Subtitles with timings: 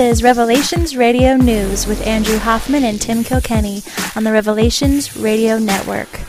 [0.00, 3.82] is Revelations Radio News with Andrew Hoffman and Tim Kilkenny
[4.16, 6.20] on the Revelations Radio Network.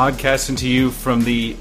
[0.00, 1.58] Podcasting to you from the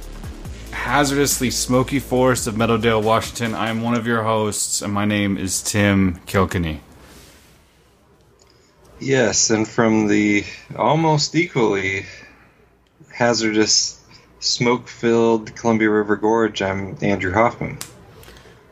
[0.72, 3.54] hazardously smoky forest of Meadowdale, Washington.
[3.54, 6.80] I am one of your hosts, and my name is Tim Kilkenny.
[8.98, 10.46] Yes, and from the
[10.78, 12.06] almost equally
[13.12, 14.02] hazardous,
[14.40, 17.78] smoke filled Columbia River Gorge, I'm Andrew Hoffman.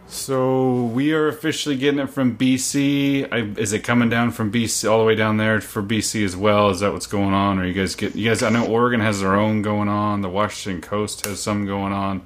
[0.09, 3.27] So we are officially getting it from BC.
[3.31, 6.35] I, is it coming down from BC all the way down there for BC as
[6.35, 6.69] well?
[6.69, 7.59] Is that what's going on?
[7.59, 8.41] Or you guys get you guys?
[8.41, 10.21] I know Oregon has their own going on.
[10.21, 12.21] The Washington Coast has some going on.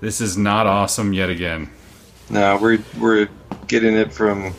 [0.00, 1.68] This is not awesome yet again.
[2.30, 3.28] No, we're we're
[3.66, 4.54] getting it from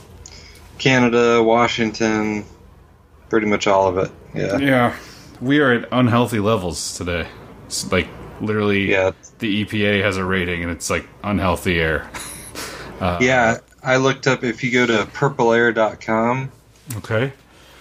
[0.78, 2.44] Canada, Washington,
[3.30, 4.12] pretty much all of it.
[4.36, 4.58] Yeah.
[4.58, 4.95] Yeah,
[5.40, 7.28] we are at unhealthy levels today.
[7.68, 8.10] It's like
[8.42, 9.12] literally, Yeah.
[9.40, 12.10] the EPA has a rating, and it's like unhealthy air.
[13.00, 16.52] Uh, Yeah, I looked up if you go to purpleair.com,
[16.98, 17.34] Okay.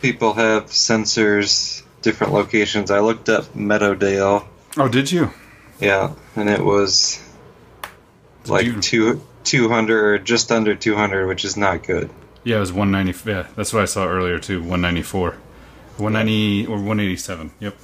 [0.02, 2.90] people have sensors, different locations.
[2.90, 4.44] I looked up Meadowdale,
[4.76, 5.30] Oh, did you?
[5.80, 7.18] yeah, and it was
[8.44, 12.10] Did like you- two, 200 or just under 200, which is not good.
[12.44, 13.30] Yeah, it was 190.
[13.30, 14.60] Yeah, that's what I saw earlier too.
[14.60, 15.34] 194,
[15.96, 17.50] 190 or 187.
[17.60, 17.76] Yep.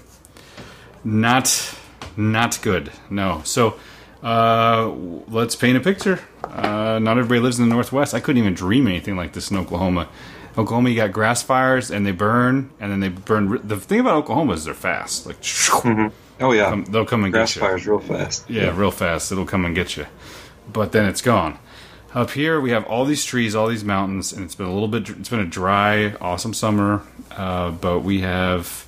[1.05, 1.75] Not,
[2.17, 2.91] not good.
[3.11, 3.41] No.
[3.45, 3.75] So,
[4.23, 4.89] uh,
[5.29, 6.21] let's paint a picture.
[6.45, 8.15] Uh, not everybody lives in the Northwest.
[8.15, 10.09] I couldn't even dream anything like this in Oklahoma.
[10.57, 13.61] Oklahoma, you got grass fires and they burn, and then they burn.
[13.67, 15.27] The thing about Oklahoma is they're fast.
[15.27, 15.37] Like,
[16.41, 17.61] Oh yeah, um, they'll come and grass get you.
[17.61, 18.51] Grass fires real fast.
[18.51, 19.33] Yeah, real fast.
[19.33, 20.07] It'll come and get you.
[20.73, 21.59] But then it's gone.
[22.15, 24.89] Up here, we have all these trees, all these mountains, and it's been a little
[24.89, 25.09] bit.
[25.09, 27.03] It's been a dry, awesome summer.
[27.31, 28.87] Uh, but we have,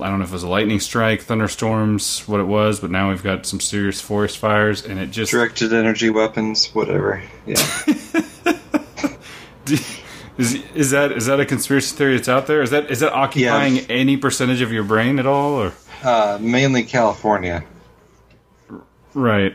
[0.00, 2.80] I don't know if it was a lightning strike, thunderstorms, what it was.
[2.80, 7.22] But now we've got some serious forest fires, and it just Directed energy weapons, whatever.
[7.46, 7.54] Yeah,
[10.36, 12.62] is is that is that a conspiracy theory that's out there?
[12.62, 13.82] Is that is that occupying Yeah.
[13.88, 15.52] any percentage of your brain at all?
[15.54, 15.72] Or
[16.02, 17.64] uh, mainly California.
[19.14, 19.54] right?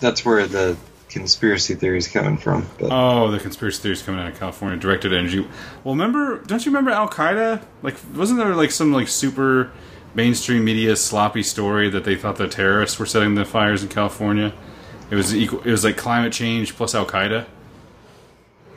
[0.00, 0.76] That's where the
[1.08, 2.66] conspiracy theories coming from.
[2.78, 5.40] But Oh, the conspiracy theories coming out of California, directed energy.
[5.84, 6.38] Well, remember?
[6.44, 7.62] Don't you remember Al Qaeda?
[7.82, 9.70] Like, wasn't there like some like super
[10.14, 14.52] mainstream media sloppy story that they thought the terrorists were setting the fires in California?
[15.10, 15.60] It was equal.
[15.60, 17.46] It was like climate change plus Al Qaeda.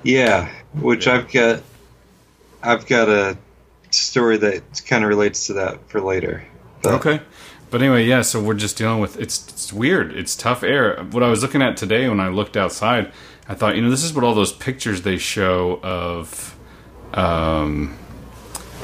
[0.03, 1.61] yeah, which I've got,
[2.63, 3.37] I've got a
[3.91, 6.43] story that kind of relates to that for later.
[6.81, 7.21] But, Okay.
[7.71, 8.21] But anyway, yeah.
[8.21, 10.11] So we're just dealing with it's it's weird.
[10.15, 11.03] It's tough air.
[11.11, 13.11] What I was looking at today when I looked outside,
[13.47, 16.55] I thought, you know, this is what all those pictures they show of
[17.13, 17.97] um,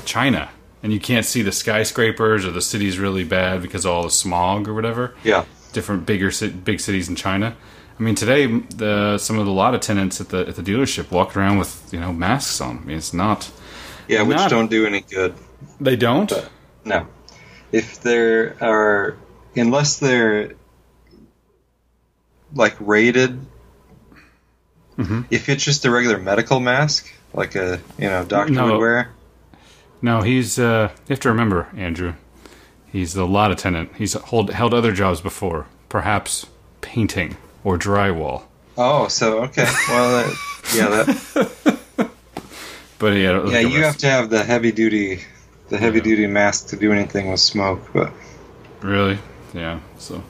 [0.05, 0.49] China,
[0.83, 4.09] and you can't see the skyscrapers or the cities really bad because of all the
[4.09, 5.15] smog or whatever.
[5.23, 6.31] Yeah, Different bigger
[6.63, 7.55] big cities in China.
[7.99, 11.35] I mean, today the some of the lot attendants at the at the dealership walked
[11.35, 12.77] around with you know masks on.
[12.77, 13.51] I mean, it's not.
[14.07, 15.33] yeah, which Not- don't do any good.
[15.81, 16.29] They don't.
[16.29, 16.49] But
[16.85, 17.07] no,
[17.71, 19.17] if there are,
[19.55, 20.53] unless they're
[22.53, 23.39] like rated,
[24.97, 25.21] Mm-hmm.
[25.29, 28.65] if it's just a regular medical mask, like a you know doctor No.
[28.71, 29.11] would wear.
[30.01, 30.57] No, he's.
[30.57, 32.13] Uh, you have to remember, Andrew.
[32.91, 33.91] He's the lot attendant.
[33.97, 36.47] He's hold, held other jobs before, perhaps
[36.81, 38.43] painting or drywall.
[38.75, 40.33] Oh, so okay, well,
[40.75, 41.79] yeah, that,
[42.97, 45.21] But yeah, yeah, you have to have the heavy duty,
[45.69, 47.81] the heavy duty mask to do anything with smoke.
[47.93, 48.11] But
[48.81, 49.19] really,
[49.53, 49.79] yeah.
[49.97, 50.23] So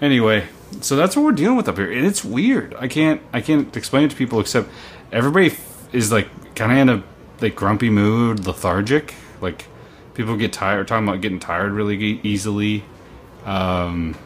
[0.00, 0.46] anyway,
[0.80, 2.74] so that's what we're dealing with up here, and it's weird.
[2.78, 4.68] I can't, I can't explain it to people except
[5.12, 5.54] everybody
[5.92, 7.02] is like kind of in a
[7.40, 9.14] like grumpy mood, lethargic.
[9.40, 9.66] Like
[10.14, 12.84] people get tired, talking about getting tired really easily.
[13.44, 14.16] Um,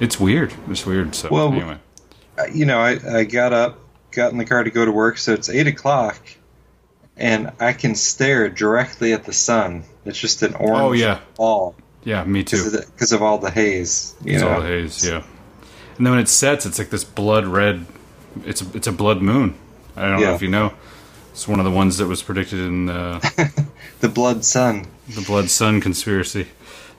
[0.00, 0.52] it's weird.
[0.68, 1.14] It's weird.
[1.14, 1.78] So Well, anyway.
[2.52, 3.78] you know, I, I got up,
[4.10, 6.18] got in the car to go to work, so it's eight o'clock,
[7.16, 9.84] and I can stare directly at the sun.
[10.04, 11.20] It's just an orange Oh, yeah.
[11.36, 11.74] ball
[12.04, 12.70] Yeah, me too.
[12.70, 14.14] because of, of all the haze.
[14.24, 15.22] You It's know, all the haze, yeah.
[15.96, 17.86] And then when it sets, it's like this blood red.
[18.44, 19.54] It's a, it's a blood moon.
[19.96, 20.72] I don't know if you know.
[21.30, 23.20] It's one of the ones that was predicted in uh,
[24.00, 24.86] the blood sun.
[25.08, 26.48] the Blood Sun conspiracy.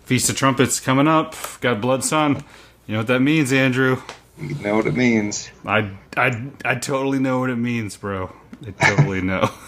[0.05, 1.35] Feast of Trumpets coming up.
[1.61, 2.43] Got Blood Sun.
[2.87, 4.01] You know what that means, Andrew?
[4.39, 5.49] You know what it means.
[5.65, 8.31] I I I totally know what it means, bro.
[8.65, 9.49] I totally know.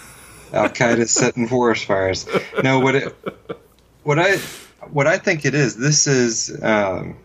[0.53, 2.27] Al Qaeda setting forest fires.
[2.63, 3.15] No, what it,
[4.03, 4.37] what I,
[4.91, 6.63] what I think it is, this is.
[6.63, 7.17] Um,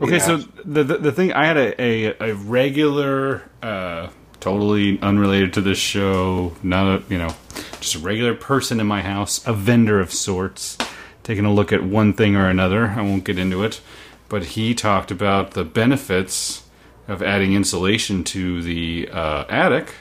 [0.00, 5.52] Okay, so the, the the thing I had a a, a regular, uh, totally unrelated
[5.54, 7.34] to this show, not a you know,
[7.80, 10.78] just a regular person in my house, a vendor of sorts,
[11.24, 12.90] taking a look at one thing or another.
[12.90, 13.80] I won't get into it,
[14.28, 16.62] but he talked about the benefits
[17.08, 19.94] of adding insulation to the uh, attic.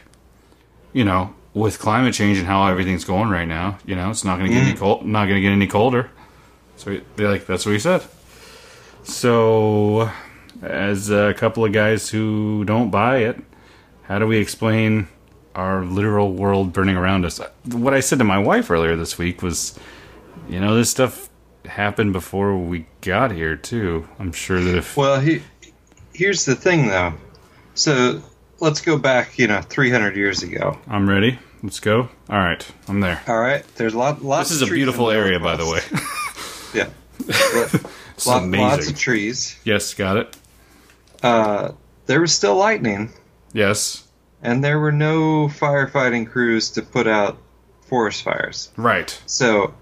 [0.94, 4.38] You know, with climate change and how everything's going right now, you know, it's not
[4.38, 4.80] going to get any mm.
[4.80, 6.10] cold, not going to get any colder.
[6.76, 8.04] So they like that's what he said.
[9.04, 10.12] So,
[10.62, 13.42] as a couple of guys who don't buy it,
[14.04, 15.08] how do we explain
[15.56, 17.40] our literal world burning around us?
[17.72, 19.80] What I said to my wife earlier this week was,
[20.50, 21.30] you know, this stuff
[21.66, 24.08] happened before we got here too.
[24.20, 25.42] I'm sure that if Well, he,
[26.14, 27.14] here's the thing, though.
[27.76, 28.22] So
[28.59, 30.77] let's go back, you know, 300 years ago.
[30.88, 32.09] I'm ready, let's go.
[32.30, 33.21] All right, I'm there.
[33.27, 34.50] All right, there's lot, lots.
[34.50, 35.81] This is a beautiful area, by the way.
[36.74, 36.89] Yeah,
[38.25, 39.57] Lot- lots of trees.
[39.63, 40.38] Yes, got it.
[41.24, 41.71] Uh,
[42.06, 43.09] there was still lightning,
[43.54, 44.04] Yes,
[44.44, 47.38] and there were no firefighting crews to put out
[47.88, 48.69] forest fires.
[48.75, 49.18] right.
[49.25, 49.74] So,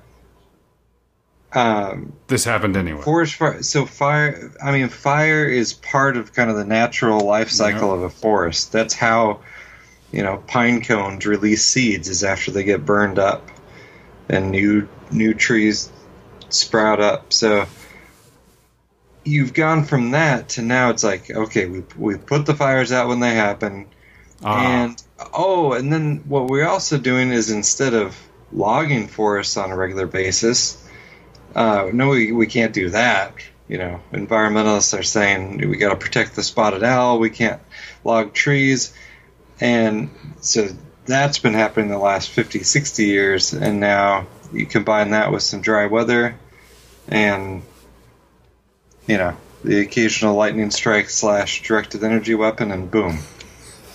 [1.55, 3.01] um, This happened anyway.
[3.01, 3.63] forest fire.
[3.63, 4.51] So fire.
[4.63, 8.71] I mean, fire is part of kind of the natural life cycle of a forest.
[8.71, 9.39] That's how,
[10.11, 13.49] you know, pine cones release seeds is after they get burned up,
[14.29, 15.89] and new new trees
[16.49, 17.31] sprout up.
[17.31, 17.65] So
[19.23, 23.07] you've gone from that to now it's like okay, we we put the fires out
[23.07, 23.87] when they happen,
[24.43, 25.03] Ah, and
[25.33, 28.15] oh, and then what we're also doing is instead of
[28.51, 30.84] logging forests on a regular basis,
[31.55, 33.33] uh, no, we, we can't do that.
[33.67, 37.17] You know, environmentalists are saying we got to protect the spotted owl.
[37.17, 37.61] We can't
[38.03, 38.93] log trees,
[39.59, 40.11] and
[40.41, 40.67] so
[41.05, 43.53] that's been happening the last 50, 60 years.
[43.53, 46.37] And now you combine that with some dry weather,
[47.07, 47.63] and
[49.07, 53.19] you know the occasional lightning strike slash directed energy weapon, and boom.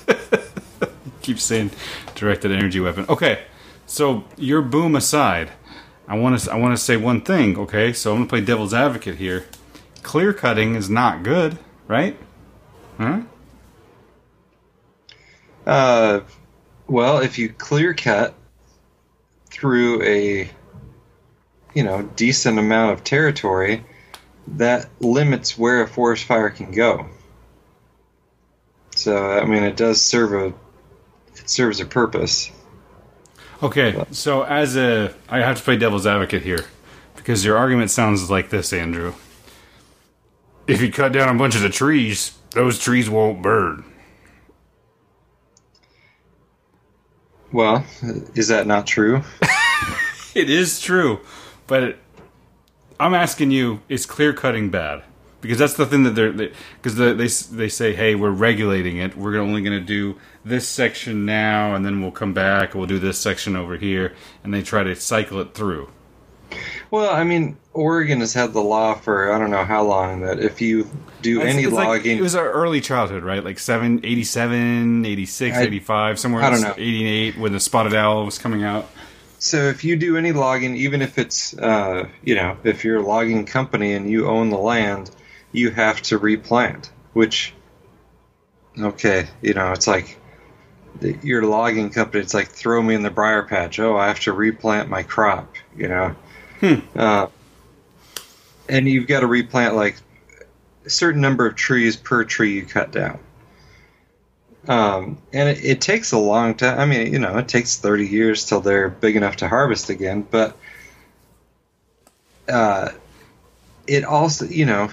[1.23, 1.71] keep saying
[2.17, 3.07] directed energy weapon.
[3.09, 3.45] Okay,
[3.87, 5.51] so your boom aside,
[6.11, 7.57] I want to I want to say one thing.
[7.57, 9.47] Okay, so I'm gonna play devil's advocate here.
[10.03, 12.19] Clear cutting is not good, right?
[12.99, 13.21] Huh?
[15.65, 16.21] Uh,
[16.89, 18.35] well, if you clear cut
[19.51, 20.51] through a
[21.75, 23.85] you know decent amount of territory,
[24.49, 27.07] that limits where a forest fire can go.
[28.97, 30.47] So I mean, it does serve a
[31.41, 32.51] it serves a purpose.
[33.63, 36.65] Okay, so as a I have to play devil's advocate here
[37.17, 39.13] because your argument sounds like this, Andrew.
[40.67, 43.85] If you cut down a bunch of the trees, those trees won't burn.
[47.53, 47.85] Well,
[48.35, 49.23] is that not true?
[50.33, 51.19] It is true,
[51.67, 51.99] but
[53.01, 55.03] I'm asking you: Is clear cutting bad?
[55.41, 59.17] Because that's the thing that they're because they, they they say, hey, we're regulating it.
[59.17, 62.75] We're only going to do this section now, and then we'll come back.
[62.75, 65.91] We'll do this section over here, and they try to cycle it through.
[66.91, 70.41] Well, I mean, Oregon has had the law for I don't know how long that
[70.41, 70.91] if you
[71.23, 73.45] do any It's like- logging, it was our early childhood, right?
[73.45, 76.75] Like 7, 87, 86, I- 85, somewhere I don't know.
[76.77, 78.89] 88 when the spotted owl was coming out.
[79.39, 83.03] So if you do any logging, even if it's uh, you know if you're a
[83.07, 85.11] logging company and you own the land,
[85.53, 86.91] you have to replant.
[87.13, 87.55] Which,
[88.79, 90.19] okay, you know it's like
[90.99, 92.23] the- you're logging company.
[92.23, 93.79] It's like throw me in the briar patch.
[93.79, 95.55] Oh, I have to replant my crop.
[95.77, 96.17] You know,
[96.97, 97.27] uh,
[98.69, 99.97] and you've got to replant like
[100.85, 103.19] a certain number of trees per tree you cut down.
[104.69, 106.79] Um, and it, it takes a long time.
[106.79, 110.27] I mean, you know, it takes 30 years till they're big enough to harvest again.
[110.31, 110.55] But
[112.47, 112.91] uh,
[113.87, 114.91] it also, you know,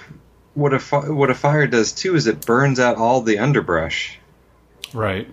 [0.53, 4.17] what a fi- what a fire does too is it burns out all the underbrush
[4.93, 5.27] Right.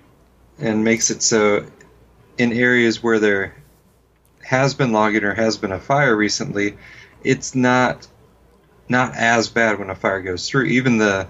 [0.58, 1.66] And makes it so
[2.38, 3.54] in areas where there
[4.42, 6.76] has been logging or has been a fire recently,
[7.22, 8.06] it's not
[8.88, 10.64] not as bad when a fire goes through.
[10.64, 11.26] Even the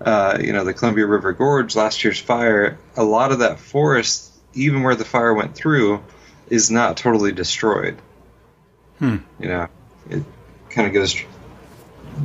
[0.00, 4.32] uh, you know the Columbia River Gorge last year's fire, a lot of that forest,
[4.54, 6.02] even where the fire went through,
[6.48, 7.96] is not totally destroyed.
[8.98, 9.16] Hmm.
[9.38, 9.68] You know,
[10.10, 10.24] it
[10.70, 11.14] kind of goes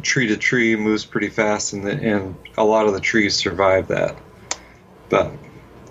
[0.02, 3.90] tree to tree, moves pretty fast, and the, and a lot of the trees survive
[3.90, 4.18] that.
[5.10, 5.34] But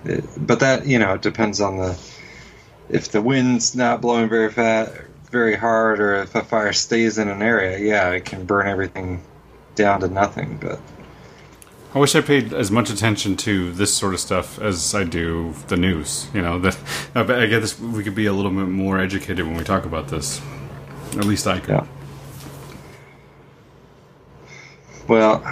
[0.04, 1.98] it, but that you know it depends on the
[2.88, 4.92] if the wind's not blowing very fast,
[5.30, 7.78] very hard, or if a fire stays in an area.
[7.78, 9.22] Yeah, it can burn everything
[9.74, 10.58] down to nothing.
[10.60, 10.80] But
[11.94, 15.54] I wish I paid as much attention to this sort of stuff as I do
[15.68, 16.28] the news.
[16.34, 16.76] You know, that
[17.14, 20.08] I I guess we could be a little bit more educated when we talk about
[20.08, 20.40] this.
[21.16, 21.68] At least I could.
[21.68, 21.86] yeah,
[25.08, 25.44] Well,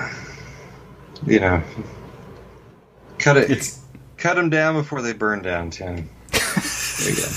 [1.26, 1.62] you know,
[3.18, 3.50] cut it.
[3.50, 3.79] It's
[4.20, 6.08] cut them down before they burn down, Tim.
[6.30, 7.28] There you go.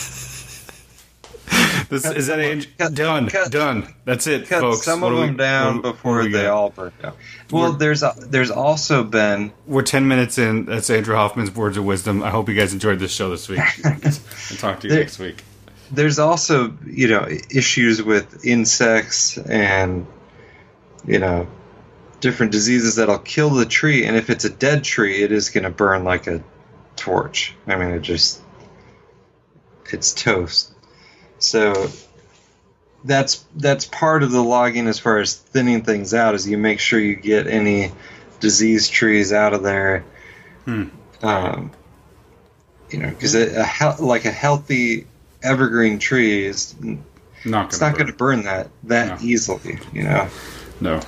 [1.89, 3.93] this is that age cut- done cut- done.
[4.05, 4.83] That's it, Cut folks.
[4.83, 7.13] some What of do we- them down what- what before we they all burn down.
[7.51, 10.65] Well, there's a, there's also been We're ten minutes in.
[10.65, 12.23] That's Andrew Hoffman's words of wisdom.
[12.23, 13.59] I hope you guys enjoyed this show this week.
[13.85, 15.43] I'll talk to you There- next week.
[15.91, 20.07] there's also you know issues with insects and
[21.05, 21.47] you know
[22.21, 25.65] different diseases that'll kill the tree and if it's a dead tree it is going
[25.65, 26.41] to burn like a
[26.95, 28.41] torch i mean it just
[29.91, 30.73] it's toast
[31.39, 31.87] so
[33.05, 36.79] that's that's part of the logging as far as thinning things out is you make
[36.79, 37.91] sure you get any
[38.39, 40.03] diseased trees out of there
[40.65, 40.85] Hmm.
[41.21, 41.71] um,
[42.89, 45.05] you know because a, a hel- like a healthy
[45.41, 46.73] evergreen tree is
[47.43, 49.27] Not it's not going to burn that that No.
[49.27, 50.29] easily you know
[50.79, 51.01] No.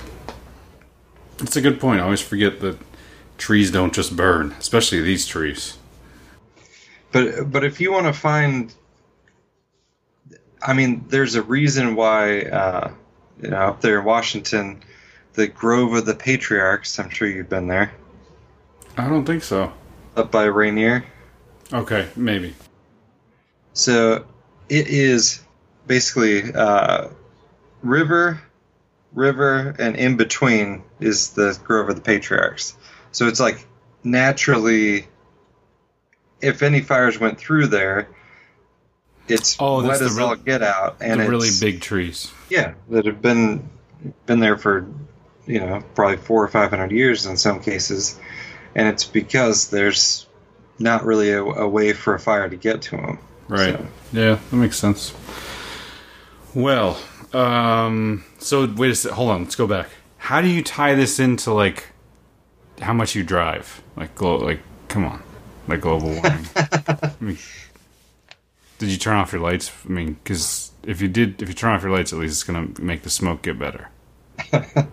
[1.40, 2.00] It's a good point.
[2.00, 2.78] I always forget that
[3.38, 5.78] trees don't just burn, especially these trees.
[7.12, 8.74] but but if you want to find
[10.62, 12.92] i mean there's a reason why uh,
[13.42, 14.82] you know up there in washington
[15.34, 17.92] the grove of the patriarchs i'm sure you've been there
[18.98, 19.72] I don't think so.
[20.16, 21.04] up by rainier
[21.74, 22.56] Okay, maybe.
[23.74, 24.26] so
[24.70, 25.42] it is
[25.88, 27.10] basically uh,
[27.84, 28.42] river
[29.14, 32.76] river and in between is the grove of the patriarchs
[33.16, 33.66] so it's like
[34.04, 35.08] naturally
[36.42, 38.10] if any fires went through there
[39.28, 42.32] it's Oh, wet as real- all get out and the really big trees.
[42.50, 43.70] yeah that have been
[44.26, 44.86] been there for
[45.48, 48.20] you know probably four or five hundred years in some cases
[48.76, 50.28] and it's because there's
[50.78, 53.76] not really a, a way for a fire to get to them Right.
[53.78, 55.14] So- Yeah, that makes sense.
[56.56, 56.98] Well,
[57.34, 59.12] um, so wait a sec.
[59.12, 59.44] Hold on.
[59.44, 59.90] Let's go back.
[60.18, 61.92] How do you tie this into like
[62.82, 63.82] how much you drive?
[63.96, 65.22] Like, glo- like, come on,
[65.68, 66.46] like global warming.
[66.56, 67.38] I mean,
[68.80, 69.72] did you turn off your lights?
[69.86, 72.44] I mean, because if you did, if you turn off your lights, at least it's
[72.44, 73.90] gonna make the smoke get better.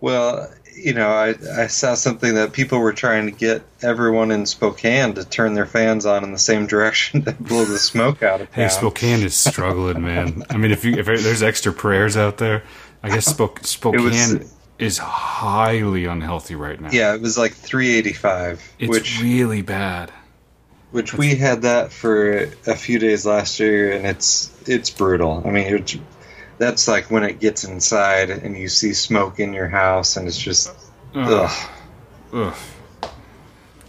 [0.00, 4.46] Well, you know, I, I saw something that people were trying to get everyone in
[4.46, 8.40] Spokane to turn their fans on in the same direction to blow the smoke out
[8.40, 8.62] of town.
[8.64, 10.42] Hey, Spokane is struggling, man.
[10.48, 12.62] I mean, if you if there's extra prayers out there,
[13.02, 14.48] I guess Spok- Spokane
[14.80, 16.90] is highly unhealthy right now.
[16.92, 20.10] Yeah, it was like 385, It's which really bad.
[20.90, 25.42] which we had that for a few days last year, and it's it's brutal.
[25.44, 25.96] I mean, it's,
[26.58, 30.38] that's like when it gets inside and you see smoke in your house, and it's
[30.38, 30.68] just
[31.14, 31.50] Ugh.
[31.50, 31.70] ugh.
[32.32, 32.54] Ugh.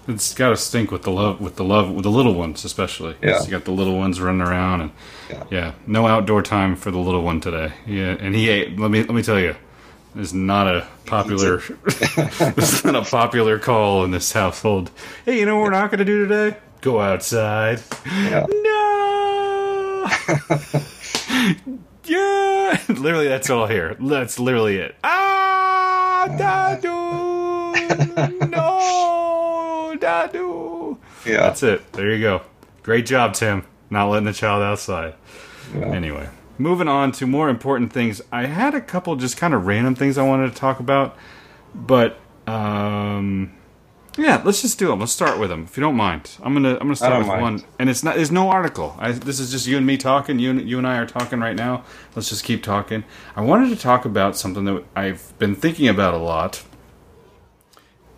[0.07, 3.15] It's got to stink with the love, with the love, with the little ones especially.
[3.21, 3.43] Yeah.
[3.43, 4.91] You got the little ones running around, and
[5.29, 5.43] Yeah.
[5.51, 5.71] yeah.
[5.85, 7.73] no outdoor time for the little one today.
[7.85, 8.79] Yeah, and he ate.
[8.79, 9.55] Let me let me tell you,
[10.15, 11.61] it's not a popular.
[11.85, 14.91] it's not a popular call in this household.
[15.25, 16.57] Hey, you know what we're not going to do today?
[16.81, 17.81] Go outside.
[18.05, 18.45] Yeah.
[18.63, 20.07] No.
[22.05, 22.81] yeah.
[22.89, 23.95] Literally, that's all here.
[23.99, 24.95] That's literally it.
[25.03, 27.71] Ah, Dadu.
[28.49, 30.97] No, Dadu.
[31.25, 31.91] Yeah, That's it.
[31.93, 32.41] There you go.
[32.83, 33.63] Great job, Tim.
[33.91, 35.13] Not letting the child outside.
[35.75, 35.85] Yeah.
[35.87, 36.27] Anyway,
[36.61, 38.21] moving on to more important things.
[38.31, 41.17] I had a couple just kind of random things I wanted to talk about,
[41.73, 43.53] but um,
[44.17, 44.99] yeah, let's just do them.
[44.99, 46.31] Let's start with them, if you don't mind.
[46.43, 47.41] I'm gonna I'm gonna start with mind.
[47.41, 48.15] one, and it's not.
[48.15, 48.95] There's no article.
[48.99, 50.39] I, this is just you and me talking.
[50.39, 51.83] You and, you and I are talking right now.
[52.15, 53.03] Let's just keep talking.
[53.35, 56.63] I wanted to talk about something that I've been thinking about a lot,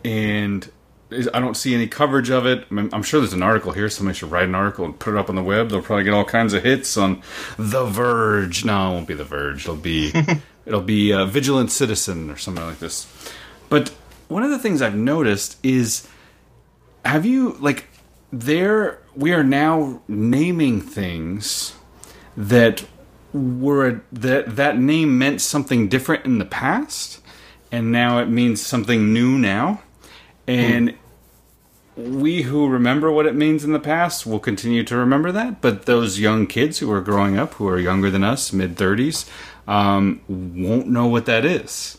[0.04, 0.70] and
[1.12, 2.66] I don't see any coverage of it.
[2.72, 3.90] I'm, I'm sure there's an article here.
[3.90, 5.70] Somebody should write an article and put it up on the web.
[5.70, 7.22] They'll probably get all kinds of hits on
[7.58, 8.66] The Verge.
[8.66, 9.64] No, it won't be The Verge.
[9.64, 10.12] It'll be
[10.66, 13.12] it'll be uh, Vigilant Citizen or something like this.
[13.70, 13.90] But
[14.28, 16.08] one of the things I've noticed is,
[17.06, 17.86] have you like
[18.32, 19.00] there?
[19.16, 21.74] We are now naming things
[22.36, 22.86] that
[23.32, 27.20] were that that name meant something different in the past,
[27.72, 29.83] and now it means something new now,
[30.48, 30.96] and
[31.96, 35.86] we who remember what it means in the past will continue to remember that, but
[35.86, 39.30] those young kids who are growing up, who are younger than us, mid 30s,
[39.68, 41.98] um, won't know what that is.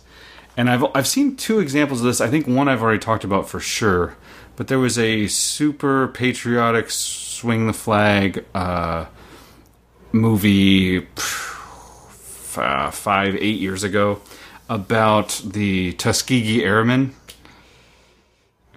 [0.57, 2.21] And I've, I've seen two examples of this.
[2.21, 4.17] I think one I've already talked about for sure,
[4.57, 9.07] but there was a super patriotic swing the flag uh,
[10.13, 11.07] movie
[12.57, 14.21] uh, five, eight years ago
[14.69, 17.15] about the Tuskegee Airmen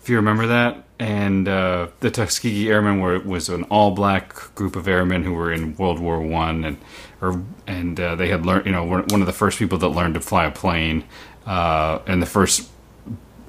[0.09, 0.83] you remember that.
[0.99, 5.53] And uh, the Tuskegee Airmen were was an all black group of airmen who were
[5.53, 6.77] in World War One, and
[7.21, 10.15] or and uh, they had learned, you know, one of the first people that learned
[10.15, 11.03] to fly a plane.
[11.47, 12.69] uh, and the first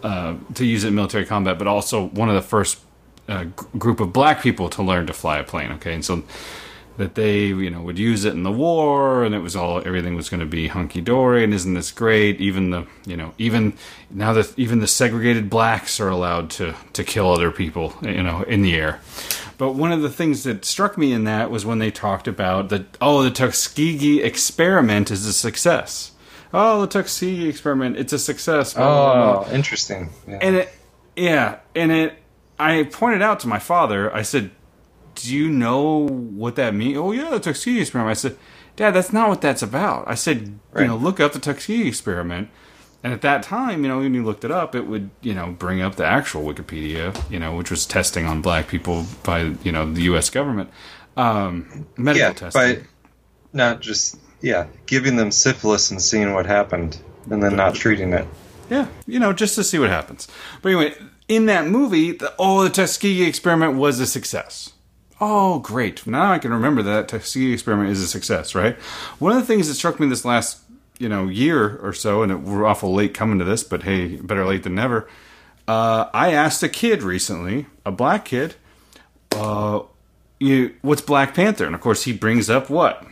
[0.02, 2.80] uh, to use it in military combat, but also one of the first
[3.28, 3.44] uh,
[3.76, 5.72] group of black people to learn to fly a plane.
[5.72, 6.22] Okay, and so
[6.98, 10.14] that they you know would use it in the war, and it was all everything
[10.14, 12.40] was going to be hunky dory, and isn't this great?
[12.40, 13.72] Even the you know even
[14.10, 18.42] now that even the segregated blacks are allowed to to kill other people, you know,
[18.42, 19.00] in the air.
[19.56, 22.68] But one of the things that struck me in that was when they talked about
[22.68, 26.12] that oh the Tuskegee experiment is a success.
[26.52, 28.74] Oh, the Tuskegee experiment, it's a success.
[28.76, 30.10] Oh, interesting.
[30.26, 30.38] Yeah.
[30.40, 30.72] And it,
[31.14, 32.14] yeah, and it,
[32.58, 34.50] I pointed out to my father, I said,
[35.18, 36.96] Do you know what that means?
[36.96, 38.10] Oh, yeah, the Tuskegee experiment.
[38.10, 38.38] I said,
[38.76, 40.06] Dad, that's not what that's about.
[40.06, 40.82] I said, Right.
[40.82, 42.48] You know, look up the Tuskegee experiment.
[43.02, 45.52] And at that time, you know, when you looked it up, it would, you know,
[45.52, 49.70] bring up the actual Wikipedia, you know, which was testing on black people by, you
[49.70, 50.30] know, the U.S.
[50.30, 50.70] government,
[51.16, 52.60] um, medical yeah, testing.
[52.60, 52.80] by
[53.52, 58.26] not just yeah, giving them syphilis and seeing what happened, and then not treating it.
[58.70, 60.28] Yeah, you know, just to see what happens.
[60.62, 60.94] But anyway,
[61.28, 64.72] in that movie, the, oh, the Tuskegee experiment was a success.
[65.20, 66.06] Oh, great.
[66.06, 68.76] Now I can remember that Tuskegee experiment is a success, right?
[69.18, 70.58] One of the things that struck me this last,
[70.98, 74.16] you know, year or so, and it, we're awful late coming to this, but hey,
[74.16, 75.08] better late than never.
[75.66, 78.54] Uh, I asked a kid recently, a black kid,
[79.32, 79.80] uh,
[80.38, 81.66] you, what's Black Panther?
[81.66, 83.04] And of course, he brings up what?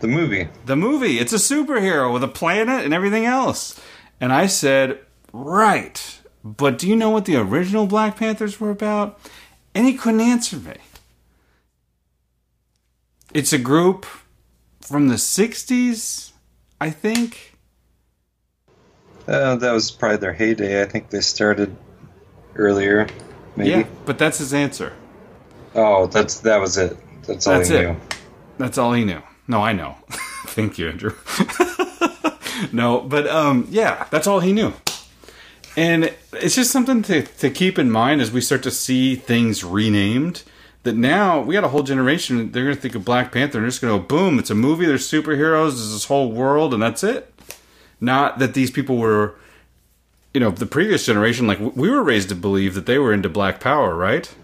[0.00, 0.48] The movie.
[0.64, 1.18] the movie.
[1.18, 3.80] It's a superhero with a planet and everything else.
[4.20, 5.00] And I said,
[5.32, 6.20] right.
[6.44, 9.20] But do you know what the original Black Panthers were about?
[9.78, 10.74] And he couldn't answer me.
[13.32, 14.06] It's a group
[14.80, 16.32] from the 60s,
[16.80, 17.56] I think.
[19.28, 20.82] Uh, that was probably their heyday.
[20.82, 21.76] I think they started
[22.56, 23.06] earlier.
[23.54, 23.70] Maybe.
[23.70, 24.94] Yeah, but that's his answer.
[25.76, 26.96] Oh, that's that was it.
[27.22, 27.82] That's all That's he it.
[27.82, 27.96] knew.
[28.58, 29.22] That's all he knew.
[29.46, 29.94] No, I know.
[30.46, 31.14] Thank you, Andrew.
[32.72, 34.72] no, but um, yeah, that's all he knew.
[35.78, 39.62] And it's just something to, to keep in mind as we start to see things
[39.62, 40.42] renamed.
[40.82, 42.50] That now we got a whole generation.
[42.50, 44.50] They're going to think of Black Panther and they're just going to go, boom, it's
[44.50, 44.86] a movie.
[44.86, 45.76] There's superheroes.
[45.76, 47.32] There's this whole world, and that's it.
[48.00, 49.36] Not that these people were,
[50.34, 51.46] you know, the previous generation.
[51.46, 54.34] Like we were raised to believe that they were into Black Power, right?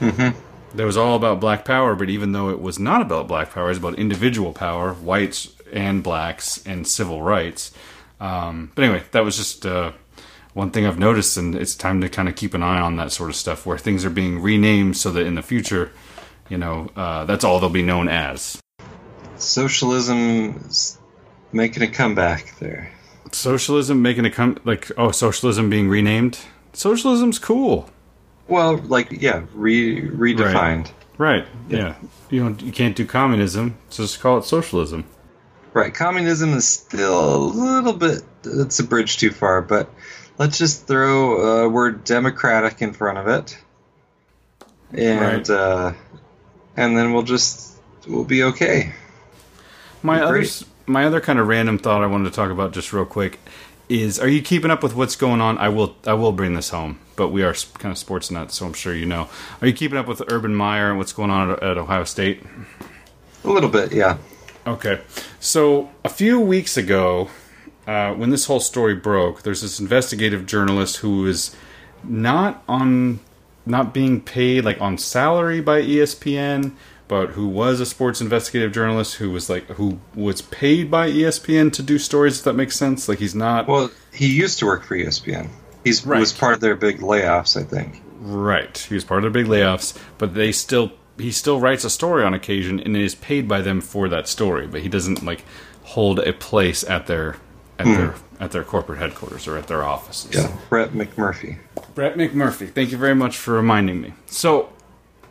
[0.00, 3.66] that was all about black power, but even though it was not about black power,
[3.66, 7.72] it was about individual power, whites and blacks, and civil rights.
[8.20, 9.92] Um, but anyway, that was just uh,
[10.54, 13.12] one thing I've noticed, and it's time to kind of keep an eye on that
[13.12, 15.92] sort of stuff where things are being renamed so that in the future,
[16.48, 18.60] you know, uh, that's all they'll be known as.
[19.36, 20.98] Socialism is
[21.52, 22.90] making a comeback there.
[23.32, 26.38] Socialism making a come like oh, socialism being renamed.
[26.72, 27.88] Socialism's cool,
[28.48, 30.90] Well, like yeah, re redefined.
[31.18, 31.46] right?
[31.68, 31.94] Yeah,
[32.30, 35.04] you know, you can't do communism, so just call it socialism.
[35.72, 35.92] Right.
[35.92, 38.22] Communism is still a little bit.
[38.44, 39.90] It's a bridge too far, but
[40.38, 43.58] let's just throw a word democratic in front of it,
[44.92, 45.50] and Right.
[45.50, 45.92] uh,
[46.76, 47.74] and then we'll just
[48.06, 48.92] we'll be okay.
[50.02, 50.62] My other Great.
[50.86, 53.38] my other kind of random thought I wanted to talk about just real quick
[53.88, 55.56] is: Are you keeping up with what's going on?
[55.58, 58.66] I will I will bring this home, but we are kind of sports nuts, so
[58.66, 59.28] I'm sure you know.
[59.60, 62.42] Are you keeping up with Urban Meyer and what's going on at, at Ohio State?
[63.44, 64.16] A little bit, yeah.
[64.66, 65.00] Okay,
[65.40, 67.28] so a few weeks ago,
[67.86, 71.54] uh, when this whole story broke, there's this investigative journalist who is
[72.02, 73.20] not on,
[73.66, 76.72] not being paid like on salary by ESPN,
[77.08, 81.72] but who was a sports investigative journalist who was like who was paid by ESPN
[81.72, 82.38] to do stories.
[82.38, 85.48] If that makes sense, like he's not Well, he used to work for ESPN.
[85.84, 86.20] He's Right.
[86.20, 88.02] was part of their big layoffs, I think.
[88.20, 88.76] Right.
[88.88, 92.24] He was part of the big layoffs, but they still he still writes a story
[92.24, 95.44] on occasion and is paid by them for that story, but he doesn't like
[95.82, 97.36] hold a place at their
[97.78, 100.34] at their at their corporate headquarters or at their offices.
[100.34, 101.58] Yeah, Brett McMurphy.
[101.94, 104.14] Brett McMurphy, thank you very much for reminding me.
[104.26, 104.72] So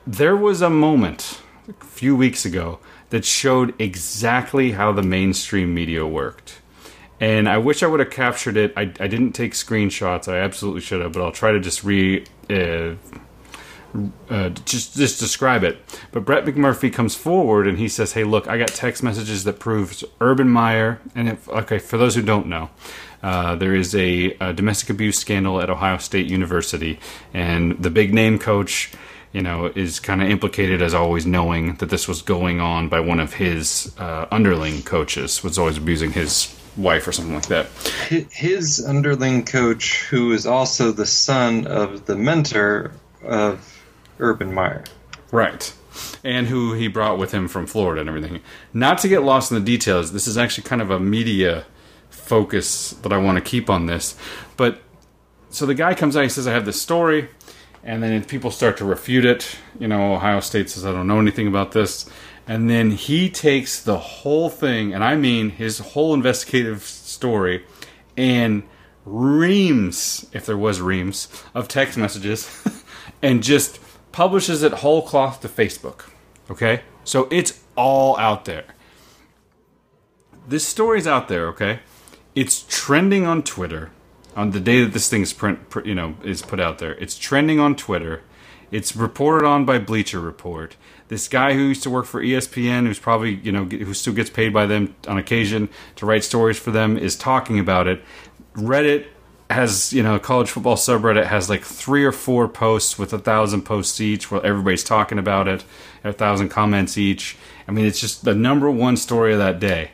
[0.07, 2.79] there was a moment a few weeks ago
[3.09, 6.59] that showed exactly how the mainstream media worked.
[7.19, 8.73] And I wish I would have captured it.
[8.75, 10.27] I, I didn't take screenshots.
[10.27, 12.95] I absolutely should have, but I'll try to just re uh,
[14.29, 15.77] uh, just just describe it.
[16.11, 19.59] But Brett McMurphy comes forward and he says, "Hey, look, I got text messages that
[19.59, 22.69] proves Urban Meyer." And if, okay, for those who don't know,
[23.21, 26.99] uh, there is a, a domestic abuse scandal at Ohio State University,
[27.33, 28.91] and the big name coach,
[29.31, 32.99] you know, is kind of implicated as always, knowing that this was going on by
[32.99, 37.67] one of his uh, underling coaches, was always abusing his wife or something like that.
[38.31, 43.82] His underling coach, who is also the son of the mentor of
[44.19, 44.83] Urban Meyer.
[45.31, 45.73] Right.
[46.23, 48.41] And who he brought with him from Florida and everything.
[48.73, 51.65] Not to get lost in the details, this is actually kind of a media
[52.09, 54.15] focus that I want to keep on this.
[54.57, 54.81] But
[55.49, 57.29] so the guy comes out, he says, I have this story,
[57.83, 59.57] and then people start to refute it.
[59.79, 62.09] You know, Ohio State says, I don't know anything about this.
[62.47, 67.65] And then he takes the whole thing, and I mean his whole investigative story,
[68.17, 68.63] and
[69.05, 72.63] reams, if there was reams, of text messages,
[73.21, 73.79] and just
[74.13, 76.05] publishes it whole cloth to Facebook.
[76.49, 76.83] Okay?
[77.03, 78.63] So it's all out there.
[80.47, 81.79] This story's out there, okay?
[82.35, 83.91] It's trending on Twitter
[84.35, 86.95] on the day that this thing's print, you know, is put out there.
[86.95, 88.21] It's trending on Twitter.
[88.71, 90.75] It's reported on by Bleacher Report.
[91.07, 94.31] This guy who used to work for ESPN, who's probably you know who still gets
[94.31, 98.03] paid by them on occasion to write stories for them, is talking about it.
[98.55, 99.07] Reddit
[99.53, 103.63] has you know college football subreddit has like three or four posts with a thousand
[103.63, 105.63] posts each where everybody's talking about it
[106.03, 107.37] a thousand comments each.
[107.67, 109.91] I mean it's just the number one story of that day.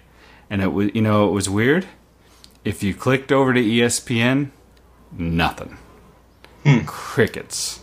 [0.50, 1.86] And it was you know it was weird?
[2.66, 4.52] If you clicked over to espn
[5.12, 5.78] nothing.
[6.64, 6.80] Hmm.
[6.86, 7.82] crickets.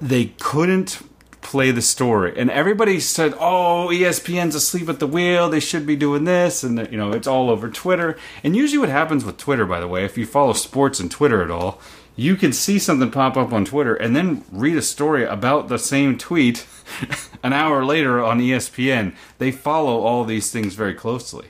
[0.00, 1.00] They couldn't
[1.42, 2.32] play the story.
[2.36, 5.48] And everybody said oh espn's asleep at the wheel.
[5.48, 6.62] They should be doing this.
[6.62, 8.16] And you know it's all over twitter.
[8.42, 11.42] And usually what happens with twitter by the way if you follow sports and twitter
[11.42, 11.80] at all
[12.14, 15.78] you can see something pop up on twitter and then read a story about the
[15.78, 16.66] same tweet
[17.42, 21.46] an hour later on espn they follow all these things very closely.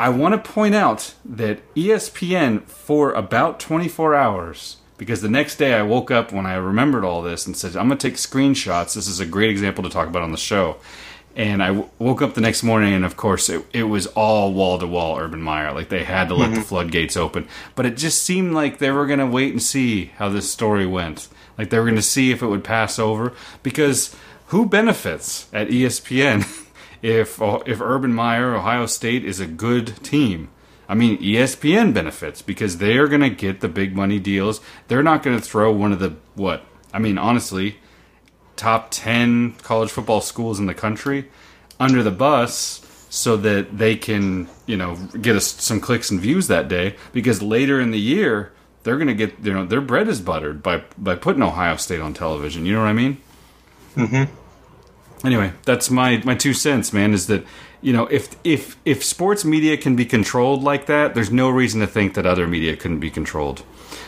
[0.00, 5.72] I want to point out that ESPN for about 24 hours because the next day
[5.72, 8.94] I woke up when I remembered all this and said I'm going to take screenshots.
[8.94, 10.76] This is a great example to talk about on the show.
[11.34, 14.52] And I w- woke up the next morning, and of course, it, it was all
[14.52, 15.72] wall to wall Urban Meyer.
[15.72, 16.64] Like they had to let the mm-hmm.
[16.64, 17.48] floodgates open.
[17.74, 20.84] But it just seemed like they were going to wait and see how this story
[20.84, 21.28] went.
[21.56, 23.32] Like they were going to see if it would pass over.
[23.62, 24.14] Because
[24.48, 26.40] who benefits at ESPN
[27.02, 30.50] if if Urban Meyer, Ohio State, is a good team?
[30.90, 34.60] I mean, ESPN benefits because they are going to get the big money deals.
[34.88, 36.64] They're not going to throw one of the what?
[36.92, 37.76] I mean, honestly,
[38.56, 41.30] top 10 college football schools in the country
[41.78, 46.48] under the bus so that they can, you know, get us some clicks and views
[46.48, 50.08] that day because later in the year they're going to get, you know, their bread
[50.08, 52.66] is buttered by by putting Ohio State on television.
[52.66, 53.20] You know what I mean?
[53.94, 54.36] Mm hmm
[55.24, 57.12] anyway, that's my my two cents, man.
[57.12, 57.44] Is that
[57.82, 61.80] you know if if if sports media can be controlled like that, there's no reason
[61.80, 63.62] to think that other media couldn't be controlled.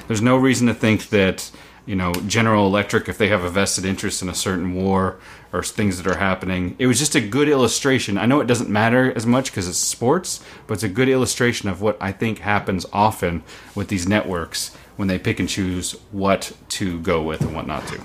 [0.09, 1.51] There's no reason to think that
[1.87, 5.19] you know General Electric, if they have a vested interest in a certain war
[5.53, 8.19] or things that are happening, it was just a good illustration.
[8.19, 11.69] I know it doesn't matter as much because it's sports, but it's a good illustration
[11.69, 13.43] of what I think happens often
[13.75, 17.87] with these networks when they pick and choose what to go with and what not
[17.89, 18.01] to.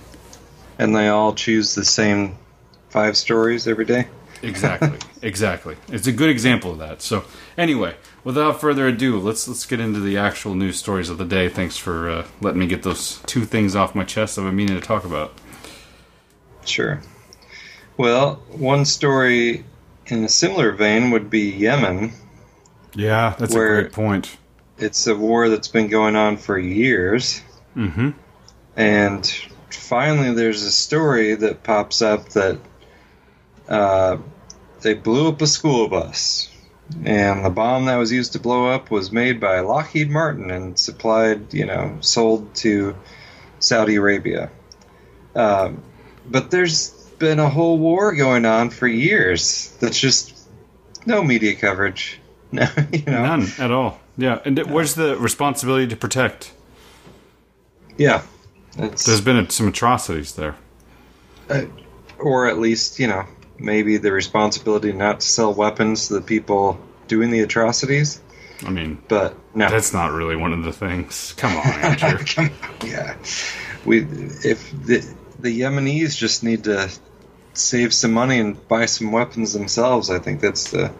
[0.80, 2.38] And they all choose the same
[2.90, 4.08] five stories every day.
[4.44, 4.98] Exactly.
[5.22, 5.76] exactly.
[5.90, 7.02] It's a good example of that.
[7.02, 7.26] So,
[7.58, 11.50] anyway, without further ado, let's let's get into the actual news stories of the day.
[11.50, 14.80] Thanks for uh, letting me get those two things off my chest I've been meaning
[14.80, 15.34] to talk about.
[16.66, 17.02] Sure.
[17.98, 19.66] Well, one story
[20.06, 22.12] in a similar vein would be Yemen.
[22.94, 24.38] Yeah, that's Where- a great point.
[24.80, 27.42] It's a war that's been going on for years,
[27.76, 28.10] Mm-hmm.
[28.76, 29.26] and
[29.72, 32.60] finally there's a story that pops up that
[33.68, 34.18] uh,
[34.82, 36.50] they blew up a school bus.
[37.04, 40.80] And the bomb that was used to blow up was made by Lockheed Martin and
[40.80, 42.96] supplied, you know, sold to
[43.60, 44.50] Saudi Arabia.
[45.36, 45.84] Um,
[46.30, 50.48] but there's been a whole war going on for years that's just
[51.06, 52.20] no media coverage.
[52.50, 53.24] No, you know.
[53.24, 54.00] None at all.
[54.18, 56.54] Yeah, and where's the responsibility to protect?
[57.98, 58.22] Yeah.
[58.78, 60.56] It's, There's been some atrocities there.
[61.50, 61.64] uh,
[62.18, 63.26] or at least, you know,
[63.60, 68.22] maybe the responsibility not to sell weapons to the people doing the atrocities.
[68.66, 69.70] I mean, But no.
[69.70, 71.34] that's not really one of the things.
[71.38, 72.26] Come on, Andrew.
[72.26, 73.16] Come on, yeah.
[73.86, 75.08] We if the
[75.40, 76.90] the Yemenis just need to
[77.54, 80.92] save some money and buy some weapons themselves, I think that's the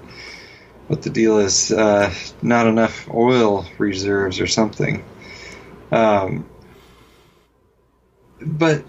[0.88, 1.72] what the deal is.
[1.72, 5.04] Uh, not enough oil reserves or something.
[5.92, 6.48] Um,
[8.40, 8.84] but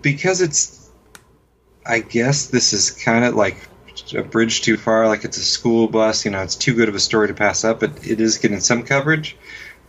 [0.00, 0.79] because it's,
[1.86, 3.56] I guess this is kind of like
[4.14, 5.08] a bridge too far.
[5.08, 6.24] Like it's a school bus.
[6.24, 7.80] You know, it's too good of a story to pass up.
[7.80, 9.36] But it is getting some coverage,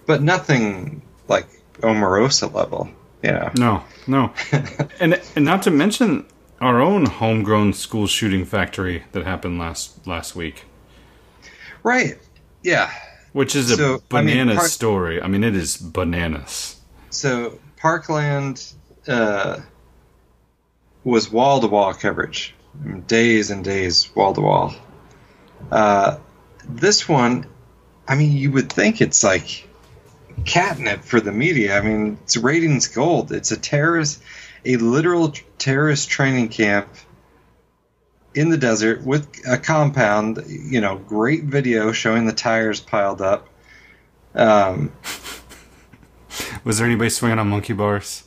[0.05, 1.47] but nothing like
[1.81, 2.89] Omarosa level.
[3.23, 3.51] You know.
[3.57, 4.33] No, no,
[4.99, 6.25] and and not to mention
[6.59, 10.65] our own homegrown school shooting factory that happened last last week,
[11.83, 12.17] Right.
[12.63, 12.91] Yeah.
[13.33, 15.21] which is a So, I mean, story.
[15.21, 16.77] I mean, it is bananas.
[17.09, 18.73] So Parkland
[19.07, 19.59] uh,
[21.03, 22.53] was wall to wall coverage,
[23.07, 24.73] days and days wall to wall.
[26.67, 27.47] This one
[28.07, 29.67] I mean, you would think it's like
[30.43, 31.77] catnip for the media.
[31.77, 33.31] I mean, it's ratings gold.
[33.31, 34.21] It's a terrorist,
[34.65, 36.89] a literal terrorist training camp
[38.33, 40.43] in the desert with a compound.
[40.47, 43.47] You know, great video showing the tires piled up.
[44.33, 44.91] Um,
[46.63, 48.23] Was there anybody swinging on monkey bars?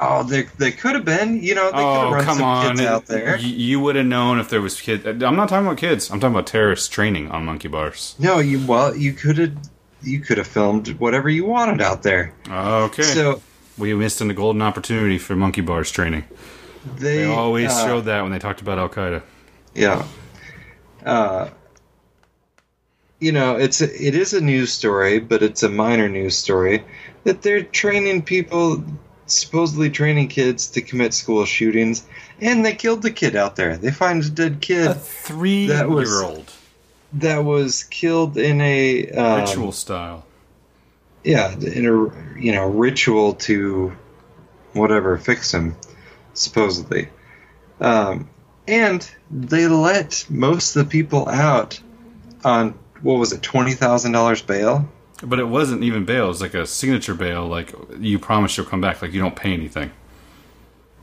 [0.00, 1.42] Oh, they they could have been.
[1.42, 2.68] You know, they could have Oh, run come some on!
[2.76, 3.36] kids out there.
[3.36, 5.04] Y- You would have known if there was kids.
[5.06, 6.10] I'm not talking about kids.
[6.10, 8.14] I'm talking about terrorist training on monkey bars.
[8.18, 9.56] No, you well, you could have
[10.02, 12.32] you could have filmed whatever you wanted out there.
[12.48, 13.02] Okay.
[13.02, 13.42] So
[13.76, 16.24] we missed a golden opportunity for monkey bars training.
[16.96, 19.22] they, They always uh, showed that when they talked about Al Qaeda.
[19.74, 20.04] Yeah.
[21.04, 21.48] Uh,
[23.20, 26.84] you know, it's a, it is a news story, but it's a minor news story
[27.24, 28.84] that they're training people,
[29.30, 32.04] supposedly training kids to commit school shootings,
[32.40, 33.76] and they killed the kid out there.
[33.76, 36.52] They find a dead kid a Three-year-old
[37.14, 40.24] that was killed in a um, ritual style.
[41.24, 43.96] yeah, in a you know ritual to
[44.72, 45.76] whatever fix him,
[46.34, 47.08] supposedly.
[47.80, 48.28] Um,
[48.66, 51.80] and they let most of the people out
[52.44, 54.88] on what was it, twenty thousand dollars bail?
[55.22, 56.26] But it wasn't even bail.
[56.26, 57.46] It was like a signature bail.
[57.46, 59.02] Like you promise you'll come back.
[59.02, 59.90] Like you don't pay anything.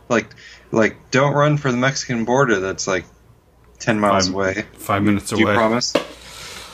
[0.07, 0.27] Like,
[0.71, 2.59] like don't run for the Mexican border.
[2.59, 3.05] That's like
[3.79, 4.65] ten miles Five- away.
[4.77, 5.93] Five minutes Do you promise?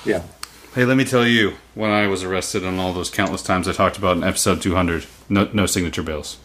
[0.06, 0.24] Yeah.
[0.76, 3.74] Hey, let me tell you, when I was arrested and all those countless times I
[3.74, 6.38] talked about in episode 200, no, no signature bails.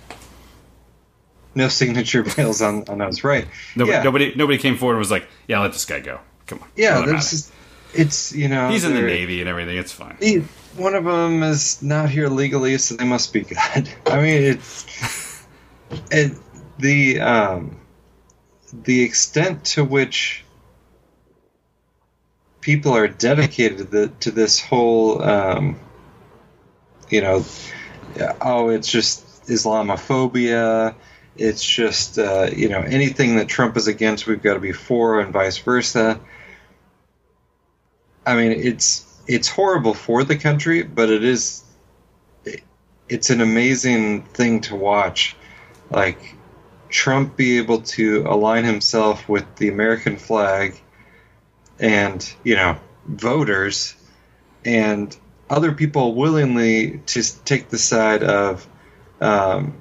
[1.55, 3.47] No signature bails on on us, right?
[3.77, 6.21] Nobody, yeah, nobody, nobody came forward and was like, "Yeah, let this guy go.
[6.47, 6.95] Come on." yeah.
[6.99, 7.31] Let him There's out.
[7.31, 7.53] just,
[7.95, 9.77] it's you know He's in the Navy and everything.
[9.79, 10.17] It's fine.
[10.21, 10.45] He-
[10.77, 13.59] one of them is not here legally, so they must be good.
[14.07, 15.47] I mean, it's
[16.11, 16.33] it,
[16.79, 17.81] the um,
[18.73, 20.45] the extent to which
[22.61, 25.79] people are dedicated to, the, to this whole, um,
[27.09, 27.45] you know,
[28.41, 30.95] oh, it's just Islamophobia.
[31.37, 35.21] It's just uh, you know anything that Trump is against, we've got to be for,
[35.21, 36.19] and vice versa.
[38.25, 41.63] I mean, it's it's horrible for the country, but it is
[43.09, 45.37] it's an amazing thing to watch.
[45.91, 46.35] Like
[46.89, 50.81] Trump be able to align himself with the American flag
[51.79, 53.95] and, you know, voters
[54.65, 55.17] and
[55.49, 58.67] other people willingly to take the side of
[59.21, 59.75] um,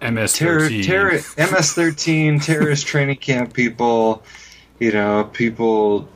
[0.00, 0.84] MS terror, 13.
[0.84, 4.22] terror, MS-13 terrorist training camp people,
[4.78, 6.08] you know, people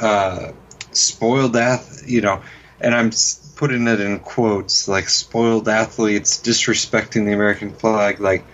[0.00, 0.52] uh,
[0.96, 2.42] spoiled ath, you know,
[2.80, 3.10] and I'm
[3.56, 8.44] putting it in quotes like spoiled athletes disrespecting the American flag, like.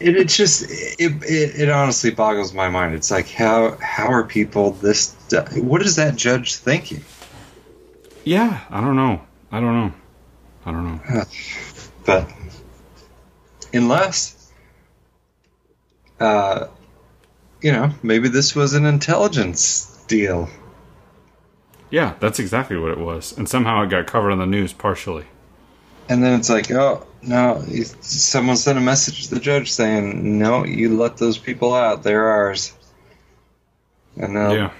[0.00, 2.94] It, it's just it, it, it honestly boggles my mind.
[2.94, 5.12] It's like how how are people this?
[5.56, 7.04] What is that judge thinking?
[8.22, 9.20] Yeah, I don't know.
[9.50, 9.94] I don't know.
[10.66, 11.24] I don't know.
[12.04, 12.30] But
[13.72, 14.52] unless,
[16.20, 16.66] uh,
[17.60, 20.48] you know, maybe this was an intelligence deal.
[21.90, 23.36] Yeah, that's exactly what it was.
[23.36, 25.24] And somehow it got covered on the news partially.
[26.08, 27.62] And then it's like, oh, no,
[28.00, 32.02] someone sent a message to the judge saying, no, you let those people out.
[32.02, 32.72] They're ours.
[34.16, 34.72] And yeah.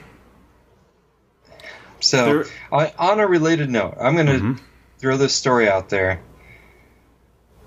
[2.01, 4.61] so, I, on a related note, I'm going to Mhm.
[4.99, 6.21] throw this story out there.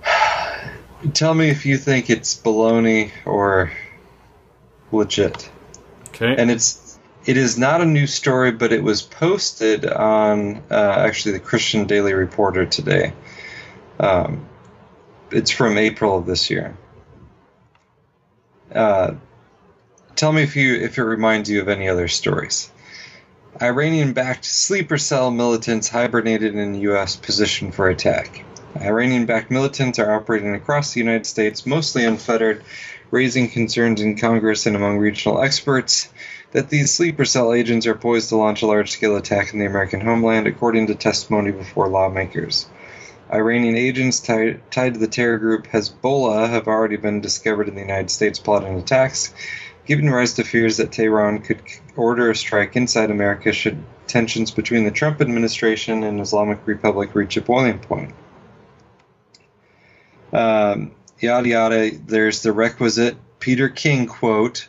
[1.13, 3.71] Tell me if you think it's baloney or
[4.91, 5.49] legit.
[6.09, 6.35] Okay.
[6.37, 6.80] and it's
[7.25, 11.85] it is not a new story, but it was posted on uh, actually the Christian
[11.85, 13.13] Daily Reporter today.
[13.99, 14.47] Um,
[15.29, 16.75] it's from April of this year.
[18.73, 19.13] Uh,
[20.15, 22.71] tell me if you if it reminds you of any other stories.
[23.61, 27.17] Iranian-backed sleeper cell militants hibernated in U.S.
[27.17, 28.45] position for attack.
[28.79, 32.63] Iranian-backed militants are operating across the United States, mostly unfettered,
[33.11, 36.07] raising concerns in Congress and among regional experts
[36.51, 40.01] that these sleeper cell agents are poised to launch a large-scale attack in the American
[40.01, 42.67] homeland, according to testimony before lawmakers.
[43.31, 47.81] Iranian agents tied, tied to the terror group Hezbollah have already been discovered in the
[47.81, 49.33] United States plotting attacks,
[49.85, 51.61] giving rise to fears that Tehran could
[51.95, 57.37] order a strike inside America should tensions between the Trump administration and Islamic Republic reach
[57.37, 58.13] a boiling point.
[60.33, 61.91] Um, yada yada.
[61.91, 64.67] There's the requisite Peter King quote.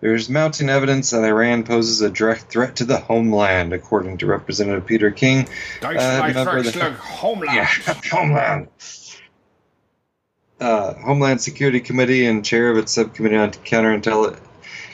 [0.00, 4.86] There's mounting evidence that Iran poses a direct threat to the homeland, according to Representative
[4.86, 5.46] Peter King.
[5.82, 7.54] Uh, member of the- homeland.
[7.54, 7.66] yeah,
[8.10, 8.68] homeland.
[10.58, 14.38] Uh, Homeland Security Committee and chair of its subcommittee on counterintelli-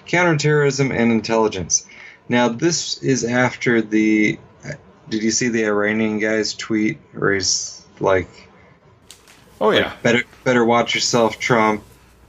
[0.06, 1.86] counterterrorism and intelligence.
[2.28, 4.38] Now this is after the.
[5.08, 8.28] Did you see the Iranian guy's tweet where he's like,
[9.60, 9.94] Oh yeah.
[10.02, 11.82] "Better, better watch yourself, Trump."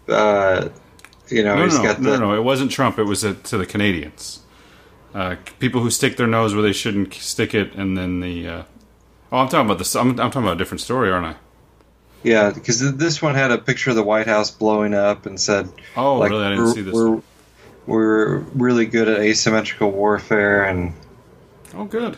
[0.08, 0.70] Uh,
[1.30, 2.18] you know, No, he's no, got no, the.
[2.20, 2.36] no, no.
[2.36, 2.98] It wasn't Trump.
[3.00, 4.42] It was uh, to the Canadians.
[5.14, 8.48] Uh, people who stick their nose where they shouldn't stick it, and then the.
[8.48, 8.64] Uh,
[9.32, 9.96] oh, I'm talking about this.
[9.96, 11.36] I'm, I'm talking about a different story, aren't I?
[12.24, 15.70] Yeah, because this one had a picture of the White House blowing up and said,
[15.96, 16.46] Oh, like, really?
[16.46, 16.94] I didn't see this.
[16.94, 17.22] We're,
[17.86, 20.94] we're really good at asymmetrical warfare, and
[21.74, 22.18] Oh, good.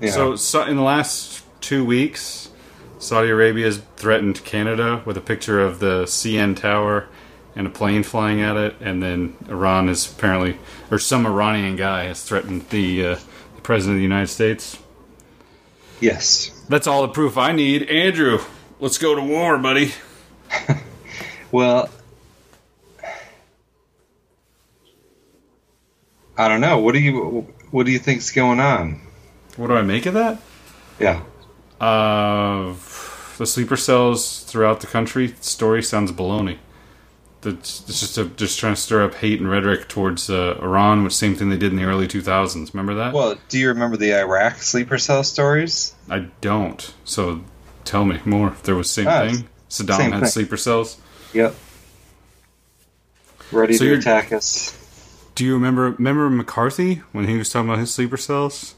[0.00, 2.50] know, So, so, in the last two weeks,
[2.98, 7.08] Saudi Arabia has threatened Canada with a picture of the CN Tower
[7.54, 10.58] and a plane flying at it, and then Iran is apparently,
[10.90, 13.14] or some Iranian guy has threatened the, uh,
[13.56, 14.78] the president of the United States.
[16.00, 17.82] yes, That's all the proof I need.
[17.90, 18.38] Andrew,
[18.80, 19.92] let's go to war, buddy.
[21.50, 21.90] Well,
[26.36, 26.78] I don't know.
[26.78, 29.00] What do you what do you think's going on?
[29.56, 30.40] What do I make of that?
[30.98, 31.22] Yeah,
[31.80, 32.72] Uh,
[33.38, 36.58] the sleeper cells throughout the country story sounds baloney.
[37.42, 41.02] That's it's just a, just trying to stir up hate and rhetoric towards uh, Iran,
[41.04, 42.72] which same thing they did in the early 2000s.
[42.72, 43.12] Remember that?
[43.12, 45.94] Well, do you remember the Iraq sleeper cell stories?
[46.08, 46.94] I don't.
[47.04, 47.42] So
[47.84, 48.48] tell me more.
[48.48, 50.28] If there was same Ah, thing, Saddam same had thing.
[50.28, 50.98] sleeper cells.
[51.32, 51.54] Yep.
[53.50, 54.78] Ready So to attack us.
[55.34, 58.74] Do you remember remember McCarthy when he was talking about his sleeper cells?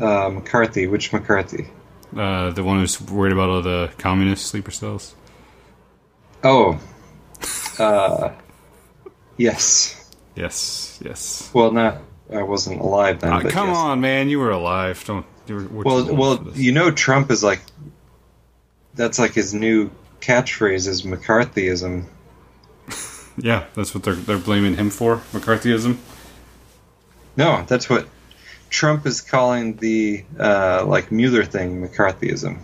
[0.00, 1.68] Uh, McCarthy, which McCarthy?
[2.16, 5.14] Uh, the one who's worried about all the communist sleeper cells.
[6.44, 6.78] Oh,
[7.78, 8.32] uh,
[9.36, 10.12] yes.
[10.34, 11.50] Yes, yes.
[11.52, 11.98] Well, not.
[12.32, 13.42] I wasn't alive then.
[13.42, 13.76] But come yes.
[13.76, 15.02] on, man, you were alive.
[15.06, 15.24] Don't.
[15.46, 17.60] You were, Well, well, you know, Trump is like.
[18.94, 22.06] That's like his new catchphrase is McCarthyism.
[23.38, 25.98] Yeah, that's what they're they're blaming him for, McCarthyism.
[27.36, 28.08] No, that's what
[28.70, 32.60] Trump is calling the uh, like Mueller thing McCarthyism.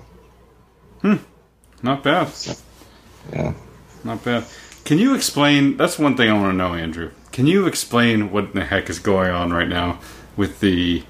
[1.02, 1.16] Hmm.
[1.82, 2.28] Not bad,
[3.30, 3.52] Yeah.
[4.04, 4.44] not bad.
[4.84, 5.76] Can you explain?
[5.76, 7.10] That's one thing I want to know, Andrew.
[7.30, 10.00] Can you explain what the heck is going on right now
[10.36, 11.04] with the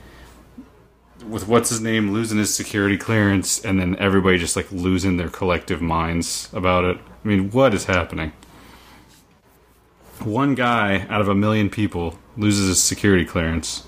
[1.27, 5.29] with what's his name losing his security clearance, and then everybody just like losing their
[5.31, 6.99] collective minds about it?
[7.25, 8.33] I mean, what is happening?
[10.21, 13.87] One guy out of a million people loses his security clearance.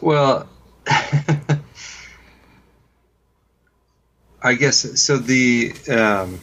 [0.00, 0.48] Well,
[4.48, 5.18] I guess so.
[5.18, 6.40] The um,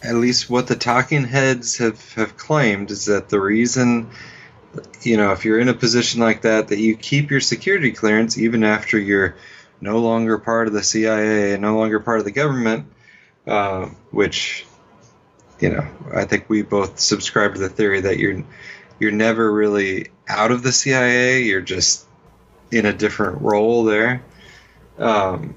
[0.00, 4.10] at least what the talking heads have have claimed is that the reason,
[5.00, 8.38] you know, if you're in a position like that, that you keep your security clearance
[8.38, 9.34] even after you're
[9.80, 12.86] no longer part of the CIA and no longer part of the government,
[13.48, 14.64] uh, which,
[15.58, 18.44] you know, I think we both subscribe to the theory that you're
[19.00, 21.42] you're never really out of the CIA.
[21.42, 22.06] You're just
[22.70, 24.22] in a different role there.
[24.96, 25.56] Um,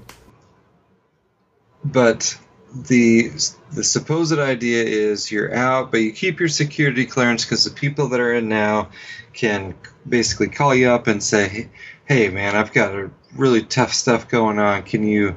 [1.92, 2.38] but
[2.74, 3.30] the
[3.72, 8.08] the supposed idea is you're out, but you keep your security clearance because the people
[8.08, 8.90] that are in now
[9.32, 9.74] can
[10.08, 11.68] basically call you up and say,
[12.04, 14.82] "Hey, man, I've got a really tough stuff going on.
[14.82, 15.36] Can you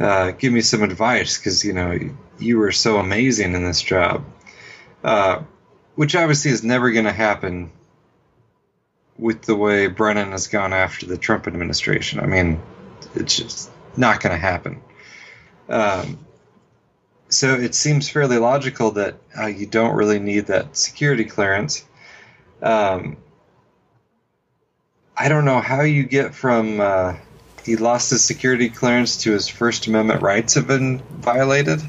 [0.00, 1.38] uh, give me some advice?
[1.38, 1.98] Because you know
[2.38, 4.24] you were so amazing in this job."
[5.04, 5.42] Uh,
[5.94, 7.70] which obviously is never going to happen
[9.16, 12.20] with the way Brennan has gone after the Trump administration.
[12.20, 12.60] I mean,
[13.14, 14.82] it's just not going to happen.
[15.68, 16.18] Um,
[17.28, 21.84] so it seems fairly logical that uh, you don't really need that security clearance.
[22.62, 23.16] Um,
[25.16, 27.14] I don't know how you get from uh,
[27.64, 31.80] he lost his security clearance to his First Amendment rights have been violated.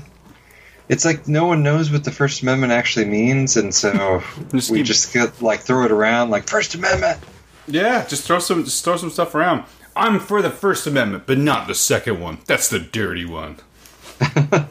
[0.89, 4.79] It's like no one knows what the First Amendment actually means, and so Just we
[4.79, 7.19] keep- just get, like throw it around like First Amendment.
[7.67, 9.65] Yeah, just throw some just throw some stuff around.
[9.95, 12.37] I'm for the First Amendment, but not the second one.
[12.45, 13.57] That's the dirty one.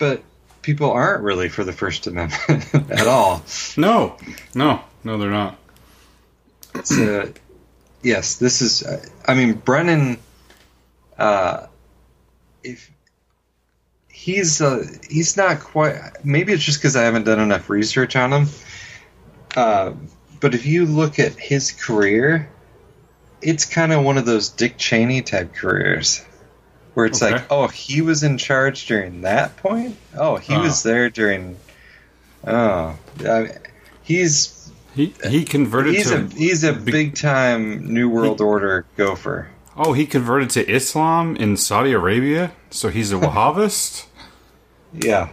[0.00, 0.22] But
[0.62, 3.42] people aren't really for the First Amendment at all.
[3.76, 4.16] No,
[4.54, 5.58] no, no, they're not.
[6.74, 7.30] It's, uh,
[8.02, 8.82] yes, this is.
[9.28, 10.18] I mean, Brennan.
[11.18, 11.66] Uh,
[12.64, 12.90] if
[14.08, 16.24] he's uh, he's not quite.
[16.24, 18.46] Maybe it's just because I haven't done enough research on him.
[19.54, 19.92] Uh,
[20.40, 22.48] but if you look at his career,
[23.42, 26.24] it's kind of one of those Dick Cheney type careers,
[26.94, 27.32] where it's Okay.
[27.34, 29.96] like, oh, he was in charge during that point.
[30.16, 30.62] Oh, he Uh.
[30.62, 31.56] was there during.
[32.46, 33.50] Oh, I
[34.02, 39.48] he's He he converted he's to a he's a big time New World Order gopher.
[39.76, 44.06] oh he converted to Islam in Saudi Arabia, so he's a Wahhabist.
[44.92, 45.28] Yeah.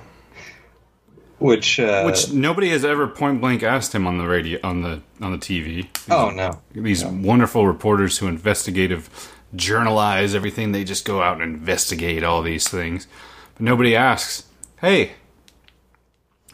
[1.39, 5.01] which uh, Which nobody has ever point blank asked him on the radio on the
[5.21, 5.87] on the TV.
[6.09, 9.09] oh no, These wonderful reporters who investigative
[9.55, 10.71] journalize everything.
[10.71, 13.07] They just go out and investigate all these things.
[13.55, 14.43] But nobody asks,
[14.81, 15.13] "Hey,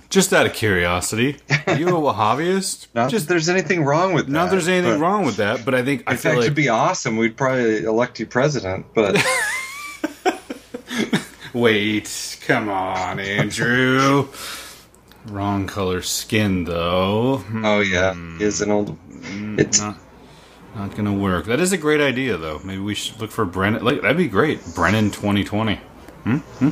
[0.10, 1.38] just out of curiosity,
[1.68, 4.32] are you a Wahhabist?" not just there's anything wrong with that.
[4.32, 6.56] not there's anything but wrong with that, but I think I feel fact, like it'd
[6.56, 7.18] be awesome.
[7.18, 9.18] We'd probably elect you president, but
[11.54, 14.28] Wait, come on, Andrew.
[15.28, 17.38] Wrong color skin, though.
[17.38, 18.98] Hmm, oh yeah, is an old.
[19.58, 19.98] It's Not,
[20.76, 21.46] not gonna work.
[21.46, 22.60] That is a great idea, though.
[22.64, 23.84] Maybe we should look for Brennan.
[23.84, 24.60] Like that'd be great.
[24.76, 25.76] Brennan 2020.
[26.24, 26.70] Hmm.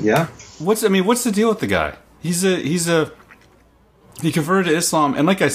[0.00, 0.26] yeah.
[0.58, 1.04] What's I mean?
[1.04, 1.96] What's the deal with the guy?
[2.20, 3.12] He's a he's a
[4.20, 5.50] he converted to Islam, and like I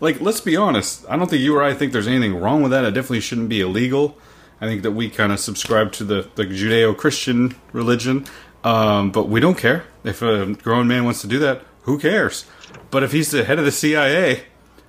[0.00, 1.04] like let's be honest.
[1.08, 2.84] I don't think you or I think there's anything wrong with that.
[2.84, 4.16] It definitely shouldn't be illegal.
[4.60, 8.26] I think that we kind of subscribe to the the Judeo-Christian religion,
[8.64, 11.62] um, but we don't care if a grown man wants to do that.
[11.82, 12.44] Who cares?
[12.90, 14.44] But if he's the head of the CIA,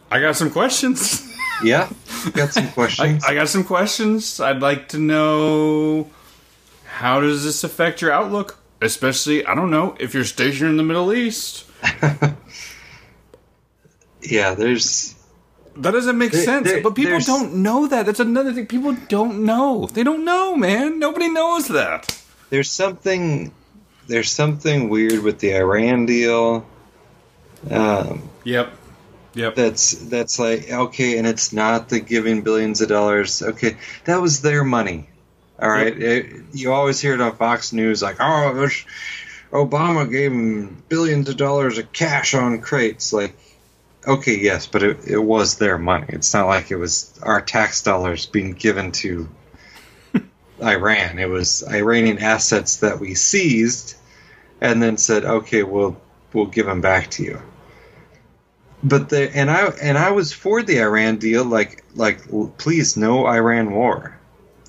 [0.10, 1.28] I got some questions.
[1.64, 1.90] Yeah,
[2.34, 3.24] got some I, questions.
[3.24, 4.40] I got some questions.
[4.40, 6.10] I'd like to know
[6.86, 10.84] how does this affect your outlook, especially I don't know if you're stationed in the
[10.84, 11.66] Middle East.
[14.22, 15.16] yeah, there's
[15.78, 16.68] That doesn't make There- sense.
[16.68, 18.06] there- but people don't know that.
[18.06, 18.68] That's another thing.
[18.68, 19.88] People don't know.
[19.94, 21.00] They don't know, man.
[21.00, 22.18] Nobody knows that.
[22.50, 23.52] there's something
[24.08, 26.66] there's something weird with the Iran deal.
[27.70, 28.74] Um, Yep.
[29.34, 29.56] Yep.
[29.56, 33.42] that's that's like okay, and it's not the giving billions of dollars.
[33.42, 35.08] Okay, that was their money.
[35.62, 38.68] All right, It- you always hear it on Fox News like, oh,
[39.52, 43.14] Obama gave him billions of dollars of cash on crates.
[43.14, 43.36] Like,
[44.08, 46.08] okay, yes, but it, it was their money.
[46.10, 49.30] It's not like it was our tax dollars being given to
[50.62, 51.20] Iran.
[51.20, 53.96] It was Iranian assets that we seized
[54.60, 56.00] and then said, okay, we'll
[56.34, 57.42] we'll give them back to you.
[58.84, 61.44] But the and I and I was for the Iran deal.
[61.46, 62.22] Like like
[62.58, 64.18] please no Iran war.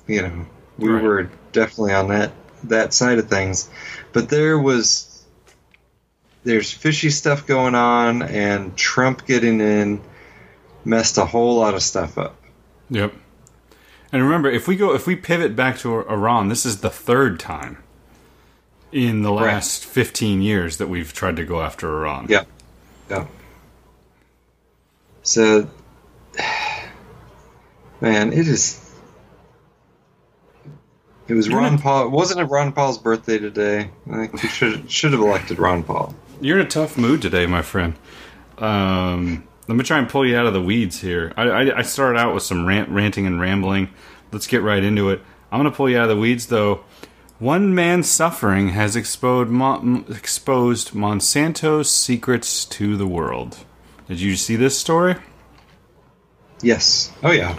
[0.07, 0.45] You know
[0.77, 1.03] we Right.
[1.03, 2.31] were definitely on that
[2.65, 3.69] that side of things.
[4.11, 5.09] But there was
[6.43, 10.01] there's fishy stuff going on, and Trump getting in
[10.85, 12.35] messed a whole lot of stuff up.
[12.89, 13.13] Yep.
[14.11, 17.39] And remember, if we go, if we pivot back to Iran, this is the third
[17.39, 17.77] time
[18.91, 19.53] in the Right.
[19.53, 22.27] last 15 years that we've tried to go after Iran.
[22.29, 22.43] Yeah.
[23.09, 23.25] Yeah.
[25.23, 25.67] So,
[28.01, 28.79] man, it is.
[31.27, 32.09] It was You're Ron not- Paul.
[32.09, 33.89] Wasn't it Ron Paul's birthday today?
[34.11, 36.13] I think we should should have elected Ron Paul.
[36.41, 37.93] You're in a tough mood today, my friend.
[38.57, 41.31] Um, let me try and pull you out of the weeds here.
[41.37, 43.89] I, I, I started out with some rant, ranting and rambling.
[44.33, 45.21] Let's get right into it.
[45.51, 46.83] I'm going to pull you out of the weeds, though.
[47.39, 53.59] One man's suffering has exposed, Mon- exposed Monsanto's secrets to the world.
[54.13, 55.15] Did you see this story?
[56.61, 57.11] Yes.
[57.23, 57.57] Oh yeah.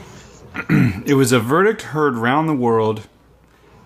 [1.04, 3.08] It was a verdict heard round the world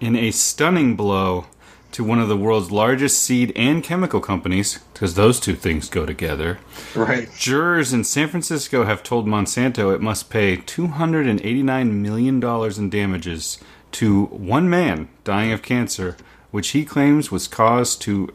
[0.01, 1.47] in a stunning blow
[1.93, 6.05] to one of the world's largest seed and chemical companies, because those two things go
[6.05, 6.59] together.
[6.95, 7.31] Right.
[7.39, 13.59] Jurors in San Francisco have told Monsanto it must pay $289 million in damages
[13.93, 16.19] to one man dying of cancer,
[16.51, 18.29] which he claims was caused to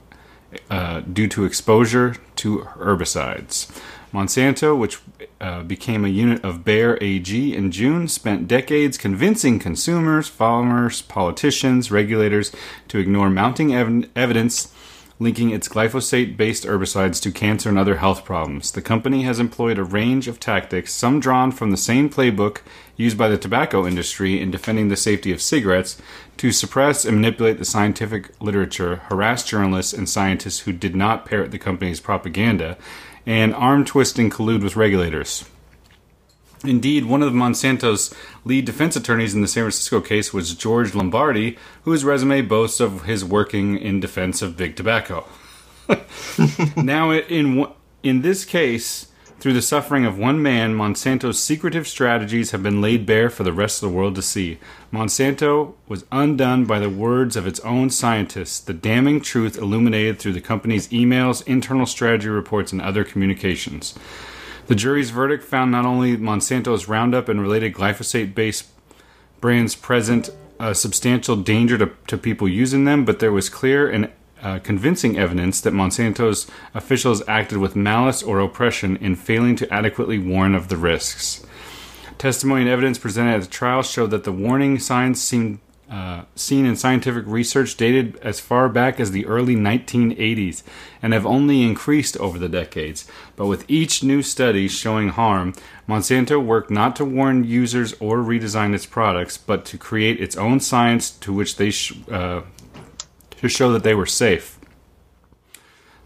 [0.71, 3.69] uh, due to exposure to herbicides.
[4.13, 4.99] Monsanto, which
[5.41, 11.91] uh, became a unit of Bayer AG in June, spent decades convincing consumers, farmers, politicians,
[11.91, 12.51] regulators
[12.87, 14.73] to ignore mounting ev- evidence
[15.19, 18.71] linking its glyphosate based herbicides to cancer and other health problems.
[18.71, 22.61] The company has employed a range of tactics, some drawn from the same playbook
[22.97, 25.99] used by the tobacco industry in defending the safety of cigarettes,
[26.37, 31.51] to suppress and manipulate the scientific literature, harass journalists and scientists who did not parrot
[31.51, 32.77] the company's propaganda,
[33.25, 35.45] and arm twist and collude with regulators.
[36.63, 38.13] Indeed, one of Monsanto's
[38.45, 43.03] lead defense attorneys in the San Francisco case was George Lombardi, whose resume boasts of
[43.03, 45.25] his working in defense of big tobacco.
[46.77, 47.67] now, in
[48.01, 49.07] in this case,
[49.43, 53.51] through the suffering of one man, Monsanto's secretive strategies have been laid bare for the
[53.51, 54.57] rest of the world to see.
[54.89, 60.31] Monsanto was undone by the words of its own scientists, the damning truth illuminated through
[60.31, 63.93] the company's emails, internal strategy reports, and other communications.
[64.67, 68.69] The jury's verdict found not only Monsanto's Roundup and related glyphosate based
[69.41, 74.09] brands present a substantial danger to, to people using them, but there was clear and
[74.43, 80.19] uh, convincing evidence that Monsanto's officials acted with malice or oppression in failing to adequately
[80.19, 81.45] warn of the risks.
[82.17, 86.65] Testimony and evidence presented at the trial showed that the warning signs seemed uh, seen
[86.65, 90.63] in scientific research dated as far back as the early 1980s
[91.03, 93.07] and have only increased over the decades.
[93.35, 95.53] But with each new study showing harm,
[95.87, 100.59] Monsanto worked not to warn users or redesign its products, but to create its own
[100.61, 102.41] science to which they sh- uh,
[103.43, 104.57] to show that they were safe.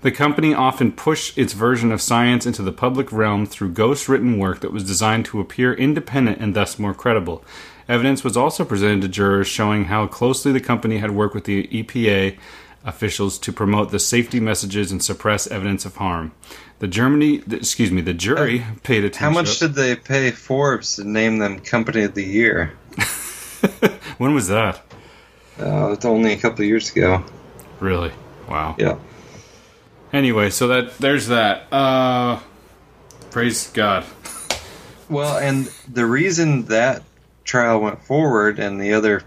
[0.01, 4.39] The company often pushed its version of science into the public realm through ghost written
[4.39, 7.45] work that was designed to appear independent and thus more credible.
[7.87, 11.67] Evidence was also presented to jurors showing how closely the company had worked with the
[11.67, 12.39] EPA
[12.83, 16.31] officials to promote the safety messages and suppress evidence of harm.
[16.79, 19.33] The Germany, excuse me, the jury uh, paid attention.
[19.33, 22.73] How much did they pay Forbes to name them Company of the Year?
[24.17, 24.86] when was that?
[25.59, 27.23] Uh, it's only a couple of years ago.
[27.79, 28.11] Really?
[28.47, 28.75] Wow.
[28.77, 28.97] Yeah.
[30.13, 31.71] Anyway, so that there's that.
[31.71, 32.39] Uh,
[33.31, 34.05] praise God.
[35.09, 37.03] Well, and the reason that
[37.43, 39.23] trial went forward and the other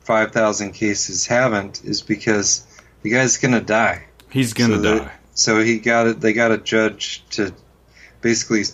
[0.00, 2.66] 5,000 cases haven't is because
[3.02, 4.06] the guy's going to die.
[4.30, 5.12] He's gonna so die.
[5.34, 6.20] So he got it.
[6.20, 7.52] They got a judge to
[8.20, 8.64] basically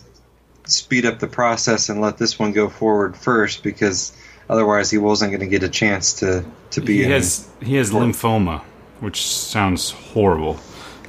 [0.65, 4.13] speed up the process and let this one go forward first because
[4.49, 7.11] otherwise he wasn't going to get a chance to to be he in.
[7.11, 8.63] has he has lymphoma,
[9.01, 10.59] which sounds horrible.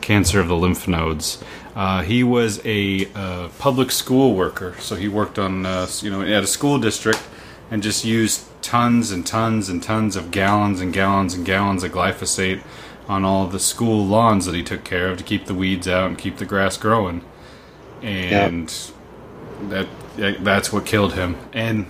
[0.02, 1.44] Cancer of the lymph nodes.
[1.76, 6.22] Uh, he was a uh, public school worker, so he worked on uh, you know
[6.22, 7.22] at a school district
[7.70, 11.92] and just used tons and tons and tons of gallons and gallons and gallons of
[11.92, 12.62] glyphosate
[13.08, 16.08] on all the school lawns that he took care of to keep the weeds out
[16.08, 17.24] and keep the grass growing.
[18.02, 18.74] And
[19.64, 21.38] that that's what killed him.
[21.54, 21.88] And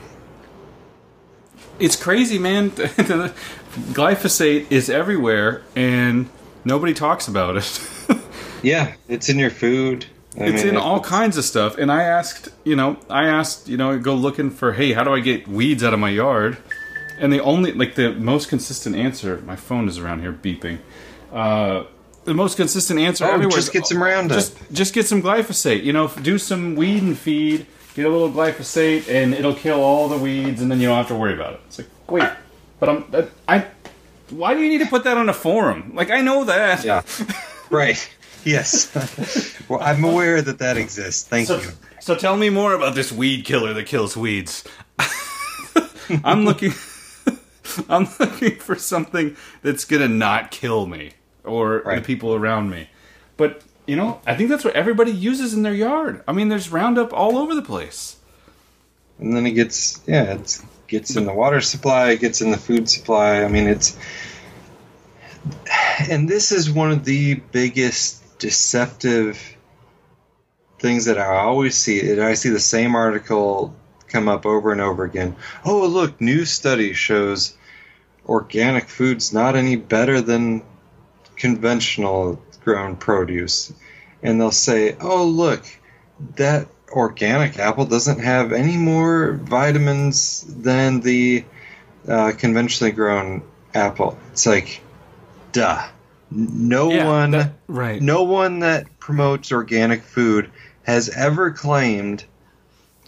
[1.80, 2.72] it's crazy, man.
[3.94, 6.30] Glyphosate is everywhere, and
[6.66, 7.90] nobody talks about it.
[8.64, 10.06] yeah, it's in your food.
[10.40, 11.78] I it's mean, in all kinds of stuff.
[11.78, 15.14] And I asked, you know, I asked, you know, go looking for, hey, how do
[15.14, 16.58] I get weeds out of my yard?
[17.20, 19.42] And the only, like, the most consistent answer.
[19.46, 20.80] My phone is around here beeping.
[21.34, 21.84] Uh,
[22.26, 23.58] the most consistent answer Oh, everywhere.
[23.58, 24.38] just get some Roundup.
[24.38, 25.84] Just, just get some glyphosate.
[25.84, 27.66] You know, do some weed and feed.
[27.96, 31.08] Get a little glyphosate, and it'll kill all the weeds, and then you don't have
[31.08, 31.62] to worry about it.
[31.68, 32.30] It's like, wait,
[32.80, 33.66] but I'm, that, I.
[34.30, 35.92] Why do you need to put that on a forum?
[35.96, 36.84] Like, I know that.
[36.86, 37.02] Yeah.
[37.72, 38.10] right.
[38.46, 39.60] Yes.
[39.70, 41.28] well, I'm aware that that exists.
[41.28, 41.70] Thank So, you.
[42.00, 44.64] so tell me more about this weed killer that kills weeds.
[46.24, 46.74] I'm looking.
[47.90, 51.12] I'm looking for something that's gonna not kill me
[51.44, 52.90] or the people around me.
[53.38, 56.24] But you know, I think that's what everybody uses in their yard.
[56.28, 58.18] I mean, there's Roundup all over the place.
[59.18, 62.58] And then it gets yeah, it gets in the water supply, it gets in the
[62.58, 63.44] food supply.
[63.44, 63.98] I mean, it's
[66.08, 69.42] and this is one of the biggest deceptive
[70.78, 72.12] things that I always see.
[72.12, 73.76] And I see the same article
[74.08, 75.36] come up over and over again.
[75.66, 77.58] Oh, look, new study shows
[78.28, 80.62] organic food's not any better than
[81.36, 82.40] conventional
[82.74, 83.74] grown produce.
[84.24, 85.63] And they'll say, "Oh, look,
[86.36, 91.43] that organic apple doesn't have any more vitamins than the
[92.07, 93.41] uh, conventionally grown
[93.74, 94.82] apple." It's like,
[95.51, 95.82] duh.
[96.32, 97.99] No Yeah, one, that- right.
[98.01, 100.49] no one that promotes organic food
[100.84, 102.24] has ever claimed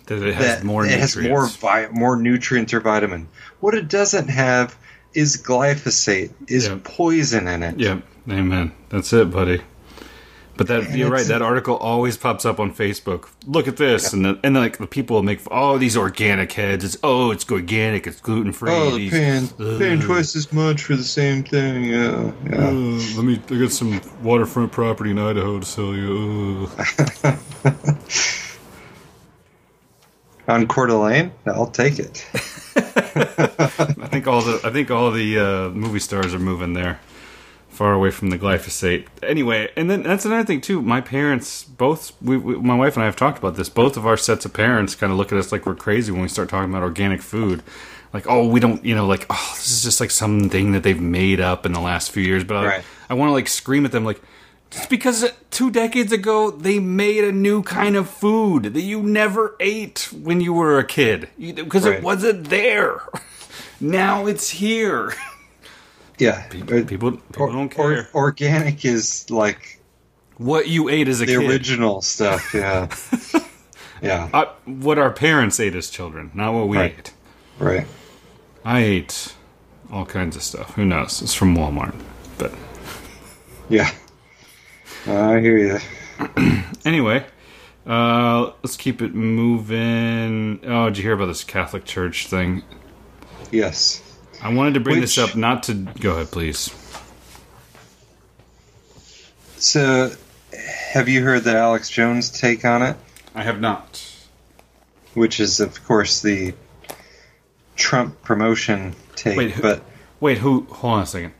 [0.07, 1.14] That it has that more it nutrients.
[1.16, 3.28] has more vi- more nutrients or vitamin.
[3.59, 4.76] What it doesn't have
[5.14, 6.78] is glyphosate, is Yeah.
[6.84, 7.80] poison in it.
[7.80, 8.01] Yep.
[8.30, 8.72] Amen.
[8.90, 9.62] That's it, buddy.
[10.58, 11.26] But that And you're right.
[11.26, 13.30] That article always pops up on Facebook.
[13.48, 16.84] Look at this, and the, and like the people make oh these organic heads.
[16.84, 18.06] It's oh it's organic.
[18.06, 18.72] It's gluten free.
[18.72, 19.48] Oh, they're paying,
[19.80, 21.86] paying twice as much for the same thing.
[21.86, 22.70] Yeah, yeah.
[22.70, 23.42] let me.
[23.50, 26.70] I got some waterfront property in Idaho to sell you.
[30.48, 32.28] On Coeur d'Alene, I'll take it.
[32.76, 37.00] I think all the I think all the uh, movie stars are moving there,
[37.82, 39.08] far away from the glyphosate.
[39.24, 40.84] Anyway, and then that's another thing too.
[40.84, 43.70] My parents, both we, we, my wife and I have talked about this.
[43.70, 46.22] Both of our sets of parents kind of look at us like we're crazy when
[46.22, 47.64] we start talking about organic food.
[48.14, 51.02] Like, oh, we don't, you know, like, oh, this is just like something that they've
[51.02, 52.44] made up in the last few years.
[52.44, 52.84] But I, Right.
[53.10, 54.22] I want to like scream at them, like,
[54.70, 59.56] just because two decades ago they made a new kind of food that you never
[59.60, 61.96] ate when you were a kid because Right.
[61.96, 63.02] it wasn't there.
[63.84, 65.16] Now it's here.
[66.22, 69.80] Yeah, People, people Or- don't or- care organic is like
[70.38, 71.50] what you ate as a the kid.
[71.50, 72.54] original stuff.
[72.54, 72.88] Yeah,
[74.04, 76.96] yeah, Uh, what our parents ate as children, not what we Right.
[76.98, 77.14] ate.
[77.58, 77.88] right.
[78.64, 79.34] I ate
[79.92, 80.76] all kinds of stuff.
[80.76, 81.24] Who knows?
[81.24, 81.96] It's from Walmart.
[82.38, 82.54] But
[83.70, 83.90] Yeah,
[85.08, 85.80] I hear you.
[86.86, 87.26] anyway,
[87.88, 90.60] uh, let's keep it moving.
[90.68, 92.62] Oh, did you hear about this Catholic Church thing?
[93.52, 94.04] Yes.
[94.42, 96.72] I wanted to bring this up not to go ahead, please.
[99.58, 100.12] So,
[100.94, 102.98] have you heard the Alex Jones take on it?
[103.36, 104.04] I have not.
[105.14, 106.54] Which is, of course, the
[107.76, 109.38] Trump promotion take.
[109.38, 109.84] Wait, who- but
[110.20, 110.66] Wait, who?
[110.70, 111.34] Hold on a second.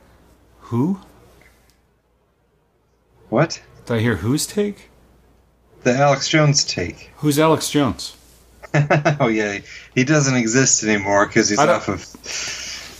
[0.60, 1.00] Who?
[3.28, 3.62] what?
[3.86, 4.90] Did I hear whose take?
[5.82, 7.10] The Alex Jones take.
[7.16, 8.16] Who's Alex Jones?
[9.20, 9.58] oh yeah,
[9.94, 12.04] he doesn't exist anymore because he's off of.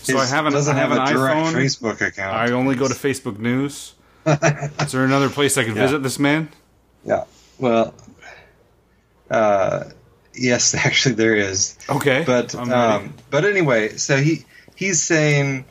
[0.03, 1.53] So I have an- doesn't I have have, an a direct iPhone.
[1.53, 2.35] Facebook account.
[2.35, 3.93] I only go to Facebook News.
[4.25, 5.81] Is there another place I can Yeah.
[5.83, 6.49] visit this man?
[7.05, 7.23] Yeah.
[7.59, 7.93] Well,
[9.29, 9.85] uh,
[10.33, 11.77] yes, actually there is.
[11.89, 14.45] Okay, But um, but anyway, so he
[14.75, 15.65] he's saying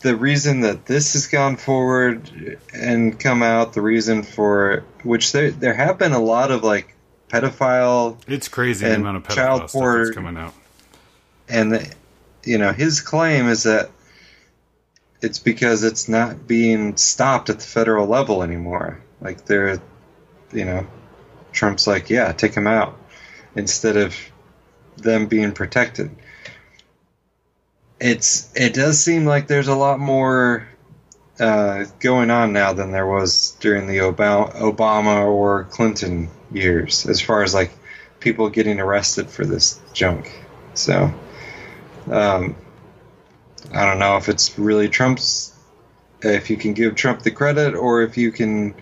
[0.00, 5.50] the reason that this has gone forward and come out, the reason for which there
[5.50, 6.94] there have been a lot of like
[7.28, 10.54] pedophile it's crazy the amount of pedophile child porn- that's coming out.
[11.48, 11.92] and the,
[12.48, 13.90] you know his claim is that
[15.20, 19.80] it's because it's not being stopped at the federal level anymore like they're
[20.52, 20.86] you know
[21.52, 22.98] trump's like yeah take him out
[23.54, 24.16] instead of
[24.96, 26.10] them being protected
[28.00, 30.68] it's it does seem like there's a lot more
[31.40, 37.42] uh, going on now than there was during the Obama, or Clinton years, as far
[37.42, 37.70] as like
[38.20, 40.32] people getting arrested for this junk.
[40.74, 41.12] So,
[42.12, 42.56] um,
[43.72, 45.54] I don't know if it's really Trump's,
[46.22, 48.74] if you can give Trump the credit or if you can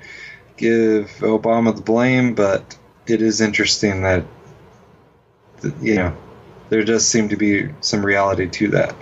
[0.56, 4.24] give Obama the blame, but it is interesting that,
[5.60, 6.16] that you know,
[6.68, 8.94] there does seem to be some reality to that.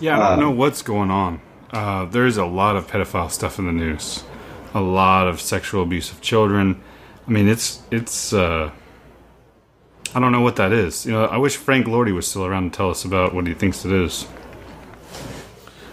[0.00, 1.40] Yeah, I don't Uh, know what's going on.
[1.70, 4.24] Uh, there's a lot of pedophile stuff in the news.
[4.74, 6.80] A lot of sexual abuse of children.
[7.26, 8.32] I mean, it's it's.
[8.32, 8.70] Uh,
[10.14, 11.04] I don't know what that is.
[11.06, 13.54] You know, I wish Frank Lordy was still around to tell us about what he
[13.54, 14.26] thinks it is.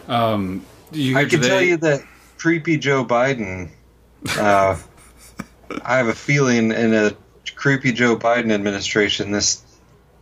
[0.08, 2.04] Um, you I can today- tell you that
[2.38, 3.70] creepy Joe Biden.
[4.38, 4.78] Uh,
[5.86, 7.12] I have a feeling in a
[7.56, 9.64] creepy Joe Biden administration, this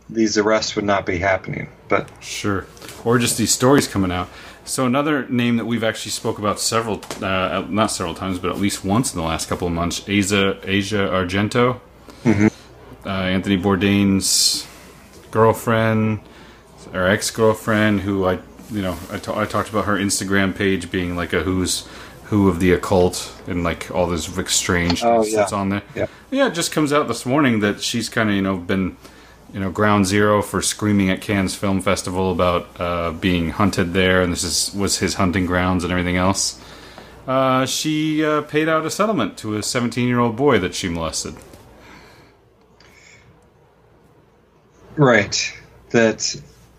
[0.08, 1.68] these arrests would not be happening.
[1.88, 2.66] But Sure.
[3.04, 4.28] Or just these stories coming out.
[4.64, 8.58] So another name that we've actually spoke about several, uh, not several times, but at
[8.58, 11.80] least once in the last couple of months, Asia, Asia Argento,
[12.24, 12.48] uh,
[13.24, 14.66] Anthony Bourdain's
[15.30, 16.20] girlfriend
[16.92, 18.38] or ex-girlfriend, who I,
[18.70, 21.86] you know, I talked about her Instagram page being like a who's
[22.24, 25.36] who of the occult and like all this strange Oh, stuff yeah.
[25.40, 25.82] that's on there.
[25.94, 26.06] Yeah.
[26.30, 28.96] yeah, it just comes out this morning that she's kind of you know been
[29.52, 34.22] you know ground zero for screaming at Cannes Film Festival about uh, being hunted there,
[34.22, 36.58] and this is was his hunting grounds and everything else.
[37.26, 40.88] Uh, she uh, paid out a settlement to a 17 year old boy that she
[40.88, 41.34] molested.
[44.96, 45.52] Right,
[45.90, 46.34] that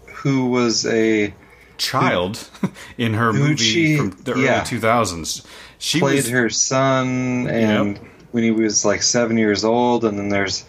[0.07, 1.34] who was a
[1.78, 2.49] Child
[2.97, 4.61] in her movie she- from the yeah.
[4.61, 5.45] early 2000s.
[5.80, 7.97] She played was her son, and
[8.32, 10.64] when he was like seven years old, and then there's